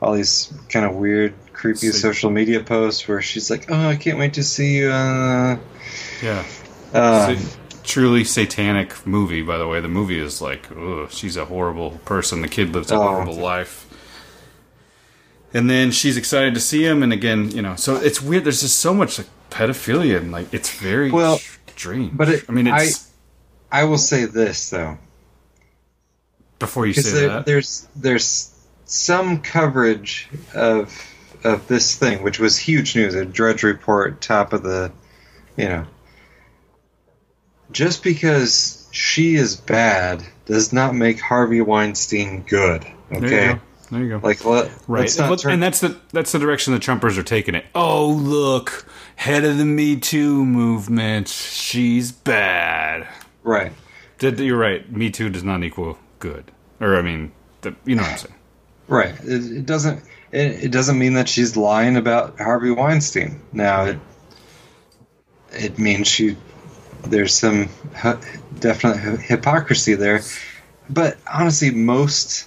[0.00, 3.96] all these kind of weird, creepy So- social media posts where she's like, "Oh, I
[3.96, 5.58] can't wait to see you." Uh,
[6.22, 6.44] yeah.
[6.92, 7.34] Sa-
[7.82, 9.80] truly satanic movie, by the way.
[9.80, 12.40] The movie is like, ugh, she's a horrible person.
[12.42, 13.02] The kid lives a Oh.
[13.02, 13.86] horrible life.
[15.52, 18.44] And then she's excited to see him, and again, you know, so it's weird.
[18.44, 21.40] There's just so much like pedophilia, and like it's very Well,
[21.76, 22.16] strange.
[22.16, 23.08] but it- I mean, it's
[23.72, 24.98] I will say this though.
[26.60, 27.46] before you say there, that.
[27.46, 28.50] there's there's
[28.84, 30.92] some coverage of
[31.42, 33.14] of this thing, which was huge news.
[33.14, 34.92] A Drudge Report, top of the,
[35.56, 35.86] you know.
[37.72, 42.84] Just because she is bad does not make Harvey Weinstein good.
[43.12, 43.58] Okay.
[43.90, 44.20] There you go.
[44.22, 47.54] like let, Right, But- turn- and that's the that's the direction the Trumpers are taking
[47.54, 47.64] it.
[47.74, 48.86] Oh, look,
[49.16, 51.28] head of the Me Too movement.
[51.28, 53.06] She's bad.
[53.42, 53.72] right.
[54.18, 54.90] Did you're right?
[54.92, 57.32] Me Too does not equal good, or I mean,
[57.62, 58.34] the, you know what I'm saying.
[58.86, 59.14] Right.
[59.24, 60.02] It, it doesn't.
[60.30, 63.40] It, it doesn't mean that she's lying about Harvey Weinstein.
[63.52, 63.98] Now, it
[65.52, 66.36] it means she
[67.06, 67.70] there's some
[68.58, 70.20] definite hypocrisy there.
[70.90, 72.46] But honestly, most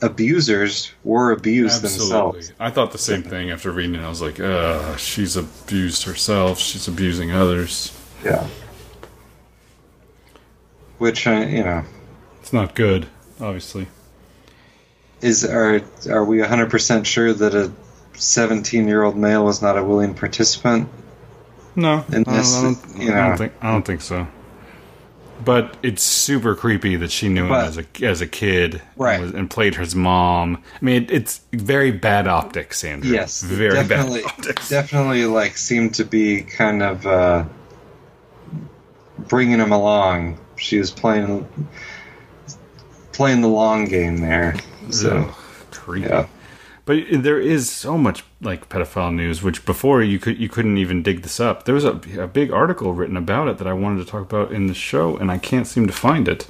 [0.00, 2.52] abusers were abused themselves.
[2.60, 4.02] I thought the same thing after reading it.
[4.04, 6.58] I was like, uh, she's abused herself.
[6.58, 7.96] She's abusing others.
[8.24, 8.46] Yeah.
[10.98, 11.84] Which uh, you know
[12.40, 13.06] It's not good,
[13.40, 13.86] obviously.
[15.20, 15.80] is are
[16.10, 17.72] are we 100 percent sure that a
[18.14, 20.88] 17 year old male was not a willing participant?
[21.76, 23.36] No, And I, this- don't, I, don't, you I don't know.
[23.36, 24.26] think I don't think so.
[25.44, 29.14] But it's super creepy that she knew But- him as a as a kid, Right.
[29.14, 30.62] And, was- and played his mom.
[30.80, 33.12] I mean, it, it's very bad optics, Andrew.
[33.12, 34.68] Yes, very definitely, bad optics.
[34.68, 37.44] definitely like seemed to be kind of uh,
[39.28, 40.38] bringing him along.
[40.56, 41.46] She was playing
[43.12, 44.54] playing the long game there.
[44.90, 45.34] So Ugh,
[45.70, 46.08] creepy.
[46.08, 46.26] yeah.
[46.84, 51.02] But there is so much like pedophile news, which before you could you couldn't even
[51.02, 51.64] dig this up.
[51.64, 54.52] There was a, a big article written about it that I wanted to talk about
[54.52, 56.46] in the show, and I can't seem to find it.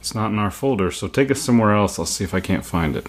[0.00, 1.98] It's not in our folder, so take us somewhere else.
[1.98, 3.06] I'll see if I can't find it.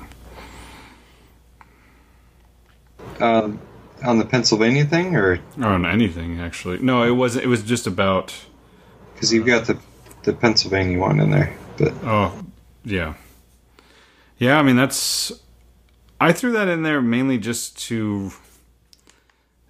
[3.19, 3.59] um,
[4.03, 6.79] on the Pennsylvania thing, or on anything actually.
[6.79, 7.45] No, it wasn't.
[7.45, 8.33] It was just about.
[9.13, 9.77] because you've got the
[10.23, 12.33] the Pennsylvania one in there, but Oh,
[12.83, 13.13] yeah,
[14.37, 14.57] yeah.
[14.59, 15.31] I mean, that's.
[16.21, 18.31] I threw that in there mainly just to.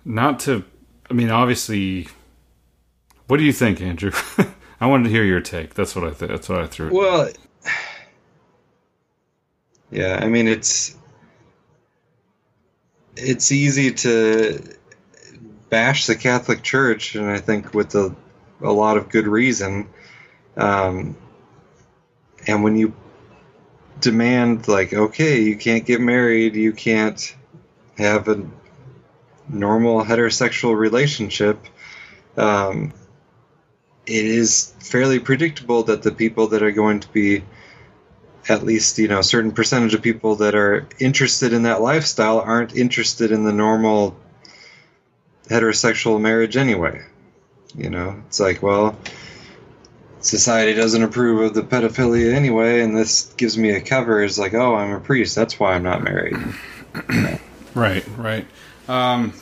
[0.04, 0.66] Not to.
[1.10, 2.10] I mean, obviously.
[3.28, 4.12] What do you think, Andrew?
[4.82, 5.76] I wanted to hear your take.
[5.76, 6.12] That's what I.
[6.12, 6.94] Th- that's what I threw.
[6.94, 7.32] well,
[9.92, 10.20] yeah.
[10.22, 10.98] I mean, it's
[13.16, 14.62] it's easy to
[15.70, 18.14] bash the Catholic Church, and I think with a
[18.62, 19.88] a lot of good reason.
[20.58, 21.16] Um,
[22.46, 22.94] and when you
[24.02, 27.36] demand, like, okay, you can't get married, you can't
[27.98, 28.46] have a
[29.48, 31.60] normal heterosexual relationship,
[32.38, 32.94] um,
[34.06, 37.44] it is fairly predictable that the people that are going to be
[38.50, 42.40] at least you know a certain percentage of people that are interested in that lifestyle
[42.40, 44.18] aren't interested in the normal
[45.48, 47.02] heterosexual marriage anyway.
[47.76, 48.98] You know it's like well
[50.22, 54.54] society doesn't approve of the pedophilia anyway and this gives me a cover is like
[54.54, 56.36] oh i'm a priest that's why i'm not married
[57.74, 58.46] Right, right.
[58.90, 59.34] Um,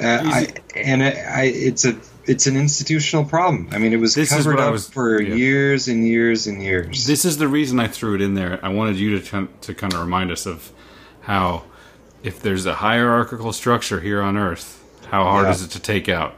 [0.00, 1.96] uh, I, and it, I, it's a
[2.26, 5.34] it's an institutional problem i mean it was covered up was- for yeah.
[5.34, 8.58] years and years and years this is the reason I threw it in there.
[8.64, 10.72] I wanted you to kind to kind of remind us of
[11.22, 11.64] how,
[12.24, 15.50] if there's a hierarchical structure here on Earth, how hard Yeah.
[15.52, 16.34] is it to take out?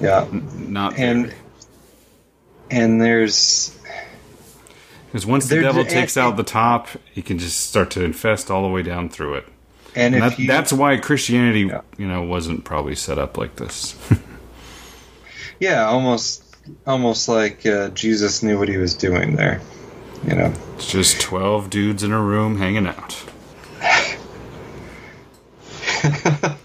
[0.00, 1.34] yeah Not and
[2.70, 3.76] and there's
[5.06, 8.50] because once the devil takes and- out the top, he can just start to infest
[8.50, 9.48] all the way down through it.
[9.96, 11.80] and And if that, you, that's why Christianity, Yeah.
[11.96, 13.96] you know, wasn't probably set up like this.
[15.60, 16.44] yeah almost
[16.86, 19.60] almost like uh, jesus knew what he was doing there
[20.24, 23.24] you know it's just twelve dudes in a room hanging out.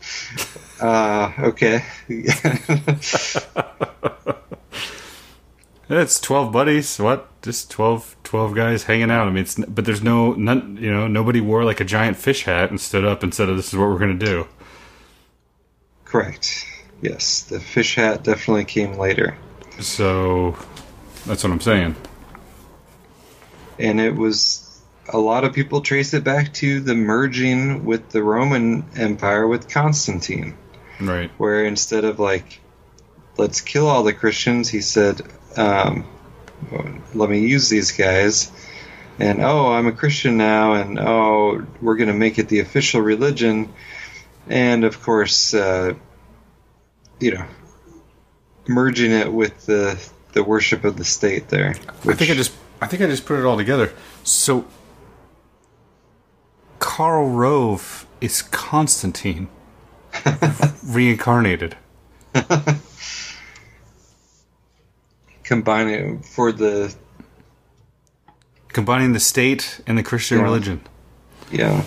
[0.80, 1.84] uh okay
[5.90, 6.98] It's twelve buddies.
[7.00, 7.30] What?
[7.42, 9.28] Just 12, 12 guys hanging out.
[9.28, 10.78] I mean, it's but there's no none.
[10.80, 13.56] You know, nobody wore like a giant fish hat and stood up and said, oh,
[13.56, 14.48] "This is what we're going to do."
[16.06, 16.68] correct
[17.02, 19.36] yes the fish hat definitely came later
[19.80, 20.56] So
[21.26, 21.96] that's what I'm saying.
[23.80, 24.80] and it was
[25.12, 29.68] a lot of people trace it back to the merging with the roman empire with
[29.70, 30.56] constantine
[31.02, 31.32] Right.
[31.40, 32.62] where instead of like
[33.38, 35.20] let's kill all the christians he said
[35.58, 36.06] um,
[37.14, 38.52] let me use these guys
[39.20, 43.02] and oh i'm a christian now and oh we're going to make it the official
[43.02, 43.72] religion
[44.50, 45.94] and of course uh,
[47.20, 47.46] you know
[48.68, 51.76] merging it with the the worship of the state there
[52.08, 53.94] I think I just I think I just put it all together.
[54.26, 54.66] So
[56.80, 59.48] Karl Rove is Constantine
[60.84, 61.78] reincarnated.
[65.44, 66.94] combine it for the
[68.70, 70.44] Combining the state and the Christian Yeah.
[70.44, 70.82] religion.
[71.52, 71.84] Yeah.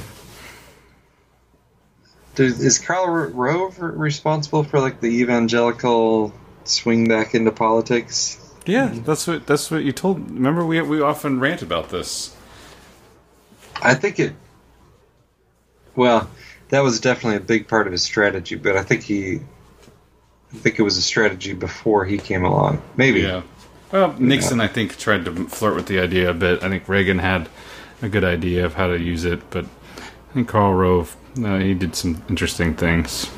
[2.38, 6.32] Is Karl Rove responsible for like the evangelical
[6.64, 8.38] swing back into politics?
[8.66, 9.04] Yeah, mm-hmm.
[9.04, 10.30] that's what that's what you told.
[10.30, 12.36] Remember, we we often rant about this.
[13.80, 14.34] I think it.
[15.94, 16.28] Well,
[16.68, 19.40] that was definitely a big part of his strategy, but I think he.
[20.56, 22.82] I think it was a strategy before he came along.
[22.96, 23.20] Maybe.
[23.20, 23.42] Yeah.
[23.92, 26.62] Well, Nixon, I think, tried to flirt with the idea a bit.
[26.62, 27.48] I think Reagan had
[28.02, 29.64] a good idea of how to use it, but
[29.98, 33.30] I think Karl Rove, uh, he did some interesting things.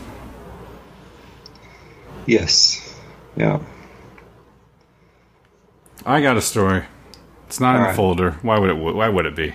[2.27, 2.97] Yes.
[3.37, 3.61] Yeah.
[6.07, 6.85] I got a story.
[7.47, 7.97] It's not in the Alright.
[7.97, 8.31] folder.
[8.43, 8.75] Why would it?
[8.75, 9.55] Why would it be?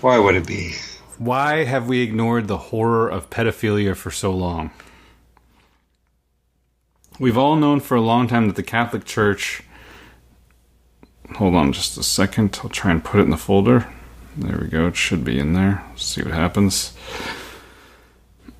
[0.00, 0.74] Why would it be?
[1.18, 4.70] Why have we ignored the horror of pedophilia for so long?
[7.20, 9.62] We've all known for a long time that the Catholic Church.
[11.34, 12.58] Hold on just a second.
[12.62, 13.88] I'll try and put it in the folder.
[14.36, 14.86] There we go.
[14.86, 15.84] It should be in there.
[15.96, 16.92] see what happens.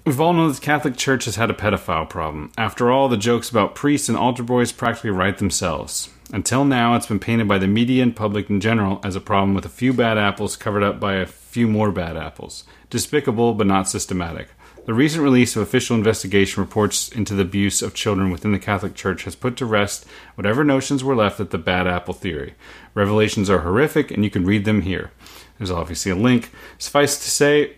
[0.05, 2.51] We've all known that the Catholic Church has had a pedophile problem.
[2.59, 6.09] After all, the jokes about priests and altar boys practically write themselves.
[6.33, 9.55] Until now, it's been painted by the media and public in general as a problem
[9.55, 12.65] with a few bad apples covered up by a few more bad apples.
[12.91, 14.49] Despicable, but not systematic.
[14.89, 18.95] The recent release of official investigation reports into the abuse of children within the Catholic
[18.95, 22.55] Church has put to rest whatever notions were left of the bad apple theory.
[22.95, 25.11] Revelations are horrific, and you can read them here.
[25.59, 26.53] There's obviously a link.
[26.79, 27.77] Suffice to say,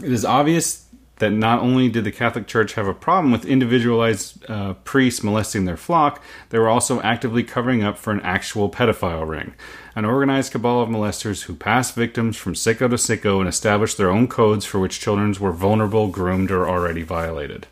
[0.00, 0.86] it is obvious
[1.20, 5.64] that not only did the Catholic Church have a problem with individualized uh, priests molesting
[5.64, 9.54] their flock, they were also actively covering up for an actual pedophile ring.
[9.94, 14.10] An organized cabal of molesters who passed victims from sicko to sicko and established their
[14.10, 17.66] own codes for which children were vulnerable, groomed, or already violated.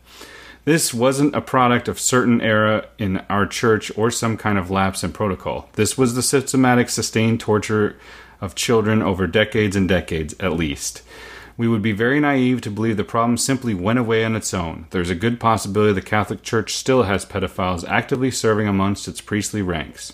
[0.64, 5.02] This wasn't a product of certain era in our church or some kind of lapse
[5.02, 5.70] in protocol.
[5.74, 7.96] This was the systematic, sustained torture
[8.40, 11.02] of children over decades and decades, at least.
[11.58, 14.86] We would be very naive to believe the problem simply went away on its own.
[14.90, 19.60] There's a good possibility the Catholic Church still has pedophiles actively serving amongst its priestly
[19.60, 20.12] ranks.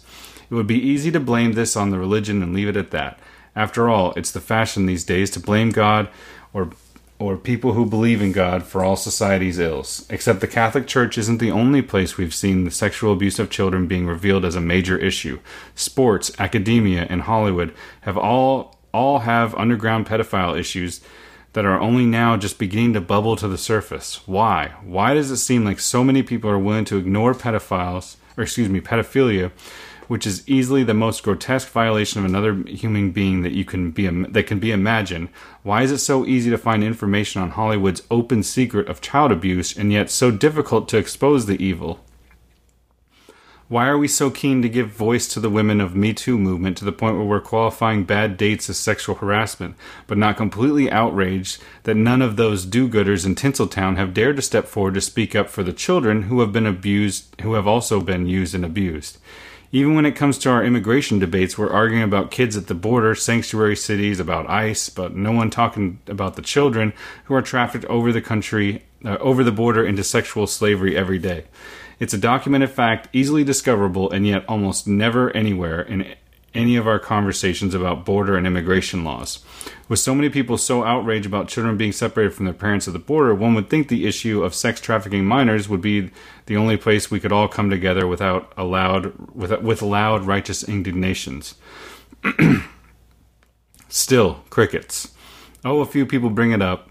[0.48, 3.20] It would be easy to blame this on the religion and leave it at that.
[3.54, 6.08] After all, it's the fashion these days to blame God
[6.54, 6.70] or
[7.18, 10.04] or people who believe in God for all society's ills.
[10.10, 13.86] Except the Catholic Church isn't the only place we've seen the sexual abuse of children
[13.86, 15.38] being revealed as a major issue.
[15.76, 21.00] Sports, academia, and Hollywood have all all have underground pedophile issues
[21.54, 24.20] that are only now just beginning to bubble to the surface.
[24.26, 24.72] Why?
[24.84, 28.68] Why does it seem like so many people are willing to ignore pedophiles, or excuse
[28.68, 29.52] me, pedophilia,
[30.08, 34.06] which is easily the most grotesque violation of another human being that you can be
[34.06, 35.28] that can be imagined?
[35.62, 39.76] Why is it so easy to find information on Hollywood's open secret of child abuse
[39.76, 42.00] and yet so difficult to expose the evil?
[43.74, 46.76] Why are we so keen to give voice to the women of Me Too movement
[46.76, 49.74] to the point where we're qualifying bad dates as sexual harassment,
[50.06, 54.66] but not completely outraged that none of those do-gooders in Tinseltown have dared to step
[54.66, 58.28] forward to speak up for the children who have been abused, who have also been
[58.28, 59.18] used and abused?
[59.72, 63.16] Even when it comes to our immigration debates, we're arguing about kids at the border,
[63.16, 66.92] sanctuary cities, about ICE, but no one talking about the children
[67.24, 71.42] who are trafficked over the country, uh, over the border into sexual slavery every day.
[71.98, 76.14] It's a documented fact, easily discoverable, and yet almost never anywhere in
[76.54, 79.44] any of our conversations about border and immigration laws.
[79.88, 83.00] With so many people so outraged about children being separated from their parents at the
[83.00, 86.10] border, one would think the issue of sex trafficking minors would be
[86.46, 90.62] the only place we could all come together without a loud, with, with loud, righteous
[90.62, 91.56] indignations.
[93.88, 95.12] Still, crickets.
[95.64, 96.90] Oh, a few people bring it up.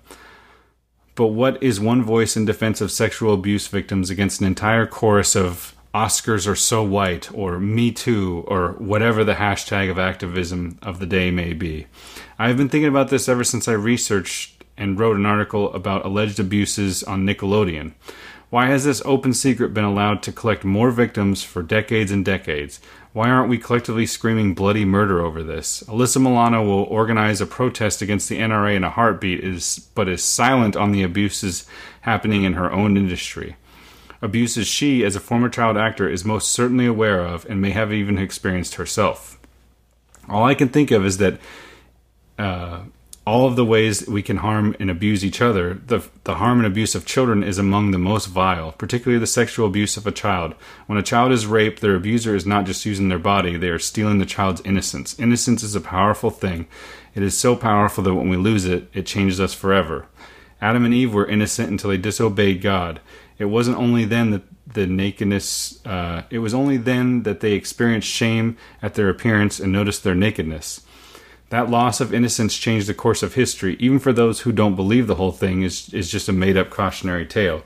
[1.15, 5.35] But what is one voice in defense of sexual abuse victims against an entire chorus
[5.35, 10.99] of Oscars are so white or Me Too or whatever the hashtag of activism of
[10.99, 11.85] the day may be?
[12.39, 16.39] I've been thinking about this ever since I researched and wrote an article about alleged
[16.39, 17.93] abuses on Nickelodeon.
[18.49, 22.79] Why has this open secret been allowed to collect more victims for decades and decades?
[23.13, 25.83] Why aren't we collectively screaming bloody murder over this?
[25.83, 30.23] Alyssa Milano will organize a protest against the NRA in a heartbeat, is, but is
[30.23, 31.67] silent on the abuses
[32.01, 33.55] happening in her own industry.
[34.19, 37.93] Abuses she, as a former child actor, is most certainly aware of and may have
[37.93, 39.37] even experienced herself.
[40.27, 41.39] All I can think of is that
[42.39, 42.79] uh,
[43.25, 46.67] all of the ways we can harm and abuse each other, the, the harm and
[46.67, 50.53] abuse of children is among the most vile, particularly the sexual abuse of a child.
[50.87, 53.79] When a child is raped, their abuser is not just using their body, they are
[53.79, 55.17] stealing the child's innocence.
[55.17, 56.67] Innocence is a powerful thing.
[57.15, 60.07] It is so powerful that when we lose it, it changes us forever.
[60.61, 62.99] Adam and Eve were innocent until they disobeyed God.
[63.37, 68.07] It wasn't only then that the nakedness, uh, it was only then that they experienced
[68.07, 70.81] shame at their appearance and noticed their nakedness.
[71.53, 75.05] That loss of innocence changed the course of history, even for those who don't believe
[75.05, 77.61] the whole thing is, is just a made up cautionary tale.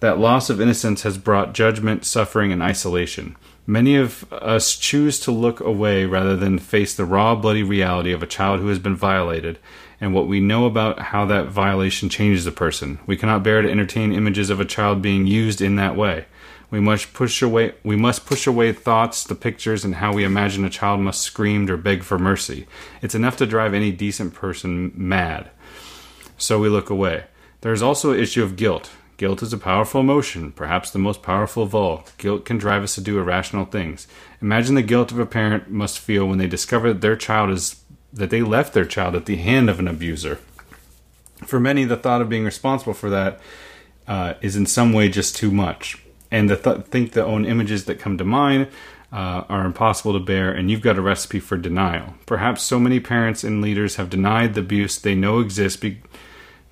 [0.00, 3.36] That loss of innocence has brought judgment, suffering, and isolation.
[3.66, 8.22] Many of us choose to look away rather than face the raw, bloody reality of
[8.22, 9.58] a child who has been violated
[10.00, 12.98] and what we know about how that violation changes a person.
[13.04, 16.24] We cannot bear to entertain images of a child being used in that way.
[16.72, 20.64] We must push away we must push away thoughts, the pictures, and how we imagine
[20.64, 22.66] a child must scream or beg for mercy.
[23.02, 25.50] It's enough to drive any decent person mad.
[26.38, 27.24] So we look away.
[27.60, 28.90] There is also an issue of guilt.
[29.18, 32.06] Guilt is a powerful emotion, perhaps the most powerful of all.
[32.16, 34.08] Guilt can drive us to do irrational things.
[34.40, 37.84] Imagine the guilt of a parent must feel when they discover that their child is
[38.14, 40.36] that they left their child at the hand of an abuser.
[41.44, 43.40] For many, the thought of being responsible for that
[44.08, 46.01] uh, is in some way just too much
[46.32, 48.66] and the th- think the own images that come to mind
[49.12, 52.14] uh, are impossible to bear, and you've got a recipe for denial.
[52.26, 56.00] Perhaps so many parents and leaders have denied the abuse they know exists be-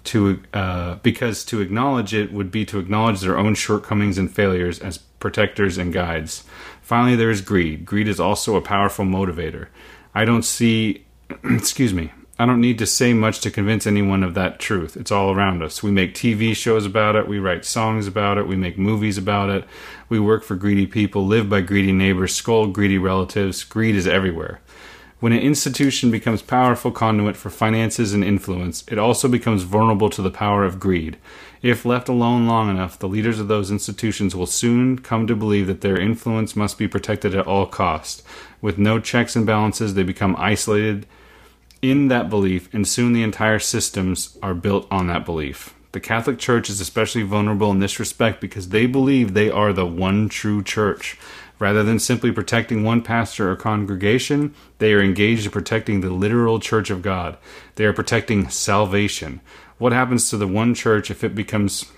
[0.03, 4.81] to uh, because to acknowledge it would be to acknowledge their own shortcomings and failures
[4.81, 6.45] as protectors and guides.
[6.81, 7.85] Finally, there is greed.
[7.85, 9.69] Greed is also a powerful motivator.
[10.15, 11.05] I don't see,
[11.45, 14.97] excuse me, I don't need to say much to convince anyone of that truth.
[14.97, 15.83] It's all around us.
[15.83, 19.51] We make TV shows about it, we write songs about it, we make movies about
[19.51, 19.67] it.
[20.09, 23.63] We work for greedy people, live by greedy neighbors, scold greedy relatives.
[23.63, 24.63] Greed is everywhere.
[25.19, 30.23] When an institution becomes powerful conduit for finances and influence, it also becomes vulnerable to
[30.23, 31.19] the power of greed.
[31.61, 35.67] If left alone long enough, the leaders of those institutions will soon come to believe
[35.67, 38.23] that their influence must be protected at all cost.
[38.63, 41.05] With no checks and balances, they become isolated
[41.83, 45.75] in that belief, and soon the entire systems are built on that belief.
[45.93, 49.87] The Catholic Church is especially vulnerable in this respect because they believe they are the
[49.87, 51.19] one true church.
[51.59, 56.61] Rather than simply protecting one pastor or congregation, they are engaged in protecting the literal
[56.61, 57.37] church of God.
[57.75, 59.41] They are protecting salvation.
[59.79, 61.91] What happens to the one church if it becomes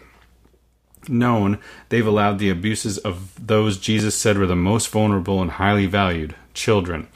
[1.09, 1.59] known
[1.89, 6.35] they've allowed the abuses of those Jesus said were the most vulnerable and highly valued
[6.55, 7.09] children?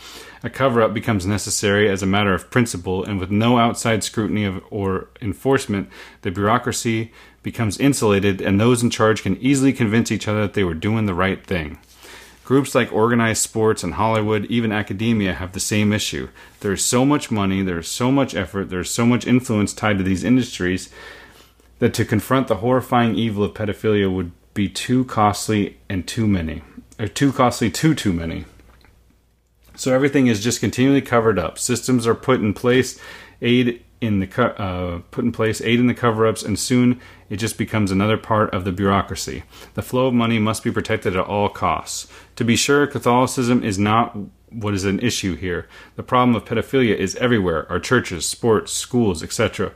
[0.46, 4.44] A cover up becomes necessary as a matter of principle, and with no outside scrutiny
[4.44, 5.88] of, or enforcement,
[6.22, 7.10] the bureaucracy
[7.42, 11.06] becomes insulated, and those in charge can easily convince each other that they were doing
[11.06, 11.78] the right thing.
[12.44, 16.28] Groups like organized sports and Hollywood, even academia, have the same issue.
[16.60, 19.72] There is so much money, there is so much effort, there is so much influence
[19.72, 20.90] tied to these industries
[21.80, 26.62] that to confront the horrifying evil of pedophilia would be too costly and too many,
[27.00, 28.44] or too costly to too many.
[29.76, 31.58] So everything is just continually covered up.
[31.58, 32.98] Systems are put in place,
[33.40, 37.00] aid in the co- uh, put in place, aid in the cover-ups, and soon
[37.30, 39.42] it just becomes another part of the bureaucracy.
[39.74, 42.06] The flow of money must be protected at all costs.
[42.36, 44.16] To be sure, Catholicism is not
[44.50, 45.68] what is an issue here.
[45.96, 49.72] The problem of pedophilia is everywhere: our churches, sports, schools, etc.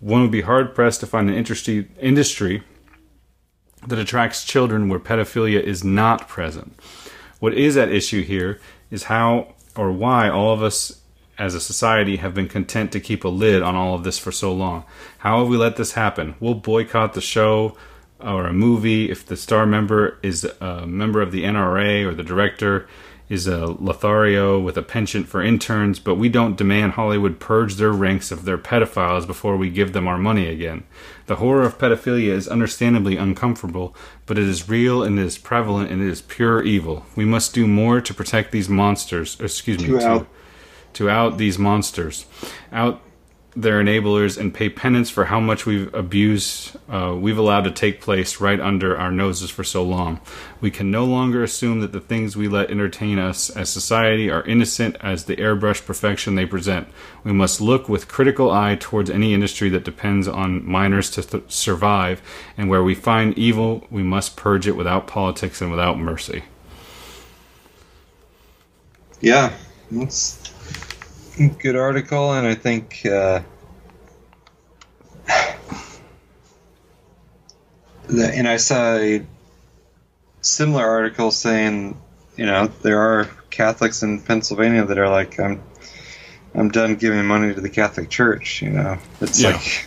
[0.00, 2.62] One would be hard pressed to find an industry industry
[3.86, 6.78] that attracts children where pedophilia is not present.
[7.40, 8.60] What is at issue here
[8.92, 11.00] is how or why all of us
[11.38, 14.30] as a society have been content to keep a lid on all of this for
[14.30, 14.84] so long.
[15.18, 16.36] How have we let this happen?
[16.38, 17.76] We'll boycott the show
[18.20, 22.22] or a movie if the star member is a member of the NRA or the
[22.22, 22.86] director
[23.32, 27.90] is a Lothario with a penchant for interns, but we don't demand Hollywood purge their
[27.90, 30.84] ranks of their pedophiles before we give them our money again.
[31.28, 35.90] The horror of pedophilia is understandably uncomfortable, but it is real and it is prevalent
[35.90, 37.06] and it is pure evil.
[37.16, 40.26] We must do more to protect these monsters, excuse me, To
[40.92, 42.26] to, out- out these monsters,
[42.70, 43.00] out
[43.54, 48.00] their enablers, and pay penance for how much we've abused, uh, we've allowed to take
[48.00, 50.20] place right under our noses for so long.
[50.60, 54.42] We can no longer assume that the things we let entertain us as society are
[54.44, 56.88] innocent as the airbrush perfection they present.
[57.24, 61.44] We must look with critical eye towards any industry that depends on minors to th-
[61.48, 62.22] survive,
[62.56, 66.44] and where we find evil, we must purge it without politics and without mercy.
[69.20, 69.52] Yeah,
[69.90, 70.41] that's
[71.58, 73.40] good article, and I think uh,
[78.06, 79.24] the, and I saw a
[80.40, 82.00] similar article saying,
[82.36, 85.62] you know, there are Catholics in Pennsylvania that are like, I'm,
[86.54, 88.62] I'm done giving money to the Catholic Church.
[88.62, 89.50] You know, it's Yeah.
[89.52, 89.86] like,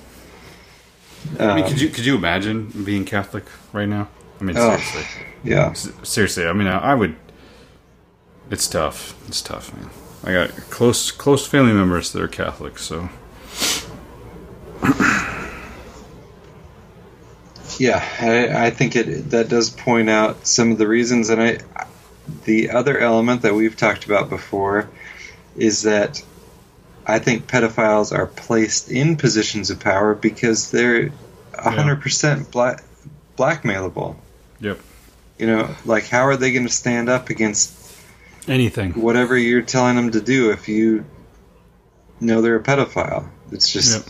[1.40, 4.08] I mean, um, could you could you imagine being Catholic right now?
[4.40, 4.78] I mean, Oh.
[4.78, 5.04] seriously,
[5.44, 6.46] yeah, seriously.
[6.46, 7.16] I mean, I, I would.
[8.52, 9.16] It's tough.
[9.28, 9.90] It's tough, man.
[10.26, 13.10] I got close close family members that are Catholic, so
[17.78, 21.60] Yeah, I, I think it that does point out some of the reasons, and I
[22.46, 24.90] the other element that we've talked about before
[25.56, 26.24] is that
[27.06, 31.12] I think pedophiles are placed in positions of power because they're
[31.58, 32.84] hundred percent black
[33.38, 34.16] blackmailable.
[34.60, 34.80] yep.
[35.38, 37.75] You know, like how are they going to stand up against
[38.48, 38.92] Anything.
[38.94, 41.06] whatever you're telling them to do if you
[42.20, 43.28] know they're a pedophile?
[43.52, 44.08] It's just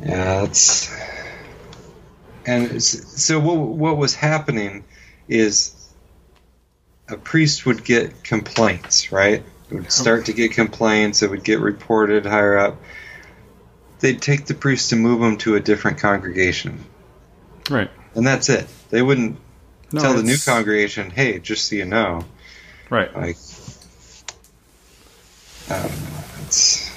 [0.00, 0.08] Yep.
[0.08, 0.90] Yeah, that's
[2.46, 4.84] and it's, so what what was happening
[5.28, 5.74] is
[7.08, 9.42] a priest would get complaints, right?
[9.70, 11.22] Would start to get complaints.
[11.22, 12.80] It would get reported higher up.
[14.00, 16.84] They'd take the priest and move him to a different congregation,
[17.68, 17.90] Right.
[18.14, 18.66] and that's it.
[18.88, 19.38] They wouldn't
[19.92, 22.24] No, tell the new congregation, "Hey, just so you know,
[22.90, 23.14] Right.
[23.16, 23.36] like."
[25.68, 26.24] I don't know.
[26.46, 26.90] It's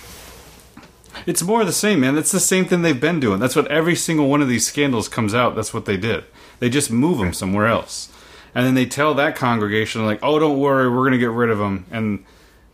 [1.25, 2.17] It's more of the same, man.
[2.17, 3.39] It's the same thing they've been doing.
[3.39, 5.55] That's what every single one of these scandals comes out.
[5.55, 6.25] That's what they did.
[6.59, 8.09] They just move them somewhere else,
[8.55, 11.49] and then they tell that congregation like, "Oh, don't worry, we're going to get rid
[11.49, 12.25] of them," and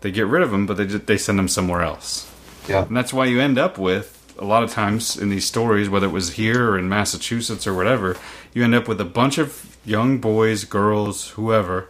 [0.02, 2.32] they get rid of them, but they just, they send them somewhere else.
[2.68, 2.86] yeah.
[2.86, 6.08] And that's why you end up with a lot of times in these stories, whether
[6.08, 8.16] it was here or in Massachusetts or whatever,
[8.54, 11.90] you end up with a bunch of young boys, girls, whoever,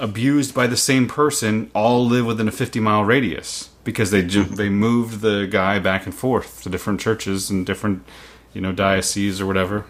[0.00, 4.44] abused by the same person, all live within a 50 mile radius because they ju-
[4.44, 8.04] they moved the guy back and forth to different churches and different,
[8.52, 9.84] you know, dioceses or whatever.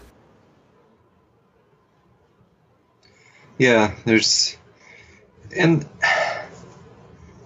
[3.57, 4.57] Yeah, there's,
[5.55, 5.87] and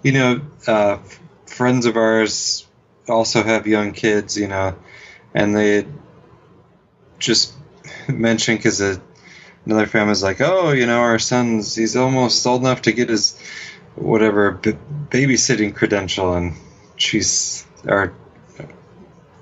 [0.03, 0.97] you know, uh,
[1.45, 2.65] friends of ours
[3.09, 4.75] also have young kids, you know,
[5.33, 5.85] and they
[7.19, 7.53] just
[8.07, 8.79] mentioned because
[9.67, 13.37] another family's like, oh, you know, our son's he's almost old enough to get his
[13.95, 14.77] whatever b-
[15.09, 16.53] babysitting credential, and
[16.95, 18.13] she's our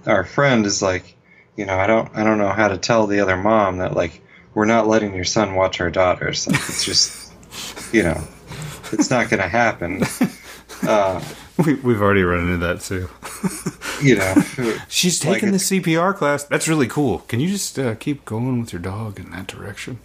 [0.07, 1.15] our friend is like,
[1.55, 4.21] you know, I don't I don't know how to tell the other mom that like
[4.55, 6.47] we're not letting your son watch our daughters.
[6.47, 7.33] Like, it's just,
[7.93, 8.19] you know,
[8.91, 10.03] it's not going to happen.
[10.83, 11.23] Uh,
[11.65, 13.09] we, we've already run into that too.
[14.01, 14.35] you know,
[14.89, 16.43] She's Like taking the it's- CPR class.
[16.43, 17.19] That's really cool.
[17.27, 19.99] Can you just uh, keep going with your dog in that direction?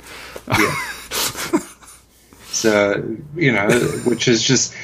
[0.49, 0.74] yeah.
[2.49, 3.68] so you know,
[4.05, 4.74] which is just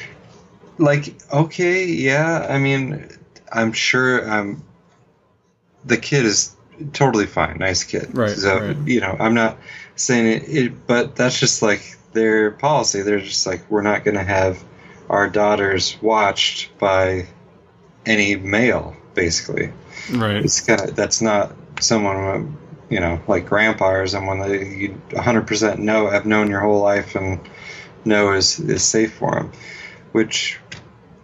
[0.77, 2.45] like okay, yeah.
[2.49, 3.07] I mean,
[3.51, 4.63] I'm sure I'm.
[5.85, 6.53] The kid is
[6.93, 8.15] totally fine, nice kid.
[8.15, 8.77] Right, So right.
[8.85, 9.57] you know, I'm not
[9.95, 13.01] saying it, it, but that's just like their policy.
[13.03, 14.61] They're just like we're not going to have
[15.09, 17.27] our daughters watched by
[18.05, 19.73] any male, basically.
[20.13, 20.37] Right.
[20.37, 22.55] it's kind of that's not someone
[22.89, 27.15] you know like grandpa or someone that you 100% know have known your whole life
[27.15, 27.39] and
[28.05, 29.51] know is is safe for them
[30.13, 30.59] which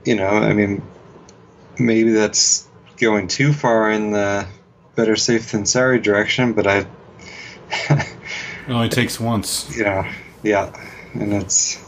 [0.03, 0.81] you know i mean
[1.79, 2.67] maybe that's
[2.97, 4.45] going too far in the
[4.95, 6.85] better safe than sorry direction but i
[8.67, 9.75] It only takes once.
[9.77, 10.05] you know
[10.43, 10.73] yeah
[11.13, 11.79] and it's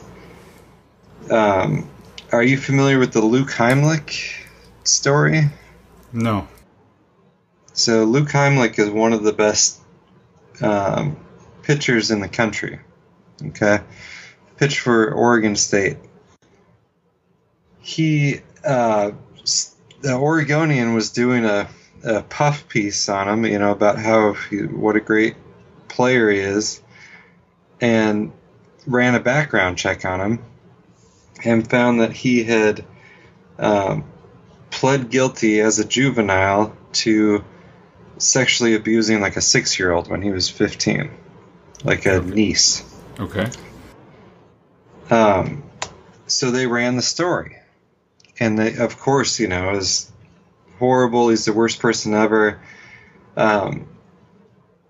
[1.29, 1.89] um
[2.31, 4.33] are you familiar with the luke heimlich
[4.83, 5.49] story
[6.15, 6.47] No.
[7.73, 9.81] So Luke Heimlich is one of the best
[10.61, 11.17] um,
[11.61, 12.79] pitchers in the country.
[13.47, 13.79] Okay,
[14.55, 15.97] pitched for Oregon State.
[17.81, 19.11] He, uh,
[19.99, 21.67] the Oregonian, was doing a,
[22.03, 25.35] a puff piece on him, you know, about how he, what a great
[25.89, 26.81] player he is,
[27.81, 28.31] and
[28.87, 30.45] ran a background check on him,
[31.43, 32.85] and found that he had
[33.59, 34.05] um,
[34.75, 37.43] pled guilty as a juvenile to
[38.17, 41.09] sexually abusing like a six year old when he was 15,
[41.85, 42.83] like a niece.
[43.17, 43.49] Okay.
[45.09, 45.63] Um,
[46.27, 47.57] so they ran the story.
[48.37, 50.11] And they, of course, you know, it was
[50.77, 51.29] horrible.
[51.29, 52.59] He's the worst person ever.
[53.37, 53.87] Um,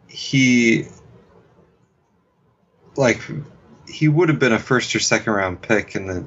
[0.08, 0.88] he,
[2.96, 3.22] like,
[3.88, 6.26] he would have been a first or second round pick in the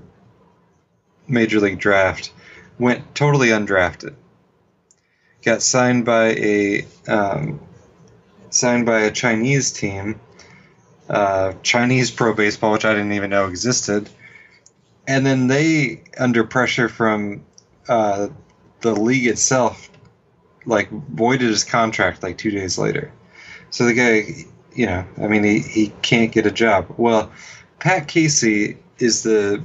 [1.26, 2.30] major league draft.
[2.78, 4.14] Went totally undrafted.
[5.42, 7.60] Got signed by a um,
[8.50, 10.20] signed by a Chinese team
[11.08, 14.08] uh, Chinese pro baseball, which I didn't even know existed.
[15.06, 17.44] And then they, under pressure from
[17.88, 18.28] uh,
[18.82, 19.90] the league itself,
[20.66, 23.10] like voided his contract like two days later.
[23.70, 26.94] So the guy, you know, I mean, he, he can't get a job.
[26.98, 27.32] Well,
[27.78, 29.62] Pat Casey is the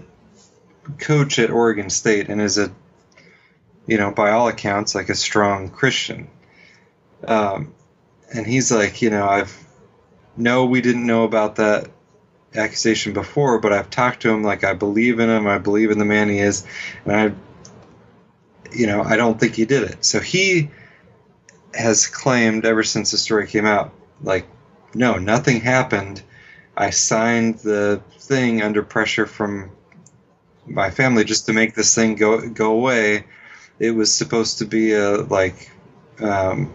[0.99, 2.72] coach at Oregon State and is a,
[3.86, 6.29] you know, by all accounts, like a strong Christian.
[7.27, 7.73] Um,
[8.34, 9.57] and he's like, you know, I've
[10.36, 11.89] no, we didn't know about that
[12.55, 15.99] accusation before, but I've talked to him like I believe in him, I believe in
[15.99, 16.66] the man he is,
[17.05, 17.33] and I,
[18.75, 20.03] you know, I don't think he did it.
[20.03, 20.71] So he
[21.74, 23.91] has claimed ever since the story came out,
[24.21, 24.47] like,
[24.93, 26.21] no, nothing happened.
[26.75, 29.71] I signed the thing under pressure from
[30.66, 33.25] my family just to make this thing go go away.
[33.84, 35.70] It was supposed to be a like
[36.20, 36.74] um,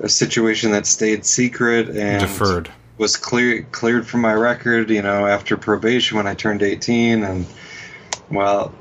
[0.00, 2.70] a situation that stayed secret and Deferred.
[2.96, 7.44] was clear cleared from my record, you know, after probation when I turned 18 and
[8.30, 8.74] well,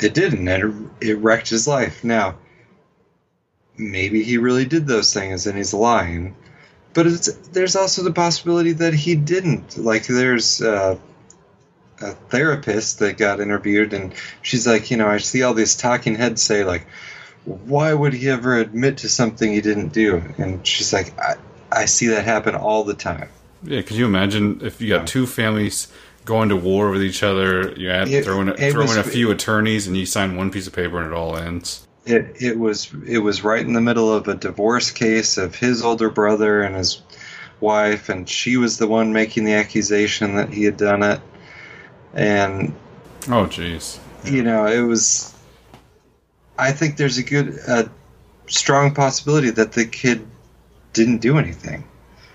[0.00, 0.48] it didn't.
[0.48, 2.02] It, it wrecked his life.
[2.02, 2.34] Now,
[3.76, 6.34] maybe he really did those things and he's lying.
[6.92, 9.78] But it's, there's also the possibility that he didn't.
[9.78, 10.98] Like there's uh,
[12.00, 16.14] a therapist that got interviewed and she's like, you know, I see all these talking
[16.14, 16.86] heads say like
[17.44, 20.22] why would he ever admit to something he didn't do?
[20.38, 21.36] And she's like, I,
[21.72, 23.28] I see that happen all the time.
[23.62, 25.06] Yeah, could you imagine if you got Yeah.
[25.06, 25.88] two families
[26.26, 27.72] going to war with each other?
[27.76, 30.04] You add It- throw in, a, it throw was- in a few attorneys, and you
[30.06, 31.86] sign one piece of paper, and it all ends.
[32.06, 35.82] It it was it was right in the middle of a divorce case of his
[35.82, 37.02] older brother and his
[37.60, 41.20] wife, and she was the one making the accusation that he had done it.
[42.14, 42.74] And
[43.28, 43.98] Oh, jeez.
[44.24, 45.34] you know, it was.
[46.58, 47.84] I think there's a good uh,
[48.46, 50.26] strong possibility that the kid
[50.92, 51.84] didn't do anything,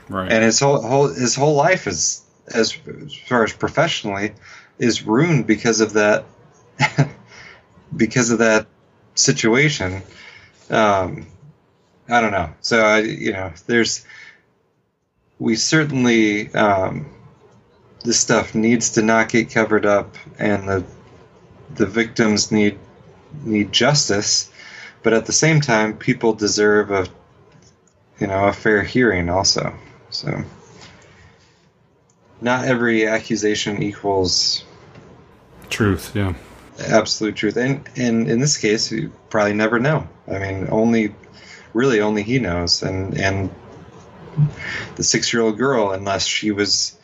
[0.10, 0.31] Right.
[0.31, 4.34] and his whole, whole his whole life is as, as far as professionally
[4.80, 6.26] is ruined because of that
[7.95, 8.68] because of that
[9.15, 10.02] situation.
[10.69, 11.27] Um,
[12.10, 12.53] I don't know.
[12.61, 14.06] So I, you know, there's
[15.39, 17.07] we certainly um,
[18.06, 20.84] this stuff needs to not get covered up, and the
[21.76, 22.77] the victims need
[23.44, 24.52] need justice.
[25.03, 27.07] But at the same time, people deserve a
[28.19, 29.73] you know a fair hearing also.
[30.10, 30.44] So
[32.41, 34.64] not every accusation equals
[35.69, 36.15] Truth.
[36.15, 36.34] Yeah.
[36.88, 40.07] absolute truth, and and in this case, you probably never know.
[40.27, 41.14] I mean, only
[41.73, 43.49] really only he knows, and and
[44.95, 46.94] the six year old girl, unless she was,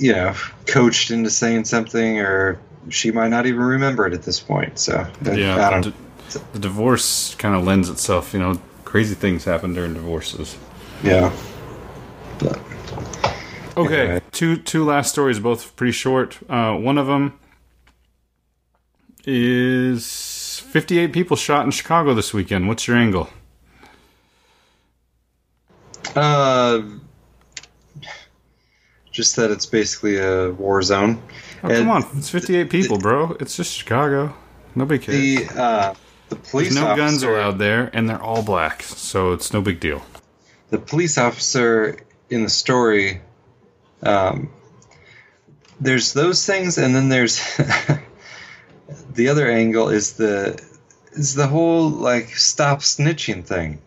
[0.00, 0.34] you know,
[0.66, 2.58] coached into saying something, or
[2.88, 4.78] she might not even remember it at this point.
[4.78, 5.80] So Yeah.
[5.82, 5.94] The,
[6.52, 8.32] the divorce kind of lends itself.
[8.32, 10.56] You know, crazy things happen during divorces.
[11.02, 11.32] Yeah.
[12.38, 12.58] But
[13.76, 14.20] Okay, Anyway.
[14.32, 16.38] two two last stories, both pretty short.
[16.48, 17.38] Uh, one of them
[19.24, 22.68] is 58 people shot in Chicago this weekend.
[22.68, 23.28] What's your angle?
[26.16, 26.82] uh,
[29.20, 31.22] just that it's basically a war zone.
[31.62, 33.36] Oh, And come on, it's 58 people, bro.
[33.40, 34.34] It's just Chicago.
[34.74, 35.18] Nobody cares.
[35.18, 35.94] The uh,
[36.30, 39.60] the police There's no guns officer- allowed there, and they're all black, so it's no
[39.60, 40.00] big deal.
[40.70, 41.98] the police officer
[42.30, 43.20] in the story
[44.02, 44.48] um,
[45.80, 47.40] there's those things and then there's
[49.14, 50.58] the other angle is the
[51.12, 53.80] is the whole like stop snitching thing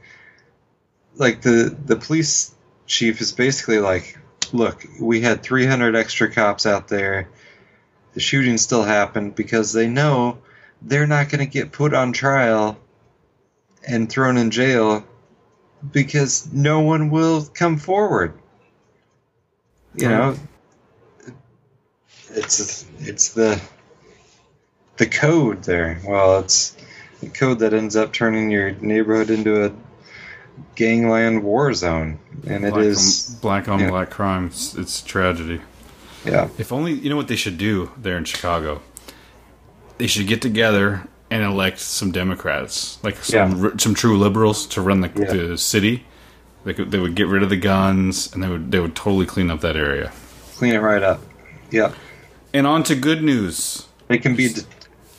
[1.15, 2.53] like the the police
[2.85, 4.17] chief is basically like
[4.53, 7.27] look we had 300 extra cops out there
[8.13, 10.37] the shooting still happened because they know
[10.81, 12.77] they're not going to get put on trial
[13.87, 15.05] and thrown in jail
[15.91, 18.33] because no one will come forward.
[19.95, 20.35] You know,
[22.31, 23.61] it's it's the
[24.97, 26.01] the code there.
[26.03, 26.75] Well, it's
[27.21, 29.71] the code that ends up turning your neighborhood into a
[30.75, 33.89] gangland war zone, and it black is on, black on yeah.
[33.89, 34.47] black crime.
[34.47, 35.61] It's, it's a tragedy.
[36.25, 36.49] yeah.
[36.57, 38.81] If only you know what they should do there in Chicago.
[39.99, 43.69] They should get together and elect some Democrats, like some Yeah.
[43.77, 45.33] some true liberals, to run the, Yeah.
[45.33, 46.05] the city.
[46.65, 49.25] They could, they would get rid of the guns, and they would they would totally
[49.25, 50.11] clean up that area.
[50.55, 51.21] Clean it right up.
[51.71, 51.93] Yep.
[52.53, 53.87] And on to good news.
[54.09, 54.49] It can be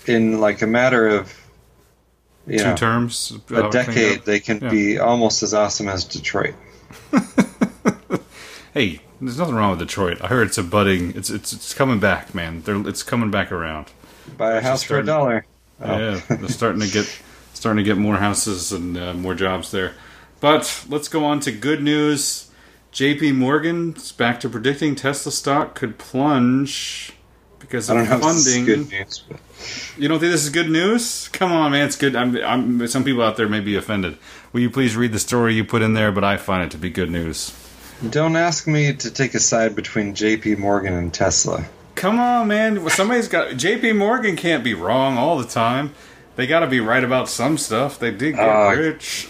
[0.06, 1.32] in like a matter of
[2.46, 4.24] you Two terms, a decade.
[4.24, 4.68] They can Yeah.
[4.70, 6.54] be almost as awesome as Detroit.
[8.74, 10.18] Hey, there's nothing wrong with Detroit.
[10.20, 11.12] I heard it's a budding.
[11.16, 12.62] It's it's it's coming back, man.
[12.62, 13.86] They're, it's coming back around.
[14.36, 15.46] Buy a house for a dollar.
[15.80, 15.96] Oh.
[15.96, 17.06] Yeah, they're starting to get
[17.52, 19.94] starting to get more houses and uh, more jobs there.
[20.40, 22.50] But let's go on to good news.
[22.90, 23.30] J.P.
[23.32, 27.12] Morgan's back to predicting Tesla stock could plunge
[27.66, 28.64] because I of don't know if this is funding.
[28.66, 29.40] good news, but
[29.98, 31.28] You don't think this is good news?
[31.28, 32.14] Come on, man, it's good.
[32.16, 34.16] I'm, I'm, some people out there may be offended.
[34.52, 36.12] Will you please read the story you put in there?
[36.12, 37.52] But I find it to be good news.
[38.10, 40.56] don't ask me to take a side between J.P.
[40.56, 41.64] Morgan and Tesla.
[41.94, 42.88] Come on, man.
[42.90, 43.56] Somebody's got.
[43.56, 43.92] J.P.
[43.94, 45.94] Morgan can't be wrong all the time.
[46.36, 47.98] They got to be right about some stuff.
[47.98, 49.28] They did get Uh, rich.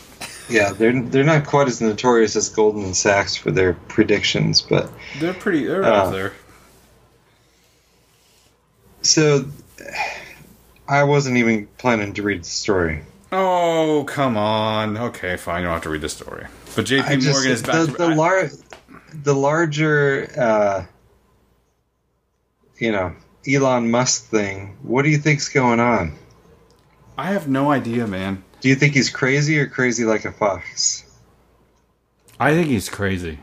[0.48, 5.32] Yeah, they're they're not quite as notorious as Goldman Sachs for their predictions, but They're
[5.35, 5.65] pretty.
[5.66, 6.32] They're uh, out there.
[9.05, 9.45] So
[10.89, 13.03] I wasn't even planning to read the story.
[13.33, 14.97] Oh, come on.
[14.97, 15.61] Okay, fine.
[15.63, 16.47] You don't have to read the story.
[16.77, 17.17] But J.P.
[17.17, 17.93] Just Morgan is back the to.
[17.93, 18.51] the, I- lar-
[19.23, 20.85] the larger uh,
[22.79, 23.15] you know
[23.49, 24.77] Elon Musk thing.
[24.83, 26.13] What do you think's going on?
[27.17, 28.43] I have no idea, man.
[28.61, 31.05] Do you think he's crazy or crazy like a fox?
[32.41, 33.39] I think he's crazy.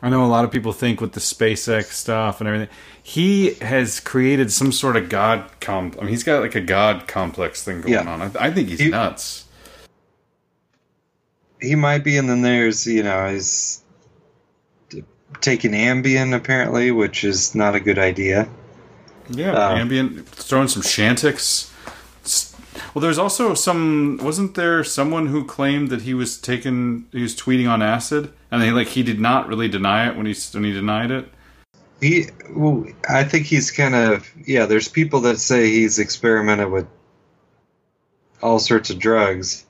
[0.00, 2.68] I know a lot of people think with the SpaceX stuff and everything,
[3.02, 5.96] he has created some sort of god comp.
[5.98, 8.08] I mean, he's got like a god complex thing going Yeah.
[8.08, 8.22] on.
[8.22, 9.44] I, I think he's He- nuts.
[11.60, 13.82] He might be, and then there's you know he's
[15.40, 18.48] taking Ambien apparently, which is not a good idea.
[19.28, 21.70] Yeah, Uh, Ambien, throwing some Chantix.
[22.98, 24.18] Well, there's also some.
[24.20, 28.60] Wasn't there someone who claimed that he was taking, he was tweeting on acid, and
[28.60, 31.28] he like he did not really deny it when he when he denied it.
[32.00, 34.66] He, well, I think he's kind of yeah.
[34.66, 36.88] There's people that say he's experimented with
[38.42, 39.64] all sorts of drugs.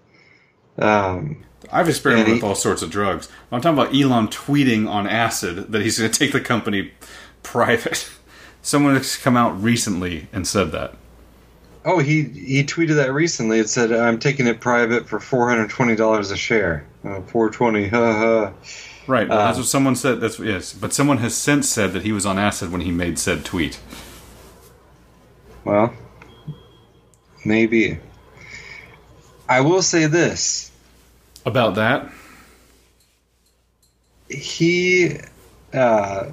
[0.79, 3.29] Um, I've experimented he- with all sorts of drugs.
[3.53, 6.93] I'm talking about Elon tweeting on acid that he's going to take the company
[7.43, 8.09] private.
[8.63, 10.95] Someone has come out recently and said that.
[11.91, 13.59] Oh, he he tweeted that recently.
[13.61, 17.49] It said, "I'm taking it private for four hundred twenty dollars a share." Uh, Four
[17.49, 18.53] twenty, ha ha.
[19.07, 19.27] Right.
[19.27, 20.21] Well, that's Uh, what someone said.
[20.21, 20.75] That's yes.
[20.75, 23.81] But someone has since said that he was on acid when he made said tweet.
[25.65, 25.95] Well,
[27.47, 28.01] maybe.
[29.49, 30.71] I will say this:
[31.47, 32.11] About that,
[34.29, 35.17] he
[35.73, 36.27] uh,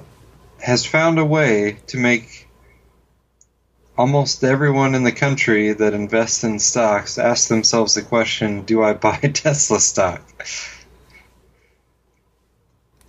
[0.60, 2.45] has found a way to make
[3.98, 8.92] almost everyone in the country that invests in stocks asks themselves the question: Do I
[9.06, 10.22] buy Tesla stock?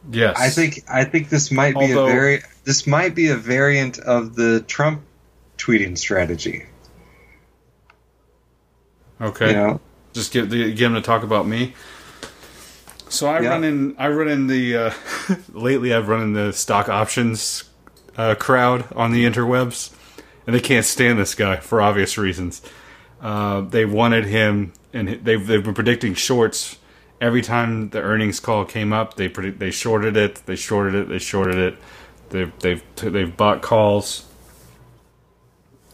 [0.09, 0.35] yes.
[0.39, 3.99] I think I think this might be Although- a very this might be a variant
[3.99, 5.01] of the Trump
[5.57, 6.65] tweeting strategy.
[9.19, 9.47] Okay.
[9.49, 9.81] You know,
[10.13, 11.73] Just get the, get him to talk about me.
[13.09, 13.49] So I Yeah.
[13.49, 13.95] run in.
[13.97, 14.75] I run in the.
[14.77, 14.93] Uh,
[15.53, 17.63] lately, I've run in the stock options
[18.17, 19.91] uh, crowd on the interwebs,
[20.47, 22.63] and they can't stand this guy for obvious reasons.
[23.21, 26.79] Uh, they wanted him, and they've they've been predicting shorts
[27.21, 29.15] every time the earnings call came up.
[29.15, 30.37] They predict they shorted it.
[30.47, 31.09] They shorted it.
[31.09, 31.77] They shorted it.
[32.29, 34.25] They've they've they've bought calls,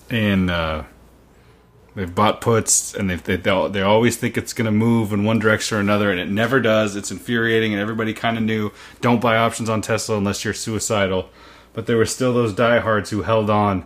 [0.10, 0.50] and.
[0.50, 0.84] Uh,
[1.96, 5.38] They've bought puts, and they they they always think it's going to move in one
[5.38, 6.96] direction or another, and it never does.
[6.96, 11.30] It's infuriating, and everybody kind of knew don't buy options on Tesla unless you're suicidal.
[11.74, 13.86] But there were still those diehards who held on.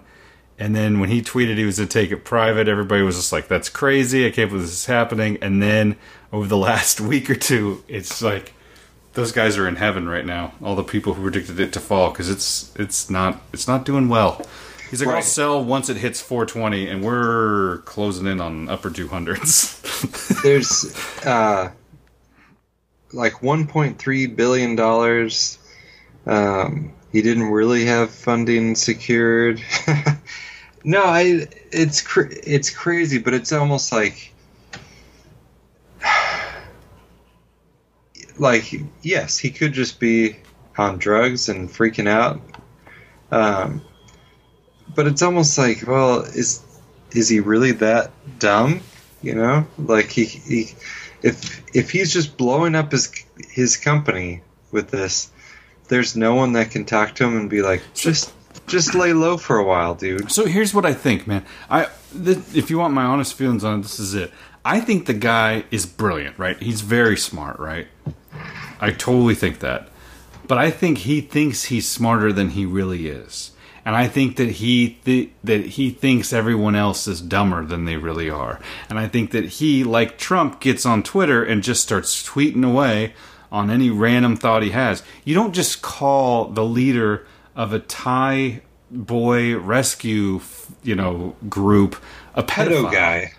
[0.59, 3.47] And then when he tweeted he was to take it private, everybody was just like,
[3.47, 4.25] "That's crazy!
[4.25, 5.97] I can't believe this is happening." And then
[6.33, 8.53] over the last week or two, it's like
[9.13, 10.53] those guys are in heaven right now.
[10.63, 14.09] All the people who predicted it to fall because it's it's not it's not doing
[14.09, 14.41] well.
[14.89, 20.41] He's like, I'll sell once it hits 420, and we're closing in on upper 200s.
[20.43, 21.71] there's uh,
[23.11, 25.59] like 1.3 billion dollars.
[26.25, 29.61] Um, he didn't really have funding secured.
[30.87, 34.33] no, I it's cr- it's crazy, but it's almost like
[38.39, 40.37] like yes, he could just be
[40.77, 42.39] on drugs and freaking out.
[43.31, 43.81] Um,
[44.95, 46.63] but it's almost like, well, is
[47.11, 48.79] is he really that dumb?
[49.21, 50.69] You know, like he, he
[51.21, 53.11] if if he's just blowing up his
[53.49, 54.41] his company
[54.71, 55.29] with this,
[55.89, 58.31] there's no one that can talk to him and be like, just
[58.67, 60.31] just lay low for a while, dude.
[60.31, 61.45] so here's what I think, man.
[61.69, 64.31] I th- if you want my honest feelings on it, this is it.
[64.63, 66.61] I think the guy is brilliant, right?
[66.61, 67.87] He's very smart, right?
[68.79, 69.89] I totally think that.
[70.47, 73.51] But I think he thinks he's smarter than he really is.
[73.85, 77.95] And I think that he th- that he thinks everyone else is dumber than they
[77.95, 78.59] really are.
[78.89, 83.13] And I think that he, like Trump, gets on Twitter and just starts tweeting away
[83.49, 85.03] on any random thought he has.
[85.23, 87.25] You don't just call the leader
[87.57, 90.39] of a Thai boy rescue,
[90.83, 91.97] you know, group
[92.35, 92.85] a pedophile.
[92.85, 93.33] Pedo guy.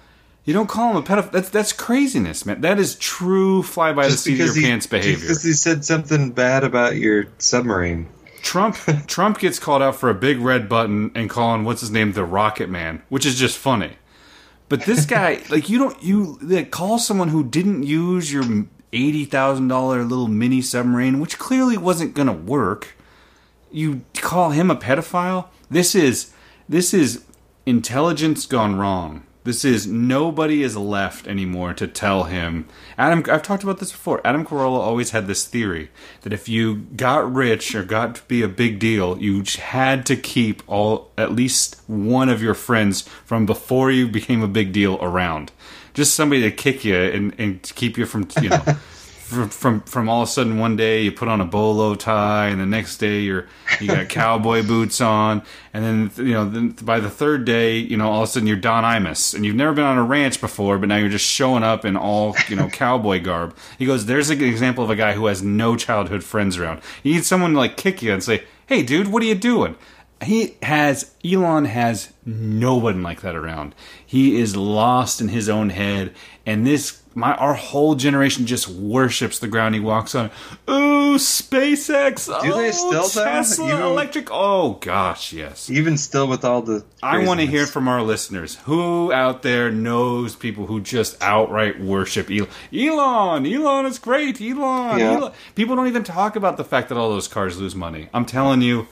[0.45, 1.31] You don't call him a pedophile.
[1.31, 2.61] That's that's craziness, man.
[2.61, 5.20] That is true fly by the seat of your he pants behavior.
[5.20, 8.09] because he said something bad about your submarine.
[8.43, 8.77] Trump
[9.07, 12.24] Trump gets called out for a big red button and calling what's his name the
[12.24, 13.93] Rocket Man, which is just funny.
[14.69, 18.45] But this guy, like you don't you like, call someone who didn't use your
[18.93, 22.97] eighty thousand dollar little mini submarine, which clearly wasn't gonna work.
[23.70, 25.49] You call him a pedophile?
[25.70, 26.32] This is
[26.69, 27.24] this is
[27.66, 29.24] intelligence gone wrong.
[29.45, 32.69] This is nobody is left anymore to tell him.
[32.99, 34.20] Adam, I've talked about this before.
[34.23, 35.90] Adam Carolla always had this theory
[36.20, 40.16] that if you got rich or got to be a big deal, you had to
[40.16, 44.99] keep all at least one of your friends from before you became a big deal
[45.01, 45.51] around.
[45.95, 48.62] Just somebody to kick you and, and keep you from you know
[49.28, 52.48] from, from from all of a sudden one day you put on a bolo tie
[52.48, 53.46] and the next day you're
[53.78, 55.42] you got cowboy boots on
[55.74, 58.46] and then you know then by the third day you know all of a sudden
[58.46, 61.26] you're Don Imus and you've never been on a ranch before but now you're just
[61.26, 63.55] showing up in all you know cowboy garb.
[63.78, 66.80] He goes, "There's an example of a guy who has no childhood friends around.
[67.02, 69.76] You need someone to like kick you and say, "Hey, dude, what are you doing?"
[70.24, 73.74] He has Elon has no one like that around.
[74.05, 76.14] He is lost in his own head,
[76.46, 80.30] and this my our whole generation just worships the ground he walks on.
[80.66, 82.26] Oh, SpaceX!
[82.43, 83.24] Do they oh, still.
[83.24, 84.28] Tesla You know- Electric?
[84.30, 85.68] Oh gosh, yes.
[85.70, 88.56] Even still with all the I want to hear from our listeners.
[88.64, 92.48] Who out there knows people who just outright worship Elon?
[92.72, 94.40] Elon, Elon is great.
[94.40, 95.12] Elon, Yeah.
[95.12, 95.32] Elon.
[95.55, 98.09] People don't even talk about the fact that all those cars lose money.
[98.12, 98.86] I'm telling you,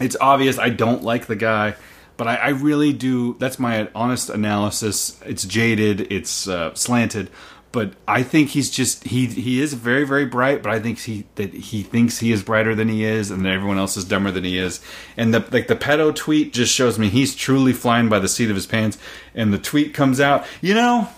[0.00, 0.58] it's obvious.
[0.58, 1.74] I don't like the guy,
[2.16, 3.34] but I, I really do.
[3.38, 5.20] That's my honest analysis.
[5.24, 6.12] It's jaded.
[6.12, 7.30] It's uh, slanted.
[7.72, 11.24] but I think he's just he he is very very bright, but I think he
[11.36, 14.30] that he thinks he is brighter than he is, and that everyone else is dumber
[14.30, 14.80] than he is.
[15.16, 18.50] And the like the pedo tweet just shows me he's truly flying by the seat
[18.50, 18.98] of his pants.
[19.34, 21.08] And the tweet comes out, you know,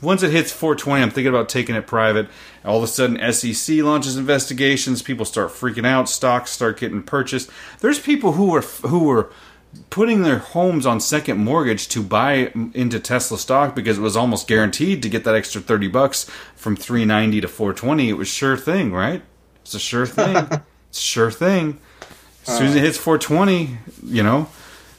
[0.00, 2.28] once it hits 420, I'm thinking about taking it private.
[2.64, 5.02] All of a sudden, SEC launches investigations.
[5.02, 6.08] People start freaking out.
[6.08, 7.50] Stocks start getting purchased.
[7.80, 9.32] There's people who are who were
[9.90, 14.46] putting their homes on second mortgage to buy into Tesla stock because it was almost
[14.48, 16.24] guaranteed to get that extra 30 bucks
[16.54, 18.08] from 390 to 420.
[18.08, 19.22] It was sure thing, right?
[19.62, 20.36] It's a sure thing.
[20.90, 21.78] it's a sure thing.
[22.46, 24.48] As soon as it hits 420, you know,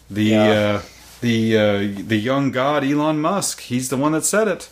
[0.09, 0.49] the Yeah.
[0.49, 0.81] uh,
[1.21, 1.77] the uh,
[2.07, 4.69] the young god Elon Musk, he's the one that said it.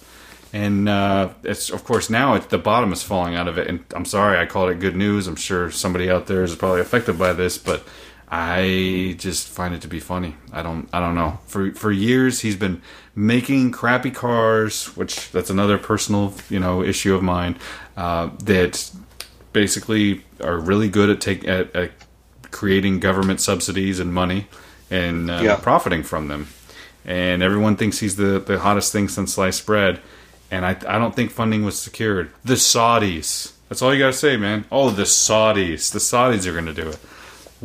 [0.53, 3.67] And uh, it's of course now it's the bottom is falling out of it.
[3.67, 5.27] And I'm sorry I called it good news.
[5.27, 7.83] I'm sure somebody out there is probably affected by this, but
[8.29, 10.35] I just find it to be funny.
[10.51, 11.39] I don't I don't know.
[11.47, 12.81] For for years he's been
[13.15, 17.57] making crappy cars, which that's another personal you know issue of mine.
[17.95, 18.91] Uh, that
[19.53, 21.91] basically are really good at take at, at
[22.51, 24.47] creating government subsidies and money
[24.91, 25.55] and uh, Yeah.
[25.57, 26.47] profiting from them.
[27.05, 29.99] And everyone thinks he's the, the hottest thing since sliced bread.
[30.51, 32.31] And I, I don't think funding was secured.
[32.43, 33.53] The Saudis.
[33.69, 34.65] That's all you got to say, man.
[34.71, 35.91] Oh, the Saudis.
[35.91, 36.97] The Saudis are going to do it.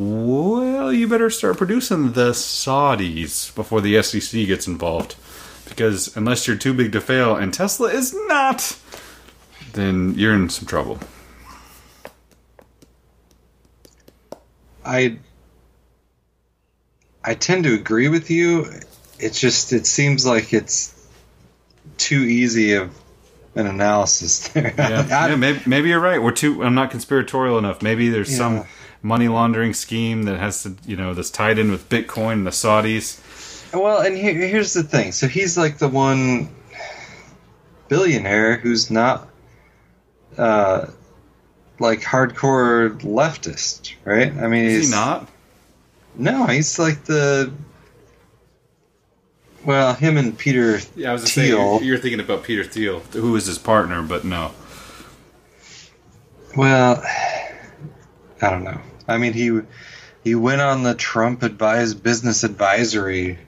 [0.03, 5.15] Well, you better start producing the Saudis before the SEC gets involved.
[5.69, 8.79] Because unless you're too big to fail, and Tesla is not,
[9.75, 10.99] then you're in some trouble.
[14.87, 15.19] I
[17.23, 18.73] I tend to agree with you.
[19.19, 20.95] It's just it seems like it's
[21.99, 22.91] too easy of
[23.55, 24.73] an analysis there.
[24.79, 26.23] yeah, yeah maybe, maybe you're right.
[26.23, 26.65] We're too.
[26.65, 27.83] I'm not conspiratorial enough.
[27.83, 28.39] Maybe there's Yeah.
[28.39, 28.65] some
[29.03, 32.51] money laundering scheme that has to, you know, that's tied in with Bitcoin and the
[32.51, 33.21] Saudis.
[33.73, 35.13] Well, and here, here's the thing.
[35.13, 36.49] So he's like the one
[37.89, 39.29] billionaire who's not
[40.37, 40.87] uh,
[41.79, 44.33] like hardcore leftist, right?
[44.33, 45.29] I mean, Is he's he not?
[46.17, 47.53] No, he's like the.
[49.65, 51.79] Well, him and Peter Yeah, I was Thiel.
[51.79, 54.53] saying you're thinking about Peter Thiel, who is his partner, but no.
[56.57, 57.03] Well,
[58.43, 58.81] I don't know.
[59.11, 59.61] I mean, he
[60.23, 63.39] he went on the Trump advised business advisory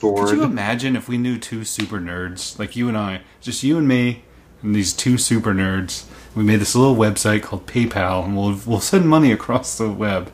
[0.00, 0.28] board.
[0.30, 3.76] Could you imagine if we knew two super nerds like you and I, just you
[3.76, 4.24] and me,
[4.62, 6.04] and these two super nerds?
[6.34, 10.32] We made this little website called PayPal, and we'll we'll send money across the web,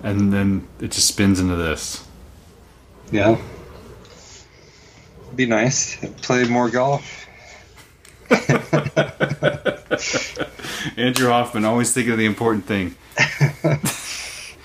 [0.00, 2.06] and then it just spins into this.
[3.10, 3.36] Yeah.
[5.34, 5.96] Be nice.
[6.22, 7.21] Play more golf.
[10.96, 12.94] Andrew Hoffman always thinking of the important thing.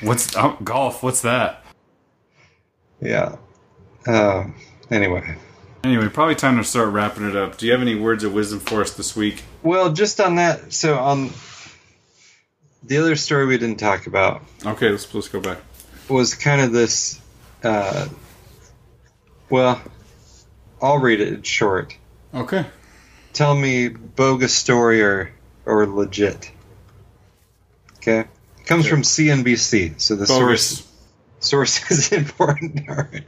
[0.00, 1.02] what's oh, golf?
[1.02, 1.64] What's that?
[3.00, 3.36] Yeah.
[4.06, 4.54] Um,
[4.90, 5.36] anyway.
[5.84, 7.58] Anyway, probably time to start wrapping it up.
[7.58, 9.44] Do you have any words of wisdom for us this week?
[9.62, 10.72] Well, just on that.
[10.72, 11.30] So on
[12.82, 15.58] the other story we didn't talk about Okay, let's let's go back.
[16.08, 17.20] was kind of this.
[17.62, 18.08] Uh,
[19.50, 19.80] well,
[20.80, 21.46] I'll read it.
[21.46, 21.96] Short.
[22.34, 22.66] Okay.
[23.36, 25.30] Tell me bogus story or
[25.66, 26.50] or legit.
[27.98, 28.24] Okay.
[28.64, 28.90] Comes Okay.
[28.90, 30.92] from CNBC, so the source Bogus.
[31.40, 32.88] source is important.
[32.88, 33.24] All right.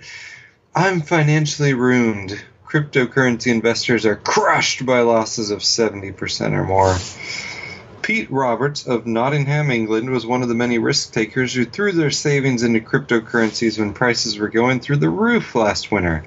[0.74, 2.42] I'm financially ruined.
[2.66, 6.96] Cryptocurrency investors are crushed by losses of 70% or more.
[8.00, 12.10] Pete Roberts of Nottingham, England, was one of the many risk takers who threw their
[12.10, 16.24] savings into cryptocurrencies when prices were going through the roof last winter.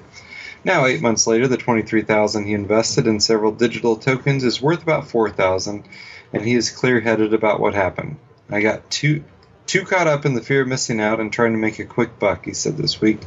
[0.64, 5.08] Now, eight months later, the 23,000 he invested in several digital tokens is worth about
[5.08, 5.84] 4,000,
[6.32, 8.16] and he is clear-headed about what happened.
[8.50, 9.24] I got too
[9.66, 12.18] too caught up in the fear of missing out and trying to make a quick
[12.18, 13.20] buck, he said this week.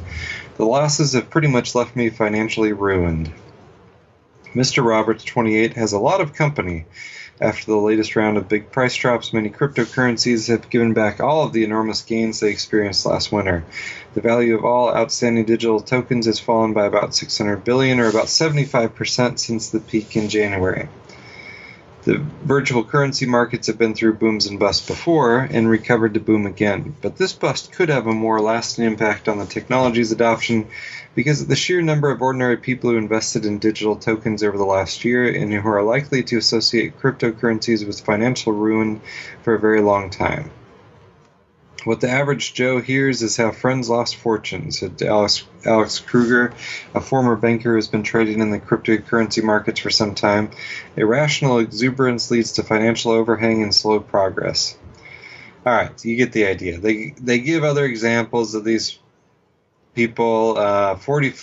[0.56, 3.32] The losses have pretty much left me financially ruined.
[4.54, 4.84] Mr.
[4.84, 6.86] Roberts, 28, has a lot of company.
[7.40, 11.52] After the latest round of big price drops, many cryptocurrencies have given back all of
[11.52, 13.64] the enormous gains they experienced last winter.
[14.16, 18.28] The value of all outstanding digital tokens has fallen by about 600 billion, or about
[18.28, 20.88] 75% since the peak in January.
[22.04, 26.46] The virtual currency markets have been through booms and busts before and recovered to boom
[26.46, 30.68] again, but this bust could have a more lasting impact on the technology's adoption
[31.14, 34.64] because of the sheer number of ordinary people who invested in digital tokens over the
[34.64, 39.02] last year and who are likely to associate cryptocurrencies with financial ruin
[39.42, 40.50] for a very long time.
[41.86, 46.52] What the average Joe hears is how friends lost fortunes, said Alex, Alex Kruger,
[46.92, 50.50] a former banker who has been trading in the cryptocurrency markets for some time.
[50.96, 54.76] Irrational exuberance leads to financial overhang and slow progress.
[55.64, 56.78] All right, you get the idea.
[56.78, 58.98] They they give other examples of these
[59.94, 60.58] people.
[60.58, 61.34] Uh, 40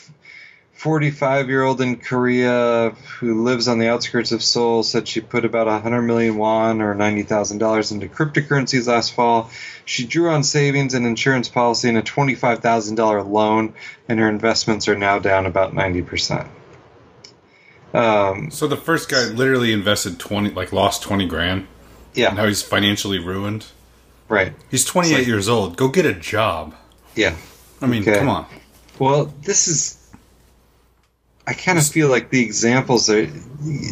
[0.84, 2.90] 45 year old in Korea
[3.20, 6.94] who lives on the outskirts of Seoul said she put about 100 million won or
[6.94, 9.50] $90,000 into cryptocurrencies last fall.
[9.86, 13.74] She drew on savings and insurance policy and a $25,000 loan,
[14.10, 16.48] and her investments are now down about 90%.
[17.94, 21.68] Um, So the first guy literally invested twenty, like lost twenty grand.
[22.14, 23.68] yeah, Now he's financially ruined.
[24.28, 24.52] right.
[24.70, 25.78] He's twenty eight like- years old.
[25.78, 26.74] Go get a job.
[27.16, 27.36] Yeah.
[27.82, 28.18] I mean, Okay.
[28.18, 28.48] come on.
[29.00, 29.98] Well, this is.
[31.46, 33.28] I kind of feel like the examples are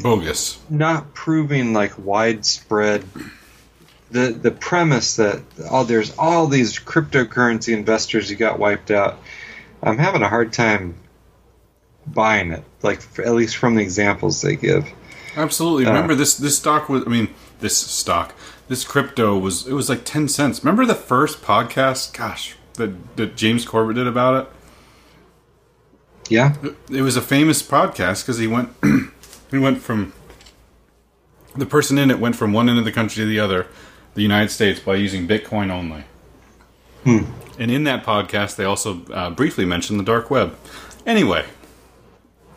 [0.01, 0.57] Bogus.
[0.69, 3.03] not proving like widespread.
[4.11, 9.19] The the premise that oh, there's all these cryptocurrency investors who got wiped out.
[9.83, 10.95] I'm having a hard time
[12.07, 12.63] buying it.
[12.81, 14.87] Like f- at least from the examples they give.
[15.35, 15.85] Absolutely.
[15.85, 15.89] Uh.
[15.89, 18.33] Remember this this stock was I mean, this stock,
[18.67, 20.63] this crypto was it was like 10 cents.
[20.63, 24.51] Remember the first podcast, gosh, that that James Corbett did about it?
[26.31, 26.55] Yeah.
[26.89, 28.69] It was a famous podcast cuz he went
[29.51, 30.13] he went from
[31.55, 33.67] the person in it went from one end of the country to the other,
[34.15, 36.05] the United States by using Bitcoin only.
[37.59, 40.55] And in that podcast, they also uh, briefly mentioned the dark web.
[41.05, 41.45] Anyway,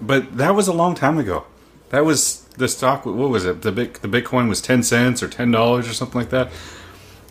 [0.01, 1.45] but that was a long time ago.
[1.91, 3.05] That was the stock.
[3.07, 3.63] What was it?
[3.63, 6.51] The big, the Bitcoin was ten cents or ten dollars or something like that.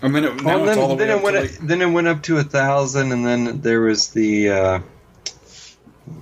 [0.02, 1.86] I mean, it, now Well, it's all the then, then it went like, then it
[1.86, 4.80] went up to a thousand, and then there was the uh,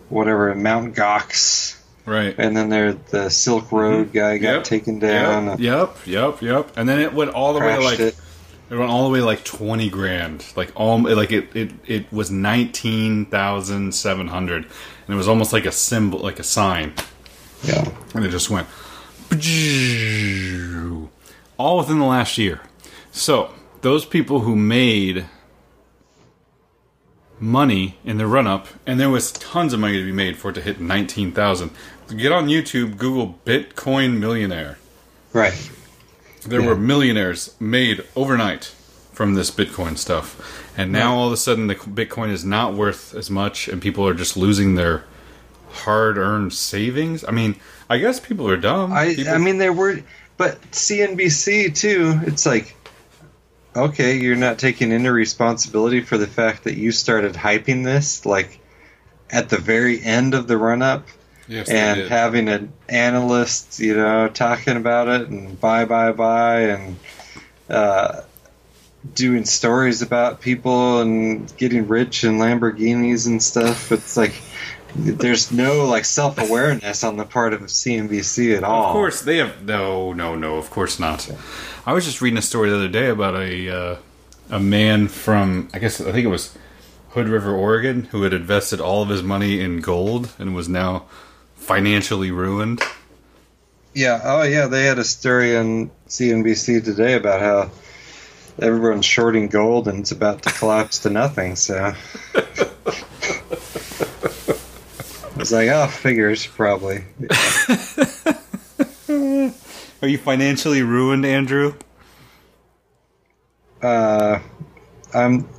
[0.09, 2.35] whatever Mount Gox, right.
[2.38, 4.55] and then there the Silk Road guy got Mm-hmm.
[4.57, 4.63] Yep.
[4.63, 5.45] taken down.
[5.59, 6.72] Yep, yep, yep, yep.
[6.77, 8.15] And then it went all the way to like it.
[8.69, 10.45] it went all the way like twenty grand.
[10.55, 15.53] Like all like it it, it was nineteen thousand seven hundred, and it was almost
[15.53, 16.93] like a symbol, like a sign.
[17.63, 17.88] Yeah.
[18.15, 18.68] and it just went
[21.57, 22.61] all within the last year.
[23.11, 25.26] So those people who made
[27.41, 30.51] money in the run up, and there was tons of money to be made for
[30.51, 31.72] it to hit nineteen thousand.
[32.15, 34.77] Get on YouTube, Google Bitcoin millionaire.
[35.34, 35.69] Right.
[36.45, 36.68] There Yeah.
[36.68, 38.72] were millionaires made overnight
[39.13, 43.13] from this Bitcoin stuff, and now all of a sudden the Bitcoin is not worth
[43.15, 45.03] as much, and people are just losing their
[45.72, 47.23] hard-earned savings.
[47.27, 47.55] I mean,
[47.89, 48.91] I guess people are dumb.
[48.91, 49.99] I People- I mean there were,
[50.38, 52.19] but CNBC too.
[52.26, 52.76] It's like,
[53.76, 58.60] okay, you're not taking any responsibility for the fact that you started hyping this like
[59.30, 61.07] at the very end of the run up.
[61.48, 66.99] Yes, and having an analyst, you know, talking about it and buy, buy, buy, and
[67.69, 68.22] uh,
[69.14, 73.91] doing stories about people and getting rich and Lamborghinis and stuff.
[73.91, 74.34] It's like
[74.95, 78.88] there's no like self awareness on the part of CNBC at all.
[78.88, 80.57] Of course, they have no, no, no.
[80.57, 81.30] Of course not.
[81.85, 83.95] I was just reading a story the other day about a uh,
[84.49, 86.57] a man from I guess I think it was
[87.11, 91.05] Hood River, Oregon, who had invested all of his money in gold and was now
[91.55, 92.81] financially ruined.
[93.93, 94.22] Yeah.
[94.23, 94.68] Oh, yeah.
[94.68, 97.72] They had a story on CNBC today about how
[98.59, 101.57] everyone's shorting gold and it's about to collapse to nothing.
[101.57, 101.93] So
[105.41, 107.03] I was like, oh, figures probably.
[110.03, 111.73] Are you financially ruined, Andrew?
[113.81, 114.38] Uh,
[115.15, 115.49] I'm.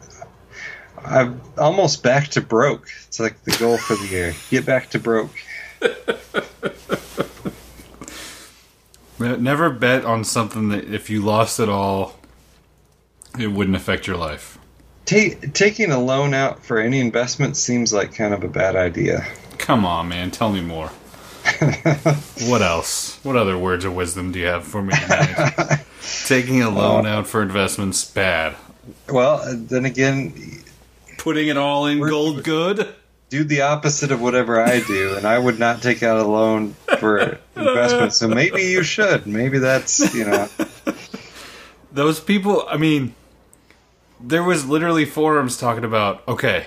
[1.04, 2.90] I'm almost back to broke.
[3.08, 4.34] It's like the goal for the year.
[4.50, 5.32] Get back to broke.
[9.18, 12.20] Never bet on something that if you lost it all,
[13.36, 14.60] it wouldn't affect your life.
[15.06, 19.26] Ta- taking a loan out for any investment seems like kind of a bad idea.
[19.58, 20.30] Come on, man.
[20.30, 20.88] Tell me more.
[22.48, 23.18] what else?
[23.24, 25.84] What other words of wisdom do you have for me tonight?
[26.26, 28.56] Taking a loan out for investments bad.
[29.08, 30.62] Well, uh, then again,
[31.22, 32.92] Putting it all in gold good.
[33.30, 36.74] do the opposite of whatever I do, and I would not take out a loan
[36.98, 38.12] for investment.
[38.12, 39.24] So maybe you should.
[39.24, 40.48] Maybe that's you know.
[41.92, 43.14] Those people, I mean,
[44.18, 46.66] there was literally forums talking about, okay,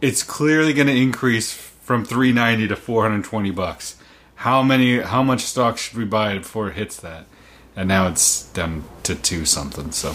[0.00, 1.52] it's clearly going to increase
[1.90, 3.96] from 390 to 420 bucks.
[4.36, 7.24] How many how much stock should we buy before it hits that?
[7.74, 9.90] And now it's down to 2 something.
[9.90, 10.14] So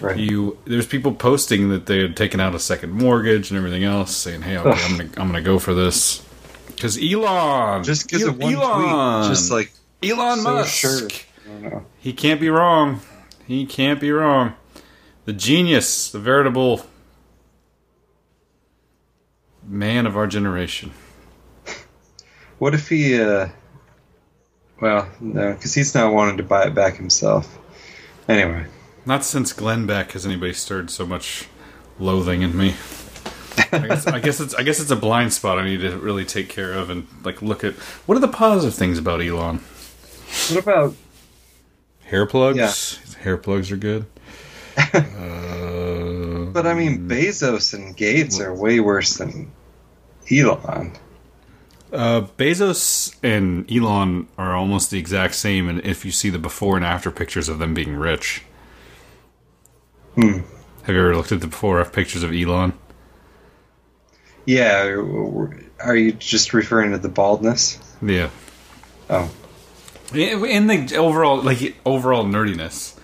[0.00, 0.16] Right.
[0.16, 4.14] you there's people posting that they had taken out a second mortgage and everything else
[4.14, 6.22] saying, "Hey, okay, I'm going to I'm to go for this."
[6.80, 9.72] Cuz Elon Just because of one Elon, tweet, just like
[10.04, 10.72] Elon so Musk.
[10.72, 11.00] sure.
[11.08, 11.86] I don't know.
[11.98, 13.00] He can't be wrong.
[13.48, 14.52] He can't be wrong.
[15.24, 16.86] The genius, the veritable
[19.66, 20.92] man of our generation.
[22.58, 23.20] What if he?
[23.20, 23.48] uh
[24.80, 27.58] Well, no, because he's not wanting to buy it back himself.
[28.28, 28.66] Anyway,
[29.04, 31.48] Not since Glenn Beck has anybody stirred so much
[31.98, 32.74] loathing in me.
[33.72, 36.24] I guess, I guess it's I guess it's a blind spot I need to really
[36.24, 37.74] take care of and like look at
[38.06, 39.58] what are the positive things about Elon?
[40.50, 40.94] What about
[42.04, 43.16] Hair plugs.
[43.22, 44.06] Hair plugs are good.
[44.76, 44.82] uh,
[46.52, 49.50] But I mean, Bezos and Gates are way worse than
[50.30, 50.92] Elon.
[51.92, 56.76] uh, Bezos and Elon are almost the exact same, and if you see the before
[56.76, 58.42] and after pictures of them being rich.
[60.14, 60.40] Hmm.
[60.84, 62.74] Have you ever looked at the before after pictures of Elon?
[64.44, 64.82] Yeah,
[65.80, 67.78] are you just referring to the baldness?
[68.02, 68.30] Yeah.
[69.08, 69.30] Oh,
[70.12, 72.98] In the overall, like overall nerdiness,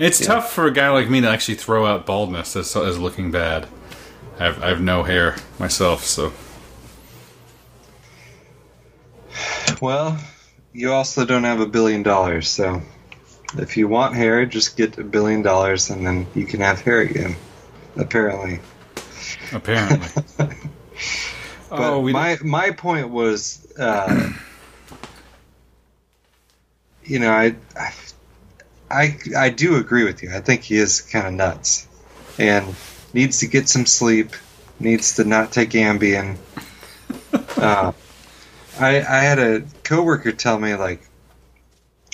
[0.00, 0.26] it's Yeah.
[0.26, 3.68] tough for a guy like me to actually throw out baldness as, as looking bad.
[4.40, 6.32] I have, I have no hair myself, so
[9.80, 10.18] well,
[10.72, 12.82] you also don't have a billion dollars, so
[13.56, 17.00] if you want hair, just get a billion dollars and then you can have hair
[17.00, 17.36] again.
[17.96, 18.60] Apparently.
[19.52, 20.22] apparently.
[21.70, 24.30] But oh, we my my point was, uh,
[27.04, 27.92] you know, I, I
[28.90, 30.30] I I do agree with you.
[30.34, 31.86] I think he is kind of nuts,
[32.38, 32.74] and
[33.12, 34.30] needs to get some sleep.
[34.78, 36.36] Needs to not take Ambien.
[37.56, 37.92] Uh,
[38.78, 41.02] I I had a coworker tell me like,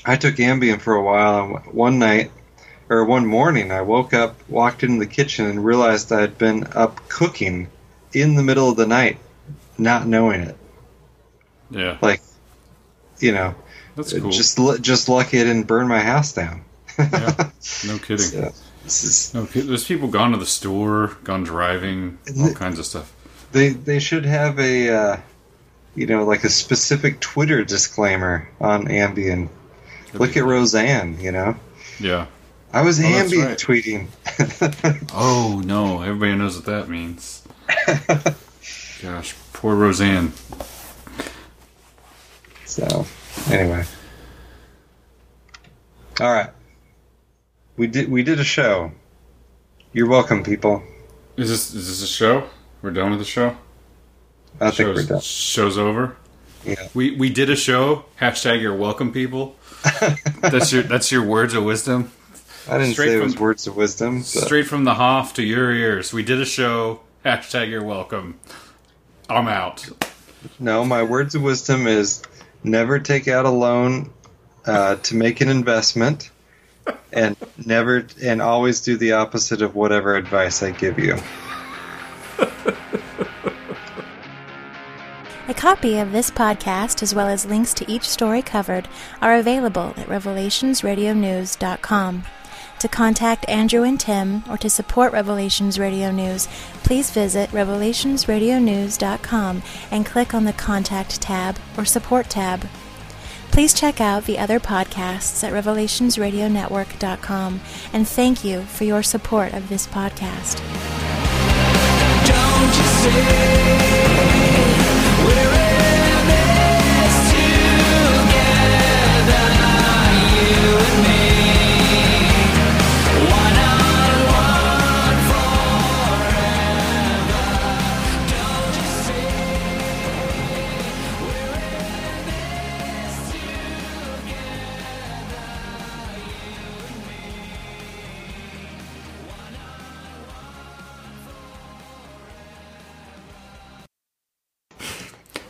[0.05, 2.33] I took Ambien for a while, and one night
[2.89, 6.67] or one morning, I woke up, walked into the kitchen, and realized I had been
[6.75, 7.69] up cooking
[8.13, 9.19] in the middle of the night,
[9.79, 10.57] not knowing it.
[11.71, 12.23] yeah, Like,
[13.21, 13.55] you know,
[13.95, 14.31] that's cool.
[14.31, 16.65] just just lucky I didn't burn my house down.
[16.99, 17.51] Yeah.
[17.87, 18.19] no kidding.
[18.19, 18.53] So,
[18.85, 23.13] this is No, there's people gone to the store, gone driving, all kinds of stuff.
[23.53, 25.17] they they should have a uh,
[25.95, 29.49] you know like a specific Twitter disclaimer on Ambien.
[30.15, 31.57] Look at Roseanne, you know.
[32.01, 32.27] Yeah.
[32.73, 33.59] I was Oh, Ambien right.
[33.59, 34.09] tweeting.
[35.15, 37.43] Oh no, everybody knows what that means.
[39.03, 40.33] Gosh, poor Roseanne.
[42.65, 43.07] so,
[43.51, 43.85] anyway.
[46.21, 46.51] All right.
[47.77, 48.93] We did we did a show.
[49.93, 50.83] You're welcome, people.
[51.37, 52.49] Is this is this a show?
[52.83, 53.57] We're done with the show.
[54.61, 55.21] I think Show's, we're done.
[55.21, 56.17] Show's over.
[56.65, 56.89] Yeah.
[56.95, 58.05] We we did a show.
[58.21, 59.57] Hashtag you're welcome, people.
[60.41, 62.11] that's your that's your words of wisdom.
[62.69, 64.19] I didn't Straight say it from- was words of wisdom.
[64.19, 66.13] But Straight from the Hoff to your ears.
[66.13, 67.01] We did a show.
[67.25, 68.39] Hashtag you're welcome.
[69.29, 69.89] I'm out.
[70.59, 72.23] No, my words of wisdom is
[72.65, 74.11] never take out a loan
[74.65, 76.31] uh, to make an investment,
[77.13, 81.17] and never and always do the opposite of whatever advice I give you.
[85.49, 88.89] A copy of this podcast, as well as links to each story covered,
[89.23, 92.25] are available at revelationsradionews.com.
[92.81, 96.47] To contact Andrew and Tim or to support Revelations Radio News,
[96.83, 102.67] please visit revelationsradionews.com and click on the Contact tab or Support tab.
[103.51, 107.61] Please check out the other podcasts at revelationsradionetwork.com
[107.93, 110.61] and thank you for your support of this podcast.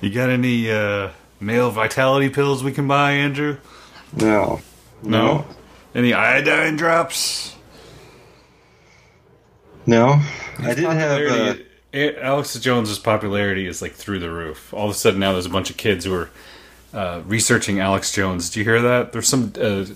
[0.01, 1.11] You got any uh,
[1.41, 3.57] male vitality pills we can buy, Andrew?
[4.15, 4.61] No,
[5.03, 5.47] No.
[5.95, 7.55] Any iodine drops?
[9.87, 10.21] no.
[10.59, 11.21] I did have.
[11.21, 14.73] Uh, Popularity- A- Alex Jones's popularity is like through the roof.
[14.75, 16.31] All of a sudden now there's a bunch of kids who are
[16.93, 18.51] uh, researching Alex Jones.
[18.51, 19.13] Do you hear that?
[19.13, 19.87] There's some uh,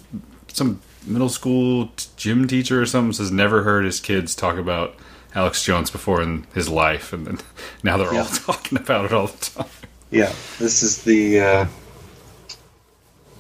[0.48, 4.94] some middle school t- gym teacher or something says never heard his kids talk about
[5.34, 7.38] Alex Jones before in his life, and then
[7.82, 9.66] now they're all talking about it all the time.
[10.10, 11.40] Yeah, this is the.
[11.40, 11.66] Uh,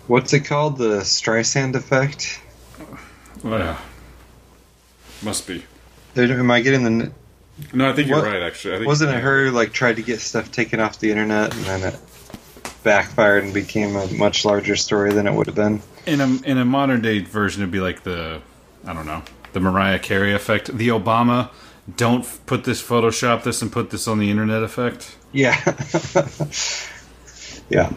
[0.06, 0.78] what's it called?
[0.78, 2.40] The Streisand effect.
[3.44, 3.78] Yeah.
[5.22, 5.64] Must be.
[6.16, 7.12] Am I getting the?
[7.72, 8.42] No, I think you're What- right.
[8.42, 11.54] Actually, I think Wasn't it her like tried to get stuff taken off the internet
[11.54, 11.98] and then it
[12.82, 15.82] backfired and became a much larger story than it would have been?
[16.06, 18.40] In a in a modern day version, it'd be like the
[18.86, 19.22] I don't know
[19.52, 21.50] the Mariah Carey effect, the Obama
[21.96, 25.16] don't put this Photoshop this and put this on the internet effect.
[25.32, 25.56] Yeah.
[27.70, 27.92] yeah.